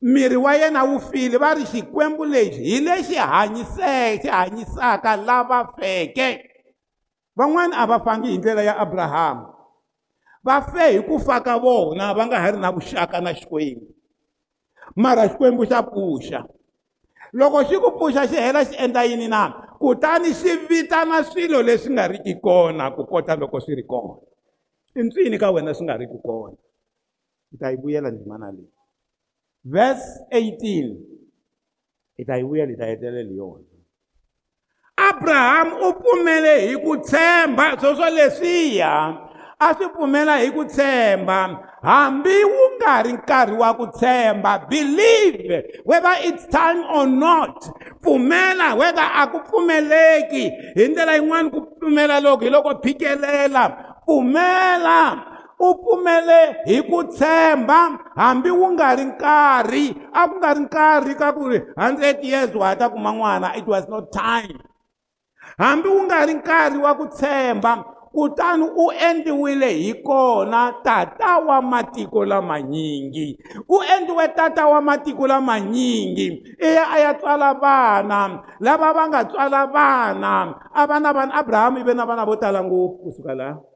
miri 0.02 0.36
wa 0.36 0.54
yena 0.54 0.84
wu 0.84 1.00
file 1.00 1.38
va 1.38 1.54
ri 1.54 1.64
xikwembu 1.64 2.24
lexi 2.24 2.62
hi 2.62 2.80
lexi 2.80 3.14
hanyiseke 3.14 4.28
hanyisaka 4.28 5.16
lava 5.16 5.72
feke. 5.78 6.50
Van'wani 7.36 7.74
a 7.74 7.86
va 7.86 8.00
fangi 8.00 8.30
hi 8.30 8.38
ndlela 8.38 8.62
ya 8.62 8.76
abrahamu. 8.78 9.46
Va 10.44 10.60
fe 10.62 10.92
hi 10.92 11.02
ku 11.06 11.18
fa 11.18 11.40
ka 11.40 11.58
vona 11.58 12.14
va 12.14 12.26
nga 12.26 12.40
ha 12.40 12.50
ri 12.50 12.58
na 12.58 12.72
vuxaka 12.72 13.20
na 13.20 13.32
xikwembu. 13.34 13.94
Mara 14.96 15.28
xikwembu 15.28 15.66
xa 15.66 15.82
pfuxa. 15.82 16.44
Loko 17.32 17.64
xi 17.64 17.78
ku 17.78 17.90
pfuxa 17.96 18.26
xi 18.26 18.36
hela 18.36 18.64
xi 18.64 18.74
endla 18.76 19.04
yini 19.04 19.28
na? 19.28 19.54
Kutani 19.78 20.34
xi 20.34 20.56
vitana 20.68 21.22
swilo 21.24 21.62
leswi 21.62 21.92
nga 21.94 22.08
riki 22.08 22.34
kona 22.42 22.90
ku 22.90 23.06
kota 23.06 23.36
loko 23.36 23.60
swi 23.60 23.74
ri 23.74 23.84
kona. 23.86 24.18
I 24.96 25.02
ntswini 25.02 25.38
ka 25.38 25.50
wena 25.50 25.74
swi 25.74 25.84
nga 25.84 25.96
riki 25.96 26.18
kona. 26.26 26.56
Hi 27.50 27.56
ta 27.58 27.70
yi 27.70 27.76
vuyela 27.76 28.10
ndzimana 28.10 28.50
leyi. 28.50 28.81
Verse 29.64 30.20
18 30.30 30.96
hi 32.18 32.24
ta 32.24 32.36
yi 32.36 32.42
vuyela 32.42 32.72
hi 32.72 32.78
ta 32.78 32.86
hetelela 32.86 33.32
yona 33.32 33.64
abrahamu 34.96 35.76
u 35.88 35.92
pfumele 35.94 36.54
hi 36.66 36.76
ku 36.76 36.96
tshemba 36.96 37.76
swoswo 37.80 38.10
leswiya 38.10 38.92
a 39.62 39.74
swi 39.74 39.88
pfumela 39.88 40.36
hi 40.38 40.50
ku 40.50 40.64
tshemba 40.64 41.38
hambi 41.82 42.44
wu 42.44 42.62
nga 42.76 43.02
ri 43.02 43.12
nkarhi 43.12 43.54
wa 43.56 43.74
ku 43.74 43.86
tshemba 43.86 44.58
believe 44.68 45.64
whether 45.84 46.14
it's 46.28 46.46
time 46.46 46.82
or 46.90 47.06
not. 47.06 47.62
Pfumela 48.02 48.76
whether 48.76 49.06
a 49.14 49.26
ku 49.26 49.38
pfumeleki 49.38 50.50
hi 50.74 50.88
ndlela 50.88 51.14
yin'wani 51.14 51.50
ku 51.50 51.60
pfumela 51.60 52.20
loko 52.20 52.44
hi 52.44 52.50
loko 52.50 52.74
phikelela 52.82 53.62
pfumela 54.02 55.31
u 55.62 55.70
pfumele 55.78 56.40
hi 56.66 56.82
ku 56.90 56.98
tshemba 57.04 57.80
hambi 58.16 58.50
wu 58.50 58.66
nga 58.74 58.88
ri 58.98 59.04
nkarhi 59.04 59.86
a 60.12 60.28
ku 60.28 60.34
nga 60.38 60.50
ri 60.54 60.60
nkarhi 60.66 61.14
ka 61.14 61.28
ku 61.36 61.42
ri 61.50 61.58
hundred 61.78 62.16
years 62.24 62.50
wa 62.54 62.66
ha 62.68 62.74
ta 62.80 62.86
kuma 62.92 63.10
n'wana 63.14 63.48
it 63.58 63.66
was 63.66 63.86
not 63.88 64.10
time. 64.12 64.58
Hambi 65.58 65.88
wu 65.88 66.00
nga 66.06 66.26
ri 66.26 66.34
nkarhi 66.34 66.78
wa 66.78 66.92
ku 66.98 67.06
tshemba 67.14 67.72
kutani 68.12 68.66
u 68.76 68.92
endliwile 68.92 69.70
hi 69.72 69.94
kona 70.04 70.74
tata 70.84 71.38
wa 71.38 71.62
matiko 71.62 72.24
lamanyingi. 72.24 73.38
U 73.68 73.76
endliwe 73.96 74.28
tata 74.36 74.68
wa 74.68 74.80
matiko 74.80 75.26
lamanyingi 75.26 76.26
i 76.60 76.68
ya 76.76 76.84
a 76.92 76.98
ya 76.98 77.12
tswala 77.14 77.54
vana. 77.54 78.42
Lava 78.60 78.92
va 78.92 79.08
nga 79.08 79.24
tswala 79.24 79.66
vana 79.66 80.54
a 80.74 80.86
va 80.86 80.96
na 81.00 81.12
vana 81.12 81.32
abrahamu 81.40 81.78
i 81.80 81.82
ve 81.82 81.94
na 81.94 82.04
vana 82.04 82.24
vo 82.28 82.36
tala 82.36 82.60
ngopfu 82.64 82.98
kusuka 83.04 83.34
laha. 83.34 83.71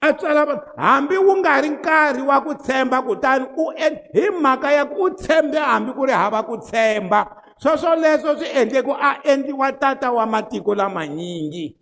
A 0.00 0.12
tswala 0.12 0.46
vana 0.46 0.62
hambi 0.76 1.16
wu 1.18 1.36
nga 1.36 1.60
ri 1.60 1.70
nkarhi 1.70 2.22
wa 2.22 2.40
ku 2.40 2.54
tshemba 2.54 3.02
kutani 3.02 3.46
u 3.56 3.72
hi 4.12 4.30
mhaka 4.30 4.72
ya 4.72 4.84
ku 4.84 5.02
u 5.04 5.10
tshembe 5.10 5.58
hambi 5.58 5.92
ku 5.92 6.06
ri 6.06 6.12
hava 6.12 6.42
ku 6.42 6.56
tshemba. 6.58 7.42
Swoswo 7.58 7.96
leswo 7.96 8.36
swi 8.36 8.48
endle 8.52 8.82
ku 8.82 8.92
a 8.92 9.20
endliwa 9.24 9.72
tata 9.72 10.12
wa 10.12 10.26
matiko 10.26 10.74
lamanyingi. 10.74 11.76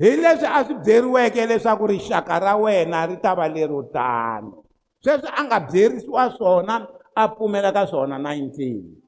Hi 0.00 0.16
leswi 0.16 0.48
a 0.48 0.64
swi 0.64 0.74
byeriweke 0.84 1.46
leswaku 1.46 1.86
rixaka 1.86 2.40
ra 2.40 2.56
wena 2.56 3.06
ri 3.06 3.16
ta 3.20 3.34
va 3.34 3.48
lero 3.48 3.82
tano. 3.92 4.64
Sweswi 5.04 5.28
a 5.28 5.44
nga 5.44 5.60
byerisiwa 5.60 6.32
swona 6.36 6.88
a 7.14 7.28
pfumela 7.28 7.72
ka 7.72 7.86
swona 7.86 8.18
19 8.18 9.05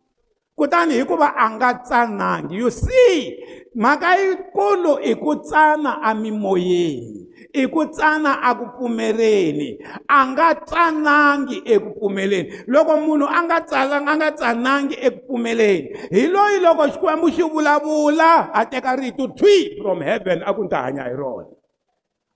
kutani 0.59 0.95
hikuva 0.99 1.37
a 1.37 1.47
nga 1.55 1.75
tsanangi. 1.75 2.59
You 2.59 2.71
see 2.71 3.39
mhaka 3.75 4.19
yikulu 4.19 4.99
i 5.07 5.15
ku 5.15 5.39
tsana 5.39 6.03
amimoyeni 6.03 7.31
i 7.55 7.67
ku 7.71 7.87
tsana 7.87 8.43
a 8.43 8.55
ku 8.59 8.67
pfumeleni. 8.75 9.79
A 10.09 10.27
nga 10.27 10.55
tsanangi 10.55 11.63
eku 11.65 11.95
pfumeleni. 11.95 12.67
Loko 12.67 12.97
munhu 12.99 13.27
a 13.27 13.39
nga 13.47 13.59
tsalanga 13.63 14.13
a 14.13 14.17
nga 14.19 14.31
tsanangi 14.35 14.97
eku 14.99 15.19
pfumeleni 15.27 15.89
hi 16.11 16.27
loyi 16.27 16.59
loko 16.61 16.83
xikwembu 16.91 17.31
xi 17.31 17.43
vulavula 17.43 18.51
a 18.53 18.67
teka 18.67 18.97
rito 18.99 19.31
twi 19.39 19.79
from 19.81 20.03
heaven 20.03 20.43
a 20.43 20.51
ku 20.55 20.63
ni 20.67 20.69
ta 20.69 20.83
hanya 20.91 21.07
hi 21.07 21.15
rona. 21.15 21.47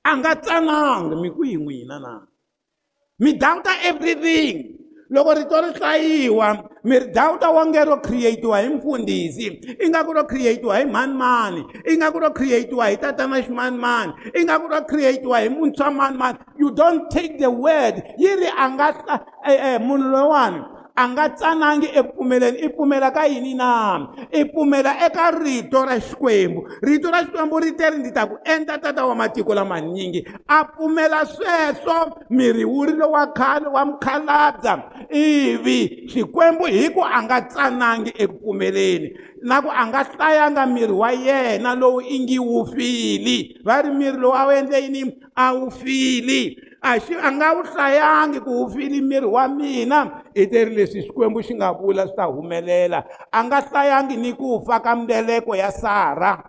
A 0.07 0.17
nga 0.17 0.33
tsanangi 0.39 1.15
mi 1.19 1.29
ku 1.35 1.43
yi 1.45 1.57
n'wina 1.59 1.99
na? 1.99 2.15
Mi 3.19 3.35
doubta 3.35 3.71
everything. 3.83 4.82
Loko 5.13 5.35
rito 5.35 5.61
ri 5.61 5.73
hlayiwa 5.79 6.49
mi 6.85 6.99
ri 6.99 7.07
dawuta 7.13 7.51
wonge 7.51 7.85
ro 7.85 7.97
creatiwa 7.97 8.61
hi 8.61 8.69
mfundhisi 8.69 9.47
ingaku 9.87 10.13
ro 10.13 10.25
creatiwa 10.25 10.79
hi 10.79 10.85
mani 10.85 11.65
ingaku 11.93 12.19
ro 12.19 12.31
creatiwa 12.31 12.89
hi 12.89 12.97
tatana 12.97 13.43
ximanimani 13.43 14.13
ingaku 14.41 14.69
ro 14.69 14.81
creatiwa 14.81 15.41
hi 15.41 15.49
muntshwa 15.49 15.91
manimani. 15.91 16.39
You 16.59 16.71
don't 16.71 17.11
take 17.11 17.39
the 17.39 17.51
word 17.51 18.03
yi 18.19 18.37
ri 18.37 18.49
a 18.57 18.71
nga 18.71 18.95
munhu 19.79 20.09
loyiwani 20.09 20.65
a 20.97 21.09
nga 21.09 21.29
tsanangi 21.29 21.89
eku 21.95 22.13
pfumeleni 22.13 22.59
i 22.59 22.69
pfumela 22.69 23.11
ka 23.11 23.25
yini 23.27 23.55
na? 23.55 24.09
I 24.33 24.45
pfumela 24.45 24.93
eka 25.07 25.31
rito 25.31 25.85
ra 25.85 25.97
xikwembu. 26.01 26.69
Rito 26.83 27.11
ra 27.11 27.25
xikwembu 27.25 27.61
ri 27.61 27.73
teri 27.73 27.99
ndzi 27.99 28.13
ta 28.13 28.27
ku 28.27 28.37
endla 28.45 28.79
tata 28.79 29.07
wa 29.07 29.15
matiko 29.15 29.55
lamanyingi 29.55 30.27
a 30.49 30.65
pfumela 30.65 31.25
sweswo 31.27 32.21
miri 32.31 32.65
wu 32.65 32.85
ri 32.87 32.93
lowa 32.93 33.27
khale 33.33 33.69
wa 33.69 33.85
mukhalabya 33.85 34.83
ivi 35.11 36.09
xikwembu 36.13 36.65
hi 36.67 36.89
ku 36.93 37.01
a 37.01 37.23
nga 37.23 37.41
tsanangi 37.41 38.13
eku 38.19 38.37
pfumeleni 38.39 39.17
na 39.43 39.63
ku 39.63 39.69
a 39.73 39.87
nga 39.87 40.05
hlayanga 40.05 40.67
miri 40.67 40.93
wa 40.93 41.11
yena 41.13 41.75
lowu 41.75 42.01
i 42.01 42.19
ngi 42.21 42.39
wu 42.39 42.67
fili. 42.67 43.57
Va 43.65 43.83
ri 43.83 43.91
miri 43.91 44.17
lowu 44.17 44.35
a 44.37 44.45
wu 44.47 44.53
endle 44.53 44.79
yini? 44.83 45.03
A 45.37 45.55
wu 45.55 45.71
fili. 45.71 46.72
A 46.83 46.99
xi 47.01 47.15
a 47.15 47.31
nga 47.31 47.55
wu 47.57 47.63
hlayangi 47.63 48.39
ku 48.45 48.51
wu 48.51 48.71
fili 48.71 49.01
miri 49.01 49.27
wa 49.27 49.49
mina. 49.49 50.23
I 50.35 50.47
teri 50.47 50.75
leswi 50.75 51.03
xikwembu 51.07 51.43
xi 51.43 51.55
nga 51.55 51.73
vula 51.73 52.07
swi 52.07 52.17
ta 52.17 52.27
humelela 52.27 53.07
a 53.33 53.39
nga 53.45 53.61
hlayangi 53.61 54.17
ni 54.17 54.33
ku 54.35 54.61
fa 54.67 54.81
ka 54.83 54.97
mbeleko 54.97 55.55
ya 55.55 55.71
sara. 55.71 56.43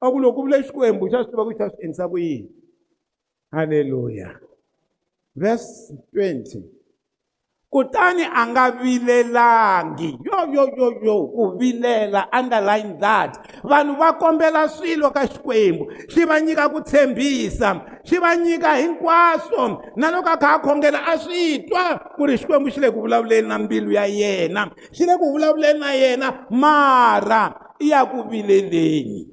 A 0.00 0.06
ku 0.10 0.18
loko 0.18 0.42
vule 0.42 0.62
xikwembu 0.62 1.10
xa 1.10 1.22
swi 1.22 1.30
tiva 1.30 1.44
ku 1.44 1.52
xa 1.58 1.66
swi 1.70 1.82
endlisa 1.84 2.08
ku 2.08 2.18
yini 2.18 2.62
halleluya 3.52 4.40
verse 5.36 5.92
20 6.12 6.81
kutani 7.72 8.24
a 8.24 8.46
nga 8.46 8.70
vilelangi. 8.70 10.18
Yo 10.24 10.52
yo 10.52 10.68
yo 10.76 10.88
yo 11.02 11.16
ku 11.32 11.56
vilela 11.58 12.28
underline 12.32 12.98
that. 13.00 13.38
Vanhu 13.64 13.96
va 13.96 14.12
kombela 14.12 14.68
swilo 14.68 15.10
ka 15.10 15.26
xikwembu 15.26 15.88
xi 16.08 16.24
va 16.28 16.40
nyika 16.40 16.68
ku 16.68 16.80
tshembisa 16.84 17.80
xi 18.04 18.18
va 18.18 18.36
nyika 18.36 18.76
hinkwaswo. 18.76 19.96
Na 19.96 20.10
loko 20.10 20.28
a 20.28 20.36
kha 20.36 20.54
a 20.56 20.58
khongela 20.60 21.00
a 21.06 21.16
swi 21.18 21.64
twa 21.66 21.98
ku 22.16 22.26
ri 22.26 22.36
xikwembu 22.36 22.68
xi 22.70 22.80
le 22.80 22.92
ku 22.92 23.00
vulavuleni 23.00 23.48
na 23.48 23.58
mbilu 23.58 23.92
ya 23.92 24.04
yena 24.04 24.68
xi 24.92 25.06
le 25.06 25.16
ku 25.16 25.32
vulavuleni 25.32 25.80
na 25.80 25.92
yena 25.92 26.46
mara 26.50 27.72
i 27.80 27.88
ya 27.88 28.04
ku 28.04 28.28
vileleni. 28.28 29.32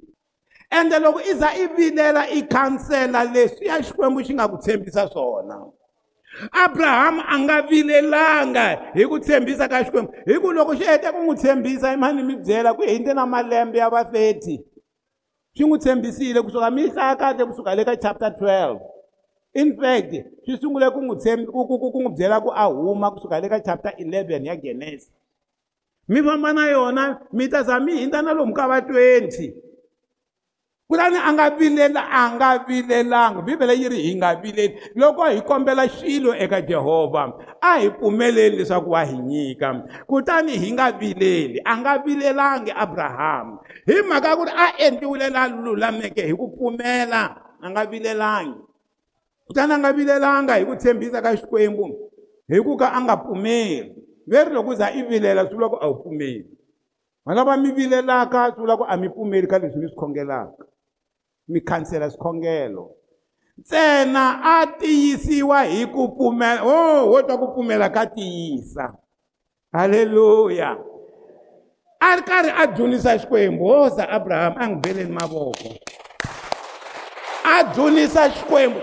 Ende 0.72 1.00
loko 1.00 1.20
i 1.20 1.34
za 1.34 1.52
i 1.60 1.68
vilela 1.76 2.30
i 2.32 2.48
khansela 2.48 3.24
leswi 3.28 3.68
ya 3.68 3.84
xikwembu 3.84 4.24
xi 4.24 4.34
nga 4.34 4.48
ku 4.48 4.58
tshembisa 4.58 5.12
swona 5.12 5.79
abrahamu 6.52 7.22
a 7.28 7.40
nga 7.40 7.62
vilelanga 7.62 8.92
hi 8.94 9.06
ku 9.06 9.20
tshembisa 9.20 9.68
ka 9.68 9.84
xikwembu. 9.84 10.12
Hi 10.26 10.40
ku 10.40 10.52
loko 10.52 10.76
xi 10.76 10.84
hete 10.84 11.12
ku 11.12 11.20
n'wi 11.24 11.36
tshembisa 11.36 11.94
i 11.94 11.98
mani 11.98 12.24
mi 12.24 12.36
byela 12.36 12.74
ku 12.74 12.82
hindze 12.82 13.14
na 13.14 13.26
malembe 13.26 13.78
ya 13.78 13.90
va 13.90 14.04
30 14.04 14.60
xi 15.56 15.64
n'wi 15.64 15.80
tshembisile 15.80 16.42
kusuka 16.42 16.72
mi 16.72 16.88
hlaya 16.90 17.16
kahle 17.16 17.46
kusuka 17.46 17.76
le 17.76 17.86
ka 17.86 17.96
chapter 17.96 18.30
12 18.30 18.80
in 19.54 19.76
fact 19.78 20.14
swi 20.46 20.58
sungule 20.58 20.92
ku 20.92 21.02
n'wi 21.02 21.46
ku 21.46 21.66
ku 21.68 21.92
ku 21.92 22.00
n'wi 22.02 22.16
byela 22.18 22.42
ku 22.42 22.52
a 22.52 22.66
huma 22.66 23.12
kusuka 23.12 23.42
le 23.42 23.50
ka 23.50 23.60
chapter 23.60 23.94
11 23.98 24.46
ya 24.46 24.56
genesis. 24.56 25.12
Mi 26.08 26.24
famba 26.24 26.54
na 26.54 26.68
yona 26.68 27.20
mi 27.34 27.48
ta 27.48 27.64
za 27.64 27.80
mi 27.80 28.00
hindza 28.00 28.22
na 28.22 28.34
lomu 28.34 28.54
ka 28.54 28.68
va 28.68 28.80
20 28.80 29.69
kutani 30.90 31.18
a 31.22 31.30
nga 31.34 31.50
vilela 31.50 32.02
a 32.10 32.22
nga 32.34 32.50
vilelanga 32.68 33.42
bibele 33.42 33.74
yi 33.78 33.90
ri 33.90 34.00
hi 34.02 34.16
nga 34.16 34.36
vileli 34.36 34.74
loko 34.96 35.24
hi 35.30 35.42
kombela 35.42 35.86
xilo 35.88 36.34
eka 36.34 36.62
jehovha 36.62 37.34
a 37.62 37.78
hi 37.80 37.90
pfumeleli 37.90 38.58
leswaku 38.58 38.90
wa 38.92 39.04
hi 39.06 39.18
nyika 39.18 39.86
kutani 40.08 40.58
hi 40.58 40.72
nga 40.74 40.92
vileli 40.92 41.62
a 41.66 41.78
nga 41.78 41.98
vilelangi 41.98 42.72
abrahamu 42.72 43.60
hi 43.86 44.02
mhaka 44.02 44.36
ku 44.38 44.44
ri 44.46 44.54
a 44.54 44.68
endliwile 44.78 45.30
la 45.30 45.48
lulameke 45.48 46.26
hi 46.26 46.34
ku 46.34 46.50
pfumela. 46.50 47.46
A 47.62 47.70
nga 47.70 47.86
vilelangi 47.86 48.58
kutani 49.48 49.74
a 49.74 49.78
nga 49.78 49.94
vilelanga 49.94 50.54
hi 50.58 50.66
ku 50.66 50.76
tshembisa 50.76 51.22
ka 51.22 51.36
xikwembu 51.36 51.86
hi 52.50 52.60
ku 52.62 52.78
ka 52.78 52.94
a 52.94 53.00
nga 53.02 53.18
pfumeli. 53.18 53.94
Ve 54.28 54.46
ri 54.46 54.52
loko 54.54 54.76
za 54.76 54.94
i 54.94 55.02
vilela 55.04 55.46
swi 55.46 55.56
vula 55.58 55.70
ku 55.70 55.78
a 55.82 55.88
wu 55.90 55.96
pfumeli. 56.02 56.46
Valava 57.26 57.58
mi 57.58 57.72
vilelaka 57.72 58.54
swi 58.54 58.62
vula 58.62 58.78
ku 58.78 58.86
a 58.86 58.98
mi 58.98 59.10
pfumeli 59.10 59.48
ka 59.48 59.58
leswi 59.60 59.82
mi 59.82 59.90
swi 59.90 59.98
khongelaka. 59.98 60.69
Mi 61.50 61.60
khansela 61.62 62.10
swikhongelo 62.10 63.00
ntsena 63.60 64.42
a 64.44 64.68
tiyisiwa 64.68 65.64
hi 65.64 65.86
ku 65.86 66.10
pfumela 66.10 66.64
o 66.64 66.70
oh, 66.70 67.12
wo 67.12 67.22
twa 67.22 67.38
ku 67.38 67.48
pfumela 67.48 67.90
ka 67.90 68.06
tiyisa. 68.06 68.94
Halleluya 69.74 70.78
a 72.00 72.16
ri 72.16 72.22
karhi 72.22 72.52
a 72.56 72.68
dzunisa 72.68 73.20
xikwembu 73.20 73.68
hoza 73.68 74.10
abrahamu 74.10 74.58
a 74.60 74.68
n'wi 74.68 74.82
beleni 74.82 75.12
mavoko. 75.12 75.70
A 77.44 77.64
dzunisa 77.64 78.30
xikwembu 78.30 78.82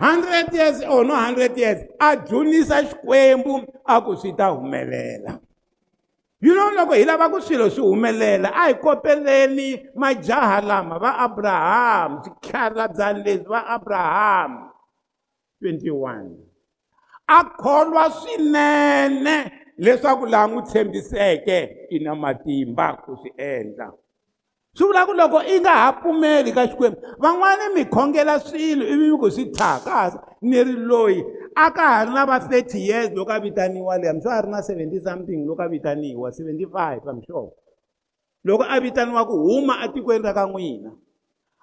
100 0.00 0.54
years 0.54 0.82
or 0.82 1.04
no 1.04 1.14
100 1.14 1.58
years 1.58 1.82
a 2.00 2.16
dzunisa 2.16 2.82
xikwembu 2.84 3.64
a 3.86 4.00
ku 4.00 4.16
swi 4.16 4.32
ta 4.36 4.48
humelela 4.48 5.38
you 6.42 6.54
know 6.54 6.70
loko 6.74 6.94
hi 6.98 7.04
lava 7.06 7.30
ku 7.30 7.40
swilo 7.40 7.70
swi 7.70 7.86
humelela 7.86 8.50
a 8.50 8.68
hi 8.68 8.74
kopeleni 8.74 9.68
majaha 9.94 10.60
lama 10.60 10.98
va 10.98 11.18
abrahamu 11.18 12.20
swikharabyanyi 12.24 13.22
leswi 13.24 13.48
va 13.48 13.66
abrahamu 13.66 14.70
21 15.62 16.52
a 17.26 17.44
kholwa 17.44 18.10
swinene 18.10 19.52
leswaku 19.78 20.26
laha 20.26 20.46
n'wi 20.46 20.62
tshembiseke 20.62 21.58
i 21.90 21.98
na 21.98 22.14
matimba 22.14 22.98
ku 23.04 23.16
swi 23.16 23.30
endla. 23.36 23.92
Swi 24.74 24.86
vula 24.86 25.06
ku 25.06 25.12
loko 25.12 25.38
i 25.42 25.60
nga 25.60 25.70
ha 25.70 25.92
pfumeli 25.92 26.52
ka 26.52 26.66
xikwembu 26.66 26.98
van'wani 27.22 27.74
mi 27.74 27.84
khongela 27.84 28.40
swilo 28.40 28.84
ivi 28.84 29.10
mi 29.10 29.18
ku 29.18 29.30
swi 29.30 29.44
thaka 29.52 30.22
ni 30.42 30.62
ri 30.64 30.72
loyi 30.72 31.24
a 31.56 31.70
ka 31.70 31.82
ha 31.82 32.04
ri 32.04 32.12
na 32.14 32.26
va 32.26 32.38
30 32.38 32.78
years 32.78 33.10
loko 33.14 33.32
a 33.32 33.40
vitaniwa 33.40 33.98
leyi 33.98 34.14
mswo 34.16 34.30
a 34.30 34.42
ri 34.42 34.50
na 34.50 34.60
70 34.60 35.00
something 35.04 35.46
loko 35.46 35.62
a 35.62 35.68
vitaniwa 35.68 36.30
75 36.30 37.08
am 37.08 37.22
sure. 37.22 37.50
Loko 38.44 38.64
a 38.68 38.80
vitaniwa 38.80 39.26
ku 39.26 39.32
huma 39.32 39.80
atikweni 39.80 40.24
ra 40.24 40.34
ka 40.34 40.46
n'wina. 40.46 40.90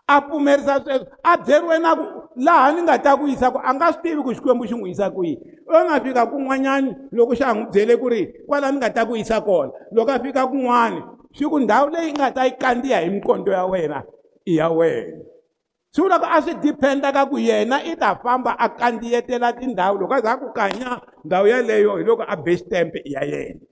A 0.08 0.22
pfumerisa 0.22 0.82
sweswo 0.84 1.08
a 1.24 1.38
byeriwe 1.38 1.80
na 1.80 1.96
ku 1.96 2.06
laha 2.36 2.72
ni 2.72 2.82
nga 2.82 2.98
ta 2.98 3.18
ku 3.18 3.28
yisa 3.28 3.52
ku 3.52 3.60
a 3.64 3.74
nga 3.74 3.94
swi 3.94 4.02
tivi 4.02 4.22
ku 4.22 4.34
xikwembu 4.34 4.66
xi 4.66 4.76
n'wi 4.76 4.90
yisa 4.90 5.10
kwihi. 5.10 5.38
U 5.68 5.74
nga 5.86 6.02
fika 6.02 6.26
kun'wanyani 6.26 6.96
loko 7.12 7.36
xa 7.36 7.54
n'wi 7.54 7.70
byele 7.72 7.98
ku 7.98 8.10
ri 8.10 8.22
kwala 8.48 8.72
ni 8.72 8.78
nga 8.78 8.90
ta 8.90 9.06
ku 9.06 9.16
yisa 9.16 9.42
kona. 9.42 9.72
Loko 9.92 10.12
a 10.12 10.20
fika 10.20 10.48
kun'wani 10.48 11.02
swi 11.34 11.46
ku 11.50 11.60
ndhawu 11.60 11.90
leyi 11.90 12.12
nga 12.12 12.32
ta 12.32 12.46
yi 12.46 12.52
kandziya 12.52 13.00
hi 13.00 13.10
mikondo 13.10 13.52
ya 13.52 13.66
wena 13.66 14.04
i 14.46 14.56
ya 14.56 14.70
wena 14.70 15.24
swi 15.90 16.04
vula 16.06 16.20
ku 16.22 16.26
a 16.30 16.38
swi 16.42 16.54
diphenda 16.62 17.10
ka 17.12 17.26
ku 17.26 17.38
yena 17.42 17.82
i 17.82 17.98
ta 17.98 18.14
famba 18.22 18.54
a 18.54 18.70
kandziyetela 18.70 19.54
tindhawu 19.58 19.98
loko 19.98 20.14
a 20.14 20.22
za 20.22 20.38
ku 20.38 20.54
kanya 20.54 21.02
ndhawu 21.26 21.48
yeleyo 21.50 21.98
hi 21.98 22.04
loko 22.04 22.24
a 22.24 22.36
be 22.38 22.54
i 22.54 23.12
ya 23.12 23.22
yena 23.26 23.66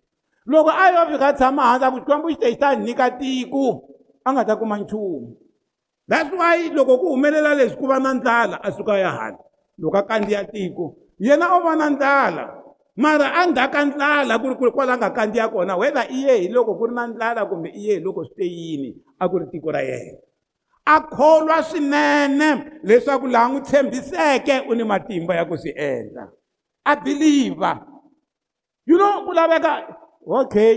loko 0.45 0.70
a 0.74 0.86
yo 0.91 1.01
fika 1.13 1.34
tshama 1.34 1.61
hansi 1.61 1.86
a 1.86 1.91
ku 1.91 1.97
xikwembu 2.01 2.28
xi 2.34 2.39
te 2.41 2.47
xi 2.51 2.57
ta 2.57 2.76
nyika 2.76 3.11
tiko 3.22 3.86
a 4.26 4.34
nga 4.34 4.43
ta 4.45 4.55
kuma 4.57 4.78
nchumu 4.82 5.38
that's 6.09 6.34
why 6.34 6.70
loko 6.74 6.97
ku 6.97 7.13
humelela 7.13 7.53
leswi 7.53 7.78
ku 7.78 7.86
va 7.86 7.99
na 7.99 8.13
ndlala 8.13 8.57
a 8.65 8.72
suka 8.72 8.97
ya 8.97 9.11
hala 9.13 9.38
loko 9.78 9.97
a 9.97 10.03
kandziya 10.03 10.49
tiko 10.49 10.97
yena 11.22 11.53
o 11.53 11.61
va 11.61 11.76
na 11.78 11.89
ndlala 11.89 12.43
mara 12.97 13.30
a 13.30 13.45
ndzhaka 13.45 13.86
ndlala 13.86 14.39
ku 14.41 14.49
ri 14.49 14.55
ku 14.57 14.65
ri 14.65 14.72
kwala 14.74 14.97
nga 14.97 15.13
kandziya 15.13 15.53
kona 15.53 15.78
whether 15.78 16.09
i 16.09 16.26
ye 16.26 16.34
hi 16.41 16.47
loko 16.49 16.74
ku 16.74 16.89
ri 16.89 16.93
na 16.97 17.07
ndlala 17.07 17.45
kumbe 17.45 17.70
i 17.70 17.82
ye 17.88 17.93
hi 17.99 18.01
loko 18.01 18.26
swi 18.26 18.36
te 18.36 18.45
yini 18.49 18.89
a 19.22 19.30
ku 19.30 19.38
ri 19.38 19.45
tiko 19.53 19.70
ra 19.70 19.86
yena. 19.86 20.26
A 20.88 20.98
kholwa 21.02 21.58
swinene 21.70 22.50
leswaku 22.88 23.28
laha 23.28 23.48
n'wi 23.50 23.62
tshembiseke 23.62 24.56
u 24.70 24.76
ni 24.76 24.84
matimba 24.84 25.36
ya 25.36 25.46
ku 25.46 25.58
swi 25.58 25.72
endla. 25.76 26.32
A 26.86 26.96
believer 26.96 27.76
you 28.88 28.98
know 28.98 29.26
ku 29.26 29.32
laveka 29.36 29.72
okay 30.24 30.76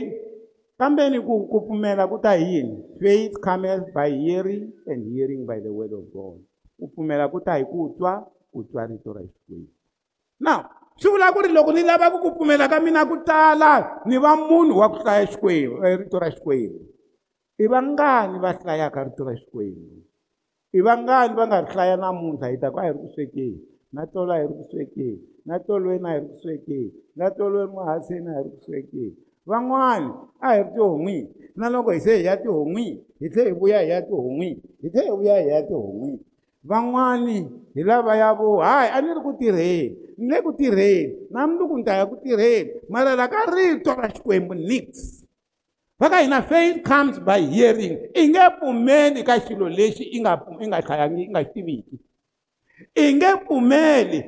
kambeni 0.79 1.19
ku 1.23 1.47
ku 1.47 1.59
pfumela 1.63 2.11
ku 2.11 2.19
ta 2.19 2.35
hi 2.35 2.45
yini? 2.45 2.77
Faith 3.01 3.39
cometh 3.41 3.87
by 3.95 4.11
hearing 4.11 4.73
and 4.87 5.07
hearing 5.15 5.47
by 5.47 5.63
the 5.63 5.73
word 5.73 5.93
of 5.95 6.05
god. 6.11 6.43
Ku 6.79 6.91
pfumela 6.91 7.31
ku 7.31 7.39
ta 7.41 7.55
hi 7.59 7.65
ku 7.65 7.95
twa 7.99 8.27
ku 8.53 8.67
twa 8.67 8.87
rito 8.91 9.15
ra 9.15 9.23
xikwembu 9.23 9.71
now 10.41 10.67
swi 10.99 11.11
vula 11.13 11.33
ku 11.33 11.41
ri 11.41 11.55
loko 11.55 11.71
ni 11.73 11.83
lava 11.87 12.11
ku 12.11 12.35
pfumela 12.35 12.67
ka 12.69 12.81
mina 12.81 13.07
ku 13.07 13.23
tala 13.23 14.03
ni 14.07 14.19
va 14.19 14.35
munhu 14.37 14.83
wa 14.83 14.91
ku 14.91 14.99
hlaya 15.05 15.27
xikwembu 15.31 15.79
rito 15.81 16.19
ra 16.19 16.31
xikwembu. 16.35 16.81
I 17.63 17.67
vangani 17.73 18.37
va 18.45 18.51
hlayaka 18.59 19.05
rito 19.05 19.23
ra 19.29 19.35
xikwembu 19.41 19.97
i 20.73 20.81
vangani 20.87 21.33
va 21.39 21.45
nga 21.47 21.59
ri 21.61 21.69
hlaya 21.73 21.97
namuntlha 21.97 22.49
hi 22.53 22.59
ta 22.63 22.69
ku 22.73 22.79
a 22.81 22.85
hi 22.87 22.93
ri 22.95 23.01
ku 23.03 23.09
swekeni 23.15 23.61
na 23.93 24.03
tolo 24.13 24.33
a 24.33 24.39
hi 24.41 24.47
ri 24.49 24.55
ku 24.59 24.65
swekeni 24.71 25.19
na 25.47 25.55
tolweni 25.67 26.07
a 26.09 26.13
hi 26.15 26.21
ri 26.21 26.27
ku 26.29 26.35
swekeni 26.43 26.89
na 27.19 27.27
tolweni 27.37 27.73
mahaseni 27.77 28.29
a 28.31 28.37
hi 28.39 28.43
ri 28.45 28.51
ku 28.55 28.61
swekeni 28.65 29.13
van'wani 29.51 30.11
a 30.41 30.49
hi 30.55 30.63
ri 30.63 30.71
tihon'wini 30.75 31.29
na 31.57 31.67
loko 31.69 31.91
hi 31.91 32.01
se 32.01 32.13
hi 32.17 32.25
ya 32.25 32.37
tihon'wini 32.43 33.01
hi 33.21 33.29
tlhe 33.29 33.45
hi 33.45 33.53
vuya 33.59 33.79
hi 33.83 33.89
ya 33.91 33.99
tihon'wini 34.09 34.61
hi 34.83 34.89
tlhe 34.91 35.03
hi 35.05 35.13
vuya 35.19 35.37
hi 35.43 35.49
ya 35.49 35.61
tihon'wini. 35.69 36.21
Van'wani 36.65 37.39
hi 37.75 37.83
lava 37.83 38.17
ya 38.17 38.35
vo 38.35 38.61
hayi 38.61 38.89
a 38.93 39.01
ni 39.01 39.11
ri 39.17 39.21
ku 39.21 39.33
tirheni 39.33 39.97
ni 40.19 40.29
le 40.29 40.43
ku 40.45 40.53
tirheni 40.53 41.29
na 41.33 41.47
mundzuku 41.47 41.77
ni 41.77 41.85
ta 41.85 41.97
ya 41.97 42.05
ku 42.07 42.17
tirheni. 42.21 42.71
Mara 42.89 43.17
la 43.17 43.29
ka 43.29 43.49
rito 43.49 43.93
ra 43.97 44.09
xikwembu 44.09 44.55
nix 44.55 45.20
va 46.01 46.11
ka 46.11 46.23
hina 46.23 46.43
faith 46.43 46.83
comes 46.83 47.19
by 47.19 47.41
hearing. 47.41 47.99
I 48.15 48.29
nge 48.29 48.45
pfumeli 48.57 49.25
ka 49.25 49.41
xilo 49.41 49.69
lexi 49.69 50.05
i 50.17 50.21
nga 50.21 50.41
i 50.61 50.67
nga 50.67 50.81
hlayangi 50.81 51.23
i 51.25 51.31
nga 51.31 51.45
xi 51.45 51.53
tiviki 51.55 51.97
i 52.95 53.15
nge 53.15 53.37
pfumeli 53.45 54.25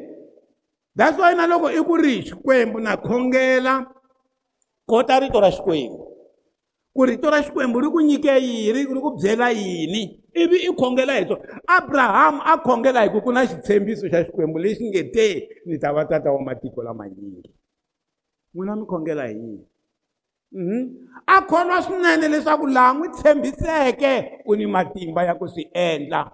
that's 0.97 1.19
why 1.19 1.35
na 1.35 1.47
loko 1.47 1.71
i 1.73 1.81
ku 1.81 1.97
ri 1.97 2.23
xikwembu 2.23 2.81
na 2.81 2.97
khongela 2.97 3.87
kota 4.87 5.21
rito 5.21 5.41
ra 5.41 5.51
xikwembu. 5.51 6.13
Ku 6.93 7.05
rito 7.09 7.31
ra 7.31 7.43
xikwembu 7.43 7.81
ri 7.81 7.89
ku 7.89 8.01
nyike 8.01 8.29
yini 8.29 8.73
ri 8.73 9.01
ku 9.01 9.17
byela 9.17 9.49
yini? 9.51 10.21
Ivi 10.35 10.69
i 10.69 10.71
khongela 10.77 11.17
hi 11.17 11.25
swona. 11.25 11.61
Abrahamu 11.67 12.41
a 12.45 12.59
khongela 12.61 13.01
hi 13.01 13.09
ku 13.09 13.21
ku 13.25 13.33
na 13.33 13.47
xitshembiso 13.49 14.09
xa 14.13 14.25
xikwembu 14.29 14.59
lexi 14.59 14.85
nge 14.85 15.03
te 15.11 15.27
ni 15.67 15.79
ta 15.79 15.93
va 15.93 16.05
tata 16.05 16.33
wa 16.33 16.43
matiko 16.43 16.83
lamanyingi 16.83 17.49
n'wina 18.53 18.77
mi 18.77 18.85
khongela 18.85 19.25
hi 19.25 19.35
yini 19.35 19.65
a 21.27 21.43
kholwa 21.43 21.83
swinene 21.83 22.29
leswaku 22.29 22.67
laha 22.67 22.93
n'wi 22.95 23.09
tshembiseke 23.09 24.43
u 24.47 24.57
ni 24.57 24.67
matimba 24.67 25.25
ya 25.25 25.35
ku 25.35 25.49
swi 25.49 25.69
endla. 25.73 26.31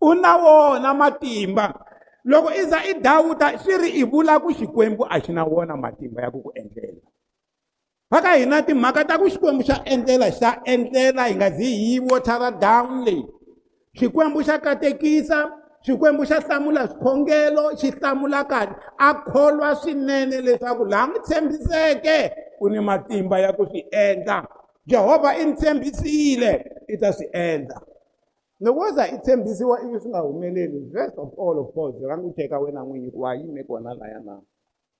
U 0.00 0.14
na 0.14 0.36
wona 0.36 0.94
matimba. 0.94 1.74
Loko 2.24 2.50
i 2.50 2.62
za 2.64 2.84
i 2.84 2.94
dawuda 2.94 3.58
swi 3.58 3.78
ri 3.78 3.90
i 4.00 4.04
vula 4.04 4.40
ku 4.40 4.52
xikwembu 4.52 5.06
a 5.10 5.20
xi 5.20 5.32
na 5.32 5.44
wona 5.44 5.76
matimba 5.76 6.22
ya 6.22 6.30
ku 6.30 6.42
ku 6.42 6.50
endlela. 6.54 7.00
Va 8.10 8.22
ka 8.22 8.36
hina 8.38 8.62
timhaka 8.62 9.04
ta 9.04 9.18
ku 9.18 9.26
xikwembu 9.30 9.62
xa 9.62 9.82
endlela 9.84 10.30
xa 10.30 10.62
endlela 10.64 11.26
hi 11.26 11.34
nga 11.34 11.50
zi 11.50 11.66
hi 11.66 12.00
wotara 12.00 12.50
down 12.50 13.04
leyi 13.04 13.24
xikwembu 13.98 14.42
xa 14.46 14.58
katekisa 14.58 15.50
xikwembu 15.86 16.22
xa 16.26 16.40
hlamula 16.40 16.82
swikhongelo 16.90 17.64
xi 17.78 17.88
hlamula 17.90 18.40
kahle. 18.50 18.74
A 18.98 19.14
kholwa 19.28 19.68
swinene 19.80 20.36
leswaku 20.46 20.84
laha 20.84 21.06
n'wi 21.06 21.20
tshembiseke 21.26 22.18
u 22.60 22.68
ni 22.68 22.80
matimba 22.80 23.38
ya 23.38 23.52
ku 23.52 23.64
swi 23.70 23.80
endla. 23.90 24.42
Jehovha 24.86 25.30
i 25.40 25.44
ni 25.46 25.54
tshembisile 25.54 26.52
i 26.88 26.98
ta 26.98 27.12
swi 27.12 27.26
endla. 27.32 27.78
Loko 28.60 28.90
za 28.96 29.04
i 29.08 29.18
tshembisiwa 29.18 29.82
ivi 29.84 30.00
swi 30.00 30.10
nga 30.10 30.20
humeleli. 30.20 30.90
First 30.92 31.18
of 31.18 31.30
all 31.38 31.58
of 31.58 31.74
course 31.74 31.94
rhanga 32.02 32.26
u 32.26 32.34
cheka 32.36 32.58
wena 32.58 32.82
n'winyi 32.82 33.10
ku 33.10 33.20
wa 33.20 33.34
yime 33.34 33.62
kona 33.62 33.94
laya 33.94 34.20
na? 34.26 34.42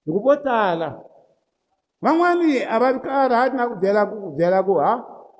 Hi 0.06 0.12
ku 0.12 0.20
vo 0.22 0.36
tala 0.36 1.02
van'wani 2.02 2.62
a 2.62 2.78
va 2.78 2.98
karhati 2.98 3.56
na 3.56 3.66
ku 3.66 3.74
byela 3.82 4.06
ku 4.06 4.16
byela 4.38 4.62
ku 4.62 4.74
ha 4.78 4.92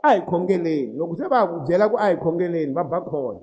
a 0.03 0.09
hi 0.14 0.20
khongeleni. 0.26 0.99
Loko 0.99 1.14
se 1.14 1.28
va 1.28 1.47
ku 1.47 1.62
byela 1.62 1.88
ku 1.88 1.97
a 1.97 2.11
hi 2.11 2.16
khongeleni 2.16 2.74
va 2.74 2.82
ba 2.82 3.01
kona 3.01 3.40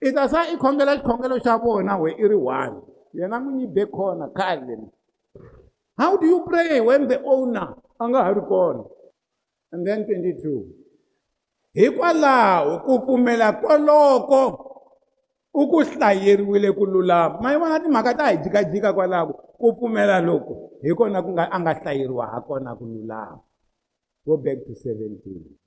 i 0.00 0.12
ta 0.12 0.28
sa 0.28 0.44
i 0.52 0.56
khongela 0.56 0.96
xikhongelo 0.98 1.36
xa 1.44 1.56
vona 1.62 1.96
we 2.00 2.12
i 2.12 2.24
ri 2.28 2.36
one. 2.36 2.76
Yena 3.16 3.40
n'winyi 3.40 3.66
be 3.74 3.82
kona 3.86 4.28
khale. 4.36 4.76
How 5.96 6.16
do 6.16 6.26
you 6.26 6.44
pray 6.44 6.80
when 6.80 7.08
the 7.08 7.22
owner 7.24 7.68
a 8.00 8.04
nga 8.08 8.20
ha 8.24 8.30
ri 8.30 8.42
kona? 8.44 8.84
And 9.72 9.86
then 9.86 10.04
22 10.04 10.84
hikwalaho 11.76 12.84
ku 12.84 12.92
pfumela 13.00 13.52
koloko 13.60 14.42
u 15.52 15.62
ku 15.68 15.78
hlayeriwile 15.80 16.72
ku 16.76 16.84
lulama. 16.84 17.40
Ma 17.40 17.52
yi 17.52 17.58
vona 17.58 17.80
timhaka 17.80 18.12
ta 18.16 18.32
hi 18.32 18.36
jikajika 18.44 18.92
kwalaho 18.92 19.32
ku 19.56 19.72
pfumela 19.72 20.20
loko 20.20 20.76
hi 20.84 20.92
kona 20.92 21.24
ku 21.24 21.32
nga 21.32 21.48
a 21.48 21.56
nga 21.60 21.72
hlayeriwa 21.72 22.24
ha 22.32 22.38
kona 22.44 22.76
ku 22.76 22.84
lulama. 22.84 23.40
Go 24.26 24.36
back 24.36 24.58
to 24.66 24.72
17 24.74 25.66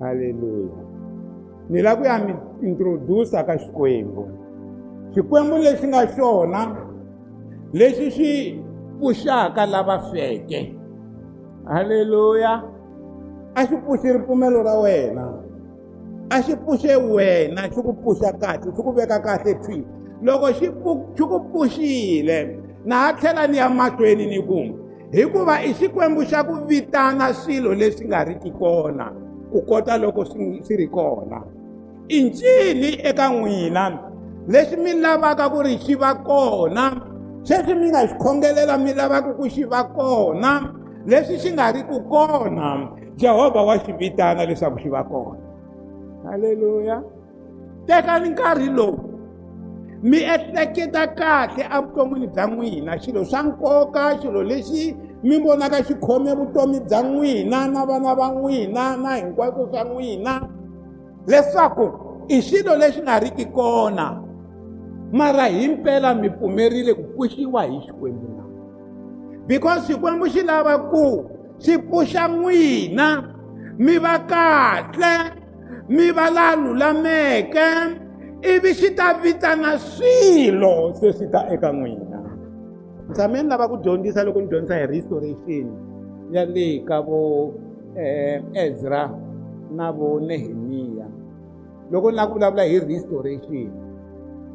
halleluya 0.00 1.21
ni 1.72 1.80
lava 1.82 1.96
ku 1.96 2.04
ya 2.04 2.18
mi 2.20 2.34
introduce 2.68 3.32
ka 3.32 3.56
xikwembu. 3.56 4.28
Xikwembu 5.14 5.56
lexi 5.64 5.86
nga 5.88 6.06
xona 6.06 6.60
lexi 7.72 8.10
xi 8.10 8.30
pfuxaka 8.98 9.66
lava 9.66 9.96
feke. 10.12 10.76
Halleluya 11.64 12.52
a 13.54 13.66
xi 13.66 13.76
pfuxi 13.76 14.12
ripfumelo 14.12 14.62
ra 14.62 14.74
wena. 14.84 15.26
A 16.28 16.42
xi 16.44 16.56
pfuxe 16.56 16.92
wena 16.96 17.62
xi 17.72 17.80
ku 17.80 17.92
pfuxa 17.96 18.32
kahle 18.36 18.68
xi 18.76 18.82
ku 18.82 18.92
veka 18.92 19.18
kahle 19.26 19.54
thwi. 19.64 19.78
Loko 20.22 20.46
xi 20.52 20.68
xi 21.16 21.24
ku 21.24 21.38
pfuxile 21.48 22.38
na 22.84 22.96
ha 22.96 23.12
tlhela 23.16 23.46
ni 23.46 23.56
ya 23.56 23.68
mahlweni 23.68 24.26
ni 24.26 24.40
ku 24.44 24.60
hikuva 25.12 25.64
i 25.64 25.72
xikwembu 25.72 26.20
xa 26.30 26.44
ku 26.44 26.54
vitana 26.68 27.32
swilo 27.32 27.72
leswi 27.74 28.06
nga 28.06 28.24
riki 28.24 28.50
kona 28.60 29.06
ku 29.52 29.62
kota 29.64 29.96
loko 29.96 30.24
swi 30.24 30.76
ri 30.76 30.88
kona. 30.88 31.61
I 32.12 32.22
ncini 32.24 32.90
eka 33.08 33.28
n'wina. 33.28 33.84
Leswi 34.48 34.76
mi 34.76 34.92
lavaka 35.00 35.48
ku 35.50 35.62
ri 35.62 35.78
xi 35.78 35.94
va 35.94 36.14
kona 36.14 36.84
sweswi 37.42 37.74
mi 37.74 37.88
nga 37.88 38.06
xi 38.06 38.14
khongelela 38.20 38.76
mi 38.78 38.92
lavaka 38.94 39.32
ku 39.38 39.48
xi 39.48 39.64
va 39.64 39.84
kona. 39.96 40.52
Leswi 41.06 41.38
xi 41.38 41.50
nga 41.52 41.72
ri 41.72 41.82
ku 41.88 41.96
kona 42.12 42.90
jehovha 43.16 43.62
wa 43.62 43.74
xi 43.78 43.92
vitana 43.92 44.44
leswaku 44.44 44.78
xi 44.82 44.88
va 44.88 45.02
kona. 45.04 45.40
Halleluya 46.26 47.02
tekani 47.86 48.28
nkarhi 48.28 48.68
lowu 48.70 49.10
mi 50.02 50.18
ehleketa 50.18 51.06
kahle 51.14 51.62
evuton'wini 51.76 52.26
bya 52.34 52.44
n'wina. 52.46 52.92
Xilo 52.98 53.22
xa 53.24 53.42
nkoka 53.42 54.18
xilo 54.20 54.42
lexi 54.42 54.96
mi 55.22 55.38
vonaka 55.38 55.78
xi 55.86 55.94
khome 55.94 56.34
vutomi 56.34 56.80
bya 56.80 57.00
n'wina 57.02 57.70
na 57.70 57.86
vana 57.86 58.14
va 58.14 58.26
n'wina 58.34 58.96
na 58.98 59.10
hinkwaswo 59.22 59.70
swa 59.70 59.82
n'wina 59.84 60.34
leswaku 61.26 61.86
i 62.28 62.40
xilo 62.42 62.76
lexi 62.76 63.00
nga 63.02 63.18
riki 63.18 63.44
kona. 63.44 64.22
Mara 65.12 65.44
hi 65.44 65.68
mpela 65.68 66.14
mi 66.14 66.30
pfumerile 66.30 66.94
ku 66.94 67.02
pfuxiwa 67.02 67.62
hi 67.62 67.80
xikwembu 67.86 68.28
na. 68.36 68.44
Because 69.46 69.86
xikwembu 69.86 70.26
xi 70.26 70.42
lava 70.42 70.78
ku 70.90 71.24
xi 71.58 71.78
pfuxa 71.78 72.28
n'wina 72.28 73.34
mi 73.78 73.98
va 73.98 74.18
kahle 74.18 75.14
mi 75.88 76.10
va 76.10 76.30
la 76.30 76.56
lulameke 76.56 77.68
ivi 78.42 78.74
xi 78.74 78.94
ta 78.94 79.14
vitana 79.22 79.78
swilo 79.78 80.94
se 80.94 81.12
swi 81.12 81.26
ta 81.30 81.46
eka 81.52 81.72
n'wina. 81.72 82.18
Tshameni 83.12 83.48
lava 83.48 83.68
ku 83.68 83.76
dyondzisa 83.76 84.24
loko 84.24 84.40
ni 84.40 84.48
dyondzisa 84.48 84.78
hi 84.80 84.86
restoration 84.86 85.66
ya 86.32 86.44
le 86.44 86.80
ka 86.88 87.00
vo 87.00 87.52
ezra 88.54 89.10
na 89.76 89.92
vo 89.92 90.20
nehemiya 90.20 90.91
loko 91.92 92.10
ni 92.10 92.16
lava 92.16 92.32
ku 92.32 92.38
vulavula 92.38 92.64
hi 92.64 92.80
restoration 92.80 93.70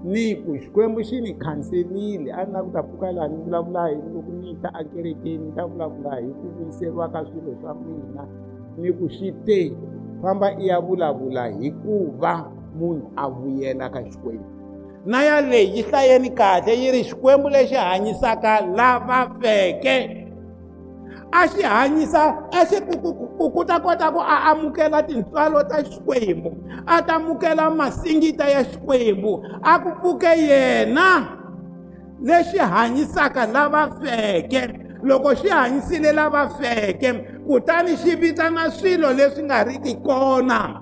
ni 0.03 0.35
ku 0.41 0.57
xikwembu 0.57 1.01
xi 1.05 1.21
ni 1.21 1.33
khanselile. 1.37 2.31
A 2.33 2.45
ni 2.45 2.51
la 2.53 2.61
ku 2.65 2.69
ta 2.73 2.81
pfuka 2.83 3.11
laha 3.11 3.27
ni 3.27 3.37
vulavula 3.45 3.81
hi 3.89 3.95
loko 4.13 4.31
ni 4.41 4.57
ta 4.61 4.69
akerekeni 4.73 5.37
ni 5.37 5.51
ta 5.55 5.65
vulavula 5.65 6.11
hi 6.17 6.29
ku 6.33 6.45
vuyiseriwa 6.57 7.05
ka 7.13 7.21
swilo 7.25 7.53
swa 7.61 7.73
mina. 7.73 8.23
Ni 8.77 8.89
ku 8.97 9.05
xi 9.09 9.31
te 9.45 9.71
famba 10.21 10.51
i 10.57 10.67
ya 10.67 10.81
vulavula 10.81 11.49
hi 11.53 11.69
ku 11.81 12.13
va 12.17 12.49
munhu 12.73 13.05
a 13.15 13.29
vuyela 13.29 13.89
ka 13.89 14.01
xikwembu. 14.01 14.49
Na 15.05 15.23
yaleyi 15.23 15.77
yi 15.77 15.81
hlayeni 15.81 16.29
kahle 16.29 16.73
yi 16.73 16.91
ri 16.91 17.03
xikwembu 17.03 17.49
lexi 17.49 17.75
hanyisaka 17.75 18.61
lava 18.61 19.29
feke 19.41 20.26
a 21.31 21.47
xi 21.47 21.61
hanyisa 21.61 22.35
a 22.51 22.65
xi 22.65 22.81
ku 23.37 23.63
ta 23.65 23.79
kota 23.79 24.11
ku 24.11 24.19
a 24.19 24.51
amukela 24.51 25.03
tintswalo 25.03 25.63
ta 25.67 25.83
xikwembu 25.83 26.51
a 26.85 27.01
ta 27.01 27.15
amukela 27.15 27.69
masingita 27.69 28.49
ya 28.49 28.63
xikwembu 28.63 29.43
a 29.63 29.79
ku 29.79 29.89
pfuke 29.99 30.31
yena 30.37 31.27
lexi 32.23 32.57
hanyisaka 32.57 33.45
lava 33.45 33.91
feke 34.01 34.79
loko 35.03 35.35
xi 35.35 35.49
hanyisile 35.49 36.11
lava 36.11 36.49
feke 36.49 37.13
kutani 37.47 37.95
xi 37.97 38.15
vitana 38.15 38.71
swilo 38.71 39.13
leswi 39.13 39.43
nga 39.43 39.63
riki 39.63 39.95
kona 39.95 40.81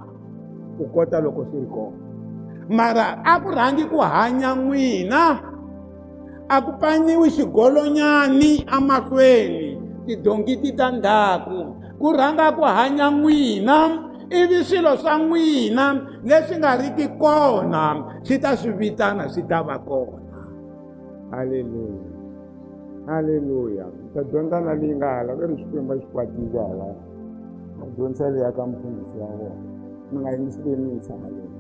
ku 0.78 0.86
kota 0.94 1.20
loko 1.20 1.46
swi 1.46 1.60
ri 1.60 1.68
kona 1.68 1.98
mara 2.70 3.22
a 3.26 3.40
ku 3.40 3.50
rhangi 3.52 3.86
ku 3.86 4.00
hanya 4.02 4.56
n'wina 4.56 5.40
a 6.50 6.62
ku 6.62 6.72
paniwi 6.80 7.30
xigolonyani 7.30 8.66
amahlweni 8.68 9.75
tidongi 10.06 10.56
ti 10.62 10.72
ta 10.72 10.92
ndzhaku 10.92 11.60
ku 12.00 12.08
rhanga 12.14 12.52
ku 12.58 12.64
hanya 12.64 13.08
n'wina 13.10 13.78
ivi 14.30 14.64
swilo 14.64 14.98
swa 14.98 15.18
n'wina 15.18 15.86
leswi 16.24 16.56
nga 16.58 16.72
riki 16.80 17.08
kona 17.22 17.84
swi 18.26 18.36
ta 18.40 18.56
swi 18.58 18.72
vitana 18.80 19.30
swi 19.30 19.44
ta 19.50 19.62
va 19.62 19.78
kona. 19.80 20.22
Halleluya 21.32 22.10
halleluya 23.06 23.86
ta 24.14 24.22
dyondza 24.24 24.58
na 24.60 24.74
leyi 24.74 24.96
nga 24.96 25.10
hala 25.10 25.36
ve 25.36 25.46
ri 25.48 25.56
xikwembu 25.60 25.94
xi 26.00 26.08
kwatile 26.14 26.60
hala. 26.60 26.88
Dyondzisa 27.96 28.30
leya 28.30 28.52
ka 28.52 28.64
mfundhisi 28.66 29.16
wa 29.20 29.30
vona. 29.38 29.64
Mi 30.12 30.18
nga 30.20 30.30
yingisile 30.32 30.76
mi 30.76 31.00
tshama 31.00 31.30
leyi 31.30 31.56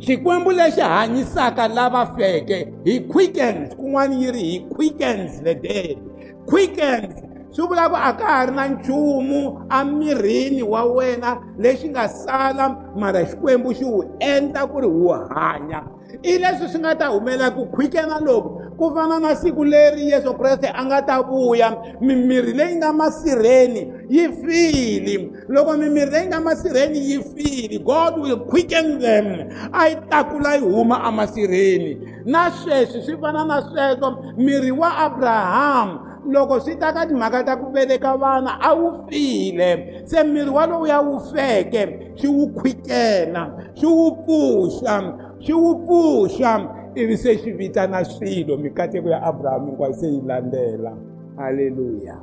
xikwembu 0.00 0.50
lexi 0.50 0.80
hanyisaka 0.80 1.68
lava 1.68 2.06
feke 2.06 2.72
hi 2.84 3.00
quickens 3.00 3.76
kun'wana 3.76 4.14
yi 4.14 4.30
ri 4.32 4.42
hi 4.42 4.58
quickens 4.74 5.42
the 5.42 5.54
dead 5.54 5.98
quickens 6.46 7.29
swi 7.50 7.66
vula 7.66 7.88
ku 7.90 7.96
a 7.96 8.12
ka 8.14 8.26
ha 8.26 8.46
ri 8.46 8.52
na 8.54 8.68
nchumu 8.68 9.66
emirini 9.80 10.62
wa 10.62 10.84
wena 10.84 11.38
lexi 11.58 11.88
nga 11.88 12.08
sala 12.08 12.76
mara 12.96 13.24
xikwembu 13.24 13.74
xi 13.74 13.84
wu 13.84 14.04
endla 14.20 14.66
ku 14.66 14.80
ri 14.80 14.86
wu 14.86 15.10
hanya. 15.34 15.82
I 16.22 16.38
leswi 16.38 16.68
swi 16.68 16.80
nga 16.80 16.94
ta 16.94 17.06
humelela 17.08 17.50
ku 17.50 17.66
khwikena 17.66 18.20
loku 18.20 18.60
ku 18.76 18.90
fana 18.94 19.18
na 19.20 19.34
siku 19.34 19.64
leri 19.64 20.10
yesu 20.10 20.34
kreste 20.34 20.68
a 20.68 20.84
nga 20.84 21.02
ta 21.02 21.22
vuya. 21.22 21.74
Mimirhi 22.00 22.52
leyi 22.52 22.76
nga 22.76 22.92
masirheni 22.92 23.92
yi 24.08 24.28
fili 24.42 25.30
loko 25.48 25.76
mimirhi 25.76 26.10
leyi 26.10 26.26
nga 26.26 26.40
masirheni 26.40 26.98
yi 26.98 27.18
fili 27.22 27.78
god 27.78 28.18
will 28.18 28.46
quicken 28.46 28.98
them. 28.98 29.48
A 29.72 29.88
yi 29.88 29.96
takula 30.10 30.54
yi 30.54 30.62
huma 30.62 31.02
emasirheni 31.08 31.98
na 32.26 32.50
sweswi 32.50 33.02
swi 33.02 33.16
fana 33.20 33.44
na 33.44 33.62
sweswo 33.62 34.34
miri 34.36 34.70
wa 34.70 34.90
abrahamu 34.96 36.09
loko 36.28 36.60
swi 36.60 36.76
ta 36.76 36.92
ka 36.92 37.06
timhaka 37.06 37.44
ta 37.44 37.56
ku 37.56 37.72
veleka 37.72 38.16
vana 38.16 38.58
a 38.60 38.74
wu 38.74 39.06
file 39.08 40.02
se 40.04 40.24
miri 40.24 40.50
walowuya 40.50 41.00
wu 41.00 41.20
feke 41.20 42.14
xi 42.16 42.28
wu 42.28 42.46
khwikena 42.54 43.72
xi 43.74 43.86
wu 43.86 44.10
pfuxa 44.22 44.96
xi 45.40 45.52
wu 45.52 45.74
pfuxa 45.84 46.68
ivi 46.94 47.16
se 47.16 47.36
xi 47.36 47.52
vitana 47.52 48.04
swilo 48.04 48.56
mikateko 48.56 49.08
ya 49.08 49.22
abrahamu 49.22 49.66
hinkwayo 49.66 49.94
se 49.94 50.06
yi 50.06 50.20
landzela 50.26 50.92
halleluya 51.36 52.20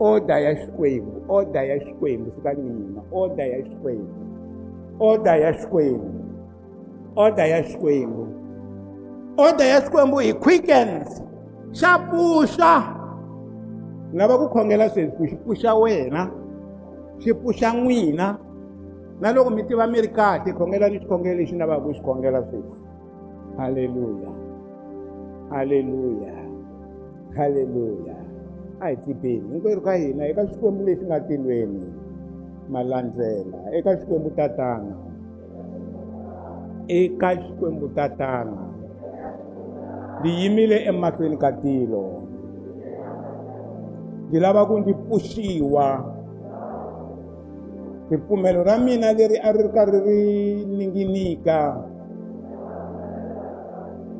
oda 0.00 0.38
ya 0.40 0.56
xikwembu 0.56 1.22
oda 1.28 1.62
ya 1.62 1.80
xikwembu 1.80 2.32
fika 2.32 2.54
mina 2.54 3.02
oda 3.12 3.44
ya 3.44 3.62
xikwembu 3.62 4.14
oda 5.00 5.36
ya 5.36 5.52
xikwembu 5.52 6.10
oda 7.16 7.46
ya 7.46 7.62
xikwembu 7.62 8.26
oda 9.36 9.64
ya 9.64 9.80
xikwembu 9.80 10.18
hi 10.18 10.32
quickens 10.32 11.22
xa 11.72 11.98
pfuxa 11.98 12.99
ni 14.12 14.18
lava 14.18 14.38
ku 14.38 14.46
khongela 14.52 14.88
sweswi 14.88 15.16
ku 15.16 15.24
xi 15.26 15.36
pfuxa 15.36 15.74
wena 15.74 16.30
xi 17.22 17.30
pfuxa 17.34 17.68
n'wina. 17.72 18.38
Na 19.20 19.32
loko 19.32 19.50
mi 19.50 19.62
tiva 19.68 19.86
mi 19.86 20.00
ri 20.00 20.08
kahle 20.08 20.52
khongela 20.52 20.88
ni 20.88 20.98
xikhongelo 20.98 21.36
lexi 21.38 21.52
ni 21.52 21.60
lavaka 21.60 21.84
ku 21.84 21.92
xi 21.92 22.02
khongela 22.02 22.40
sweswi 22.48 22.78
halleluya 23.58 24.30
halleluya 25.50 26.34
halleluya 27.36 28.16
a 28.80 28.86
hi 28.88 28.96
tibeni 29.04 29.48
hinkwerhu 29.52 29.82
ka 29.84 29.92
hina 29.92 30.24
eka 30.30 30.46
xikwembu 30.48 30.82
lexi 30.88 31.04
nga 31.04 31.20
tilweni 31.20 31.92
ma 32.72 32.80
landzela 32.82 33.58
eka 33.76 33.96
xikwembu 33.98 34.30
tatana. 34.30 34.94
Eka 36.88 37.30
xikwembu 37.36 37.88
tatana. 37.88 38.58
Ndzi 40.20 40.30
yimile 40.40 40.76
emahlweni 40.88 41.36
ka 41.36 41.52
tilo. 41.52 42.22
Ndzi 44.30 44.38
lava 44.40 44.62
ku 44.66 44.78
ndzi 44.78 44.94
pfuxiwa 44.94 45.86
ripfumelo 48.10 48.62
ra 48.62 48.78
mina 48.78 49.12
leri 49.12 49.36
a 49.42 49.50
ri 49.52 49.62
ri 49.62 49.70
karhi 49.74 49.98
ri 50.06 50.20
ninginika. 50.66 51.82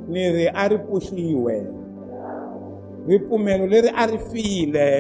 Ni 0.09 0.33
ri 0.35 0.47
a 0.51 0.69
ri 0.69 0.79
pfuxiwe 0.79 1.57
ripfumelo 3.07 3.67
leri 3.67 3.91
a 3.95 4.07
ri 4.07 4.19
file. 4.19 4.91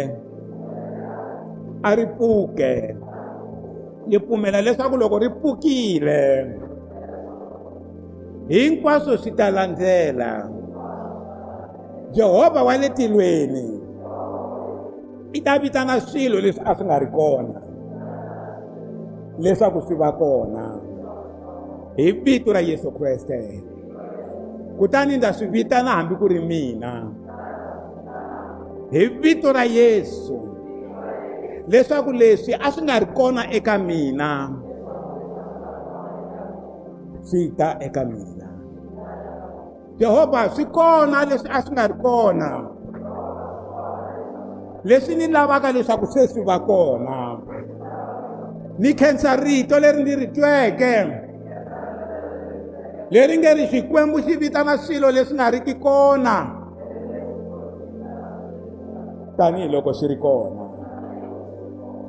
A 1.83 1.95
ri 1.95 2.07
pfuke 2.07 2.97
ni 4.07 4.19
pfumela 4.19 4.63
leswaku 4.63 4.97
loko 4.97 5.19
ri 5.19 5.31
pfukile 5.31 6.47
hinkwaswo 8.49 9.19
swi 9.19 9.31
ta 9.35 9.51
landzela. 9.51 10.47
Jehovha 12.13 12.63
wa 12.63 12.77
le 12.77 12.89
tilweni 12.89 13.80
i 15.33 15.41
ta 15.41 15.59
vitana 15.59 16.01
swilo 16.01 16.41
leswi 16.41 16.63
a 16.65 16.75
swi 16.75 16.85
nga 16.85 16.99
ri 16.99 17.07
kona 17.07 17.61
leswaku 19.41 19.81
swi 19.83 19.97
va 19.97 20.13
kona. 20.13 20.65
Hi 21.97 22.13
vito 22.13 22.53
ra 22.53 22.61
yesu 22.61 22.93
kreste 22.93 23.63
kutani 24.79 25.17
ndza 25.17 25.33
swi 25.33 25.47
vitana 25.47 25.91
hambi 25.91 26.15
ku 26.15 26.29
ri 26.29 26.41
mina. 26.41 27.11
Hi 28.91 29.07
vito 29.09 29.53
ra 29.53 29.65
yesu 29.65 30.39
leswaku 31.69 32.13
leswi 32.13 32.55
a 32.55 32.73
swi 32.73 32.83
nga 32.83 33.01
ri 33.01 33.07
kona 33.07 33.51
eka 33.51 33.79
mina 33.79 34.51
swi 37.23 37.53
ta 37.57 37.77
eka 37.81 38.05
mina. 38.05 38.49
Jehovha 39.99 40.51
swi 40.51 40.65
kona 40.65 41.25
leswi 41.25 41.49
a 41.53 41.63
swi 41.63 41.73
nga 41.73 41.87
ri 41.89 41.95
kona 41.95 42.49
leswi 44.85 45.17
ni 45.17 45.27
lavaka 45.27 45.73
leswaku 45.73 46.07
se 46.07 46.29
swi 46.29 46.43
va 46.43 46.59
kona. 46.59 47.39
Ni 48.79 48.95
khensa 48.95 49.37
rito 49.37 49.79
leri 49.81 50.03
ndi 50.03 50.17
ri 50.17 50.27
tweke 50.27 50.95
leri 53.11 53.39
nge 53.39 53.55
ri 53.55 53.67
xikwembu 53.67 54.19
xi 54.23 54.37
vitana 54.37 54.79
swilo 54.79 55.11
leswi 55.11 55.35
nga 55.35 55.51
riki 55.51 55.75
kona. 55.75 56.37
Tanihiloko 59.37 59.93
swi 59.93 60.09
ri 60.09 60.17
kona. 60.17 60.67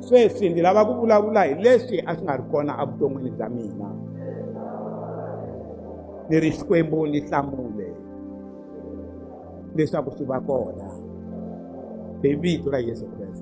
Sweswi 0.00 0.48
ndzi 0.48 0.62
lava 0.62 0.84
ku 0.84 0.94
vulavula 0.94 1.42
hi 1.42 1.54
leswi 1.54 2.00
a 2.06 2.14
swi 2.14 2.24
nga 2.24 2.36
ri 2.36 2.42
kona 2.50 2.82
evuton'wini 2.82 3.30
bya 3.30 3.48
mina. 3.48 3.88
Ni 6.28 6.40
ri 6.40 6.50
xikwembu 6.50 7.06
ni 7.06 7.20
hlamule 7.20 7.88
leswaku 9.76 10.10
swi 10.10 10.24
va 10.24 10.40
kona. 10.40 11.01
Hi 12.22 12.34
vito 12.34 12.70
ra 12.70 12.78
yesu 12.78 13.06
kreste 13.16 13.41